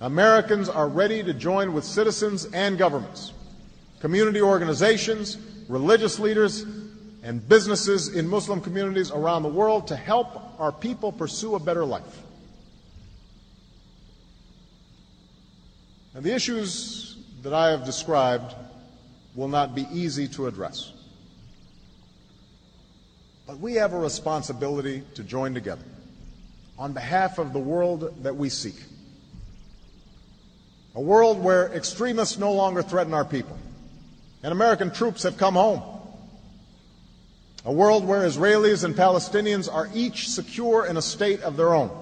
Americans 0.00 0.68
are 0.68 0.88
ready 0.88 1.22
to 1.22 1.32
join 1.32 1.72
with 1.72 1.84
citizens 1.84 2.44
and 2.46 2.78
governments, 2.78 3.32
community 4.00 4.40
organizations, 4.40 5.38
religious 5.68 6.18
leaders, 6.18 6.64
and 7.22 7.48
businesses 7.48 8.14
in 8.14 8.28
Muslim 8.28 8.60
communities 8.60 9.10
around 9.10 9.42
the 9.42 9.48
world 9.48 9.88
to 9.88 9.96
help 9.96 10.60
our 10.60 10.72
people 10.72 11.10
pursue 11.12 11.54
a 11.54 11.58
better 11.58 11.84
life. 11.84 12.22
And 16.14 16.22
the 16.24 16.34
issues 16.34 17.16
that 17.42 17.54
I 17.54 17.70
have 17.70 17.84
described 17.84 18.54
will 19.34 19.48
not 19.48 19.74
be 19.74 19.86
easy 19.90 20.28
to 20.28 20.46
address. 20.46 20.92
But 23.46 23.58
we 23.58 23.74
have 23.74 23.92
a 23.92 23.98
responsibility 23.98 25.02
to 25.14 25.22
join 25.22 25.54
together 25.54 25.84
on 26.78 26.92
behalf 26.92 27.38
of 27.38 27.52
the 27.52 27.58
world 27.58 28.22
that 28.22 28.36
we 28.36 28.48
seek. 28.48 28.76
A 30.94 31.00
world 31.00 31.42
where 31.42 31.72
extremists 31.72 32.38
no 32.38 32.52
longer 32.52 32.82
threaten 32.82 33.14
our 33.14 33.24
people 33.24 33.58
and 34.42 34.52
American 34.52 34.90
troops 34.90 35.22
have 35.22 35.38
come 35.38 35.54
home. 35.54 35.82
A 37.64 37.72
world 37.72 38.04
where 38.04 38.22
Israelis 38.22 38.84
and 38.84 38.94
Palestinians 38.94 39.72
are 39.72 39.88
each 39.94 40.28
secure 40.28 40.84
in 40.84 40.96
a 40.96 41.02
state 41.02 41.40
of 41.42 41.56
their 41.56 41.74
own 41.74 42.01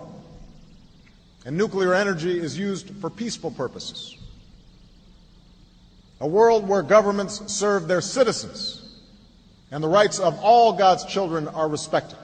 and 1.44 1.56
nuclear 1.56 1.94
energy 1.94 2.38
is 2.38 2.58
used 2.58 2.90
for 3.00 3.10
peaceful 3.10 3.50
purposes. 3.50 4.16
A 6.20 6.26
world 6.26 6.68
where 6.68 6.82
governments 6.82 7.52
serve 7.52 7.88
their 7.88 8.00
citizens 8.00 8.80
and 9.70 9.82
the 9.82 9.88
rights 9.88 10.18
of 10.18 10.38
all 10.40 10.74
God's 10.74 11.04
children 11.04 11.48
are 11.48 11.68
respected. 11.68 12.18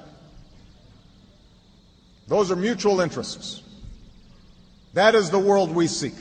Those 2.28 2.50
are 2.50 2.56
mutual 2.56 3.00
interests. 3.00 3.62
That 4.94 5.14
is 5.14 5.30
the 5.30 5.38
world 5.38 5.74
we 5.74 5.86
seek. 5.86 6.14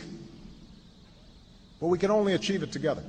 But 1.81 1.87
we 1.87 1.97
can 1.97 2.11
only 2.11 2.33
achieve 2.33 2.63
it 2.63 2.71
together. 2.71 3.03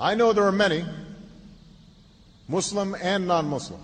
I 0.00 0.14
know 0.14 0.32
there 0.32 0.44
are 0.44 0.52
many 0.52 0.84
Muslim 2.48 2.94
and 3.00 3.26
non 3.26 3.48
Muslim, 3.48 3.80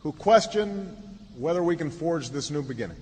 who 0.00 0.12
question 0.12 1.11
whether 1.36 1.62
we 1.62 1.76
can 1.76 1.90
forge 1.90 2.30
this 2.30 2.50
new 2.50 2.62
beginning. 2.62 2.96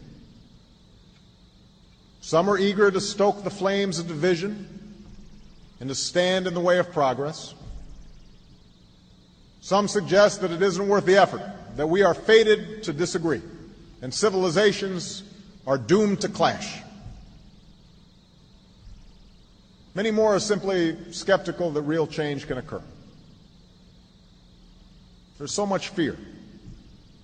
Some 2.20 2.48
are 2.50 2.58
eager 2.58 2.90
to 2.90 3.00
stoke 3.00 3.44
the 3.44 3.50
flames 3.50 3.98
of 3.98 4.06
division 4.06 4.68
and 5.80 5.88
to 5.88 5.94
stand 5.94 6.46
in 6.46 6.54
the 6.54 6.60
way 6.60 6.78
of 6.78 6.92
progress. 6.92 7.54
Some 9.60 9.88
suggest 9.88 10.40
that 10.42 10.50
it 10.50 10.62
isn't 10.62 10.86
worth 10.86 11.06
the 11.06 11.16
effort, 11.16 11.42
that 11.76 11.86
we 11.86 12.02
are 12.02 12.14
fated 12.14 12.82
to 12.84 12.92
disagree, 12.92 13.42
and 14.02 14.12
civilizations 14.12 15.22
are 15.66 15.78
doomed 15.78 16.20
to 16.22 16.28
clash. 16.28 16.82
Many 19.94 20.10
more 20.10 20.34
are 20.36 20.40
simply 20.40 20.96
skeptical 21.12 21.70
that 21.72 21.82
real 21.82 22.06
change 22.06 22.46
can 22.46 22.58
occur. 22.58 22.82
There's 25.38 25.52
so 25.52 25.66
much 25.66 25.88
fear, 25.88 26.16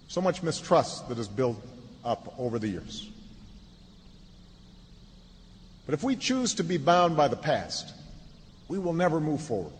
so 0.08 0.20
much 0.20 0.42
mistrust 0.42 1.08
that 1.08 1.18
has 1.18 1.28
built 1.28 1.56
up 2.04 2.34
over 2.38 2.58
the 2.58 2.68
years. 2.68 3.10
But 5.84 5.94
if 5.94 6.02
we 6.02 6.16
choose 6.16 6.54
to 6.54 6.64
be 6.64 6.78
bound 6.78 7.16
by 7.16 7.28
the 7.28 7.36
past, 7.36 7.94
we 8.68 8.78
will 8.78 8.92
never 8.92 9.20
move 9.20 9.40
forward. 9.40 9.72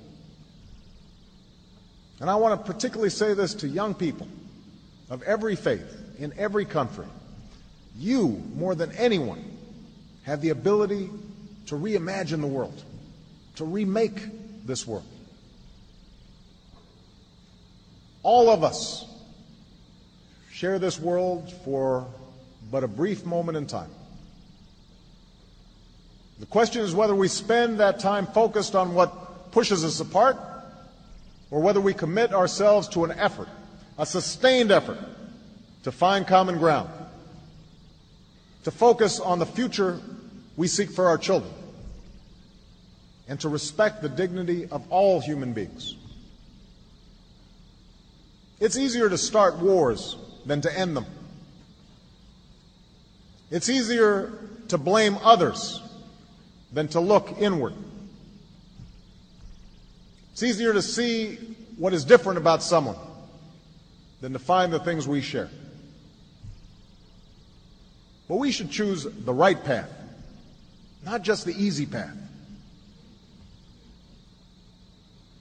And 2.20 2.30
I 2.30 2.36
want 2.36 2.58
to 2.64 2.72
particularly 2.72 3.10
say 3.10 3.34
this 3.34 3.54
to 3.54 3.68
young 3.68 3.94
people 3.94 4.28
of 5.10 5.22
every 5.22 5.56
faith 5.56 5.94
in 6.18 6.32
every 6.38 6.64
country. 6.64 7.06
You, 7.98 8.42
more 8.54 8.74
than 8.74 8.92
anyone, 8.92 9.56
have 10.22 10.40
the 10.40 10.50
ability 10.50 11.10
to 11.66 11.74
reimagine 11.74 12.40
the 12.40 12.46
world, 12.46 12.82
to 13.56 13.64
remake 13.64 14.66
this 14.66 14.86
world. 14.86 15.06
All 18.22 18.48
of 18.50 18.64
us 18.64 19.04
share 20.56 20.78
this 20.78 20.98
world 20.98 21.52
for 21.66 22.06
but 22.70 22.82
a 22.82 22.88
brief 22.88 23.26
moment 23.26 23.58
in 23.58 23.66
time. 23.66 23.90
The 26.40 26.46
question 26.46 26.80
is 26.80 26.94
whether 26.94 27.14
we 27.14 27.28
spend 27.28 27.80
that 27.80 28.00
time 28.00 28.26
focused 28.26 28.74
on 28.74 28.94
what 28.94 29.52
pushes 29.52 29.84
us 29.84 30.00
apart 30.00 30.38
or 31.50 31.60
whether 31.60 31.78
we 31.78 31.92
commit 31.92 32.32
ourselves 32.32 32.88
to 32.88 33.04
an 33.04 33.10
effort, 33.10 33.48
a 33.98 34.06
sustained 34.06 34.70
effort, 34.70 34.98
to 35.82 35.92
find 35.92 36.26
common 36.26 36.56
ground, 36.56 36.88
to 38.64 38.70
focus 38.70 39.20
on 39.20 39.38
the 39.38 39.46
future 39.46 40.00
we 40.56 40.68
seek 40.68 40.90
for 40.90 41.06
our 41.06 41.18
children, 41.18 41.52
and 43.28 43.38
to 43.40 43.50
respect 43.50 44.00
the 44.00 44.08
dignity 44.08 44.66
of 44.70 44.90
all 44.90 45.20
human 45.20 45.52
beings. 45.52 45.96
It's 48.58 48.78
easier 48.78 49.10
to 49.10 49.18
start 49.18 49.58
wars 49.58 50.16
than 50.46 50.60
to 50.62 50.78
end 50.78 50.96
them. 50.96 51.06
It's 53.50 53.68
easier 53.68 54.32
to 54.68 54.78
blame 54.78 55.18
others 55.22 55.82
than 56.72 56.88
to 56.88 57.00
look 57.00 57.36
inward. 57.38 57.74
It's 60.32 60.42
easier 60.42 60.72
to 60.72 60.82
see 60.82 61.36
what 61.76 61.92
is 61.92 62.04
different 62.04 62.38
about 62.38 62.62
someone 62.62 62.96
than 64.20 64.32
to 64.32 64.38
find 64.38 64.72
the 64.72 64.78
things 64.78 65.06
we 65.06 65.20
share. 65.20 65.50
But 68.28 68.36
we 68.36 68.50
should 68.50 68.70
choose 68.70 69.04
the 69.04 69.32
right 69.32 69.62
path, 69.62 69.90
not 71.04 71.22
just 71.22 71.44
the 71.44 71.52
easy 71.52 71.86
path. 71.86 72.16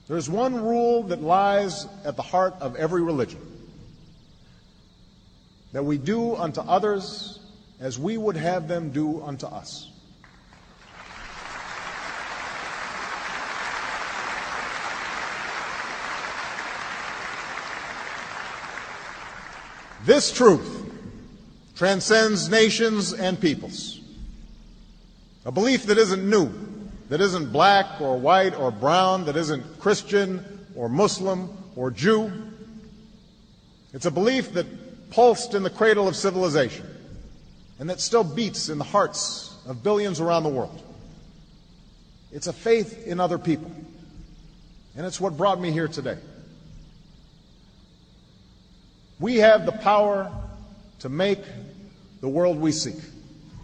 There's 0.06 0.30
one 0.30 0.54
rule 0.62 1.02
that 1.04 1.20
lies 1.20 1.86
at 2.04 2.14
the 2.14 2.22
heart 2.22 2.54
of 2.60 2.76
every 2.76 3.02
religion 3.02 3.55
that 5.76 5.82
we 5.82 5.98
do 5.98 6.34
unto 6.34 6.62
others 6.62 7.38
as 7.80 7.98
we 7.98 8.16
would 8.16 8.34
have 8.34 8.66
them 8.66 8.88
do 8.88 9.22
unto 9.22 9.44
us. 9.44 9.90
This 20.06 20.32
truth 20.32 20.90
transcends 21.74 22.48
nations 22.48 23.12
and 23.12 23.38
peoples. 23.38 24.00
A 25.44 25.52
belief 25.52 25.84
that 25.88 25.98
isn't 25.98 26.24
new, 26.24 26.50
that 27.10 27.20
isn't 27.20 27.52
black 27.52 28.00
or 28.00 28.18
white 28.18 28.58
or 28.58 28.70
brown, 28.70 29.26
that 29.26 29.36
isn't 29.36 29.78
Christian 29.78 30.42
or 30.74 30.88
Muslim 30.88 31.54
or 31.76 31.90
Jew. 31.90 32.32
It's 33.92 34.06
a 34.06 34.10
belief 34.10 34.54
that 34.54 34.85
pulsed 35.10 35.54
in 35.54 35.62
the 35.62 35.70
cradle 35.70 36.08
of 36.08 36.16
civilization 36.16 36.86
and 37.78 37.90
that 37.90 38.00
still 38.00 38.24
beats 38.24 38.68
in 38.68 38.78
the 38.78 38.84
hearts 38.84 39.54
of 39.66 39.82
billions 39.82 40.20
around 40.20 40.42
the 40.42 40.48
world. 40.48 40.82
It's 42.32 42.46
a 42.46 42.52
faith 42.52 43.06
in 43.06 43.20
other 43.20 43.38
people. 43.38 43.70
And 44.96 45.04
it's 45.04 45.20
what 45.20 45.36
brought 45.36 45.60
me 45.60 45.70
here 45.70 45.88
today. 45.88 46.16
We 49.20 49.36
have 49.36 49.66
the 49.66 49.72
power 49.72 50.30
to 51.00 51.08
make 51.08 51.40
the 52.20 52.28
world 52.28 52.58
we 52.58 52.72
seek, 52.72 52.96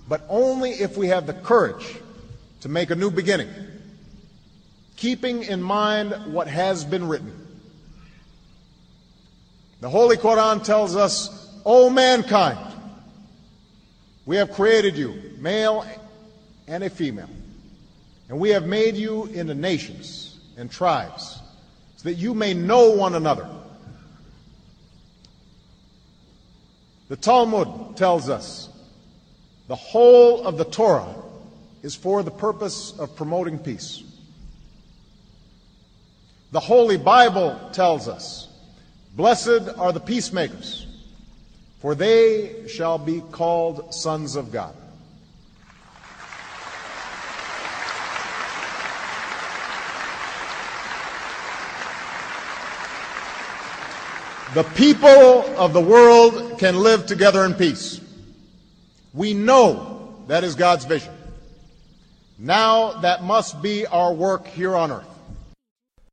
but 0.09 0.23
only 0.29 0.71
if 0.71 0.97
we 0.97 1.09
have 1.09 1.27
the 1.27 1.33
courage 1.33 1.97
to 2.61 2.69
make 2.69 2.91
a 2.91 2.95
new 2.95 3.11
beginning, 3.11 3.51
keeping 4.97 5.43
in 5.43 5.63
mind 5.63 6.33
what 6.33 6.49
has 6.49 6.85
been 6.85 7.09
written. 7.09 7.42
The 9.83 9.91
Holy 9.91 10.17
Quran 10.17 10.65
tells 10.65 10.97
us, 10.97 11.51
O 11.67 11.91
mankind, 11.91 12.59
we 14.25 14.37
have 14.37 14.53
created 14.53 14.97
you, 14.97 15.35
male 15.39 15.85
and 16.67 16.83
a 16.83 16.89
female, 16.89 17.29
and 18.31 18.39
we 18.39 18.49
have 18.51 18.67
made 18.67 18.97
you 18.97 19.27
into 19.27 19.55
nations 19.55 20.41
and 20.57 20.71
tribes, 20.71 21.39
so 21.97 22.09
that 22.09 22.15
you 22.15 22.33
may 22.33 22.55
know 22.55 22.93
one 22.93 23.15
another 23.15 23.47
The 27.13 27.17
Talmud 27.19 27.99
tells 27.99 28.31
us 28.31 28.71
the 29.69 29.77
whole 29.77 30.47
of 30.47 30.57
the 30.57 30.65
Torah 30.65 31.15
is 31.83 31.95
for 31.95 32.23
the 32.23 32.31
purpose 32.31 32.99
of 32.99 33.15
promoting 33.17 33.59
peace. 33.59 34.03
The 36.53 36.61
Holy 36.61 36.97
Bible 36.97 37.61
tells 37.75 38.09
us, 38.09 38.49
Blessed 39.15 39.69
are 39.77 39.93
the 39.93 40.01
peacemakers, 40.01 40.87
for 41.81 41.95
they 41.95 42.67
shall 42.67 42.97
be 42.97 43.21
called 43.31 43.95
sons 43.95 44.37
of 44.37 44.51
God. 44.51 44.75
The 54.55 54.65
people 54.75 55.09
of 55.57 55.73
the 55.73 55.81
world 55.81 56.59
can 56.59 56.77
live 56.77 57.07
together 57.07 57.45
in 57.45 57.55
peace. 57.55 58.01
We 59.13 59.35
know 59.35 60.15
that 60.29 60.45
is 60.45 60.55
God's 60.55 60.85
vision. 60.87 61.15
Now 62.39 63.01
that 63.01 63.25
must 63.25 63.61
be 63.63 63.87
our 63.87 64.13
work 64.13 64.47
here 64.47 64.75
on 64.75 64.91
earth. 64.91 65.12